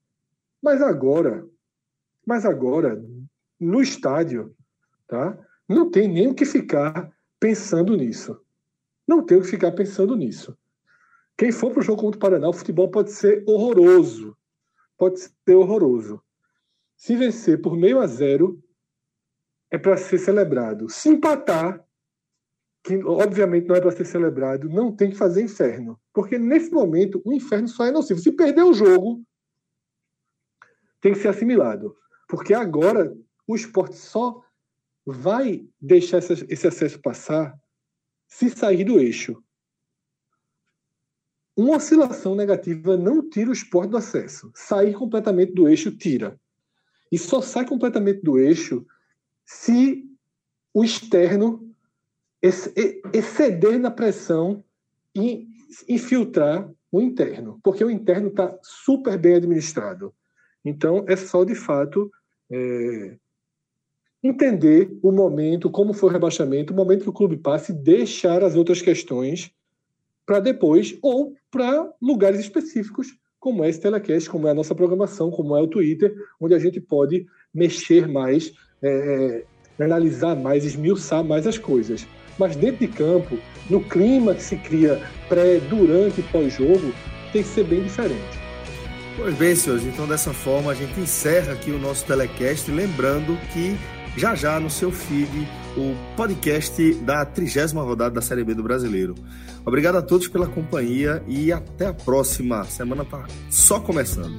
Mas 0.60 0.82
agora, 0.82 1.48
mas 2.26 2.44
agora, 2.44 3.00
no 3.60 3.80
estádio, 3.80 4.52
tá? 5.06 5.38
não 5.68 5.92
tem 5.92 6.08
nem 6.08 6.26
o 6.26 6.34
que 6.34 6.44
ficar 6.44 7.16
pensando 7.38 7.96
nisso. 7.96 8.36
Não 9.06 9.24
tem 9.24 9.38
o 9.38 9.42
que 9.42 9.46
ficar 9.46 9.70
pensando 9.70 10.16
nisso. 10.16 10.58
Quem 11.38 11.52
for 11.52 11.70
para 11.70 11.78
o 11.78 11.82
jogo 11.84 12.00
contra 12.00 12.18
o 12.18 12.20
Paraná, 12.20 12.48
o 12.48 12.52
futebol 12.52 12.90
pode 12.90 13.12
ser 13.12 13.44
horroroso. 13.46 14.36
Pode 14.98 15.20
ser 15.20 15.54
horroroso. 15.54 16.20
Se 16.96 17.14
vencer 17.14 17.62
por 17.62 17.76
meio 17.76 18.00
a 18.00 18.08
zero, 18.08 18.60
é 19.70 19.78
para 19.78 19.96
ser 19.96 20.18
celebrado. 20.18 20.90
Se 20.90 21.10
empatar, 21.10 21.80
que 22.84 23.02
obviamente 23.02 23.66
não 23.66 23.74
é 23.74 23.80
para 23.80 23.90
ser 23.90 24.04
celebrado, 24.04 24.68
não 24.68 24.94
tem 24.94 25.10
que 25.10 25.16
fazer 25.16 25.42
inferno. 25.42 25.98
Porque 26.12 26.38
nesse 26.38 26.70
momento 26.70 27.20
o 27.24 27.32
inferno 27.32 27.66
só 27.66 27.86
é 27.86 27.90
nocivo. 27.90 28.20
Se 28.20 28.30
perder 28.30 28.62
o 28.62 28.74
jogo, 28.74 29.24
tem 31.00 31.14
que 31.14 31.18
ser 31.18 31.28
assimilado. 31.28 31.96
Porque 32.28 32.52
agora 32.52 33.16
o 33.48 33.56
esporte 33.56 33.96
só 33.96 34.44
vai 35.06 35.66
deixar 35.80 36.18
esse 36.18 36.66
acesso 36.66 37.00
passar 37.00 37.58
se 38.28 38.50
sair 38.50 38.84
do 38.84 39.00
eixo. 39.00 39.42
Uma 41.56 41.76
oscilação 41.76 42.34
negativa 42.34 42.98
não 42.98 43.26
tira 43.26 43.48
o 43.48 43.52
esporte 43.54 43.90
do 43.90 43.96
acesso. 43.96 44.52
Sair 44.54 44.92
completamente 44.92 45.54
do 45.54 45.68
eixo 45.68 45.96
tira. 45.96 46.38
E 47.10 47.18
só 47.18 47.40
sai 47.40 47.66
completamente 47.66 48.20
do 48.22 48.38
eixo 48.38 48.84
se 49.46 50.04
o 50.74 50.84
externo 50.84 51.63
exceder 53.12 53.78
na 53.78 53.90
pressão 53.90 54.62
e 55.14 55.48
infiltrar 55.88 56.70
o 56.92 57.00
interno, 57.00 57.58
porque 57.62 57.82
o 57.82 57.90
interno 57.90 58.28
está 58.28 58.56
super 58.62 59.18
bem 59.18 59.36
administrado. 59.36 60.12
Então, 60.64 61.04
é 61.08 61.16
só 61.16 61.42
de 61.42 61.54
fato 61.54 62.10
é, 62.50 63.16
entender 64.22 64.96
o 65.02 65.10
momento, 65.10 65.70
como 65.70 65.94
foi 65.94 66.10
o 66.10 66.12
rebaixamento, 66.12 66.72
o 66.72 66.76
momento 66.76 67.02
que 67.02 67.08
o 67.08 67.14
clube 67.14 67.36
passe, 67.36 67.72
deixar 67.72 68.44
as 68.44 68.54
outras 68.54 68.82
questões 68.82 69.50
para 70.26 70.40
depois, 70.40 70.96
ou 71.02 71.34
para 71.50 71.92
lugares 72.00 72.40
específicos, 72.40 73.08
como 73.38 73.62
é 73.62 73.68
esse 73.68 73.80
telecast, 73.80 74.30
como 74.30 74.48
é 74.48 74.52
a 74.52 74.54
nossa 74.54 74.74
programação, 74.74 75.30
como 75.30 75.56
é 75.56 75.60
o 75.60 75.66
Twitter, 75.66 76.14
onde 76.40 76.54
a 76.54 76.58
gente 76.58 76.80
pode 76.80 77.26
mexer 77.52 78.08
mais, 78.08 78.52
é, 78.82 79.44
é 79.78 79.84
analisar 79.84 80.34
mais, 80.34 80.64
esmiuçar 80.64 81.22
mais 81.22 81.46
as 81.46 81.58
coisas. 81.58 82.06
Mas 82.38 82.56
dentro 82.56 82.86
de 82.86 82.88
campo, 82.88 83.38
no 83.70 83.80
clima 83.80 84.34
que 84.34 84.42
se 84.42 84.56
cria 84.56 85.02
pré, 85.28 85.58
durante 85.58 86.20
e 86.20 86.24
pós-jogo, 86.24 86.92
tem 87.32 87.42
que 87.42 87.48
ser 87.48 87.64
bem 87.64 87.82
diferente. 87.82 88.44
Pois 89.16 89.34
bem, 89.36 89.54
senhores, 89.54 89.84
então 89.84 90.08
dessa 90.08 90.32
forma 90.32 90.72
a 90.72 90.74
gente 90.74 90.98
encerra 90.98 91.52
aqui 91.52 91.70
o 91.70 91.78
nosso 91.78 92.04
telecast, 92.04 92.68
lembrando 92.70 93.38
que 93.52 93.76
já 94.16 94.34
já 94.34 94.58
no 94.58 94.70
seu 94.70 94.90
feed 94.90 95.48
o 95.76 95.94
podcast 96.16 96.94
da 96.94 97.24
trigésima 97.24 97.82
rodada 97.82 98.16
da 98.16 98.20
Série 98.20 98.44
B 98.44 98.54
do 98.54 98.62
Brasileiro. 98.62 99.14
Obrigado 99.64 99.96
a 99.96 100.02
todos 100.02 100.28
pela 100.28 100.46
companhia 100.46 101.22
e 101.26 101.52
até 101.52 101.86
a 101.86 101.94
próxima. 101.94 102.60
A 102.60 102.64
semana 102.64 103.04
tá 103.04 103.24
só 103.50 103.80
começando. 103.80 104.32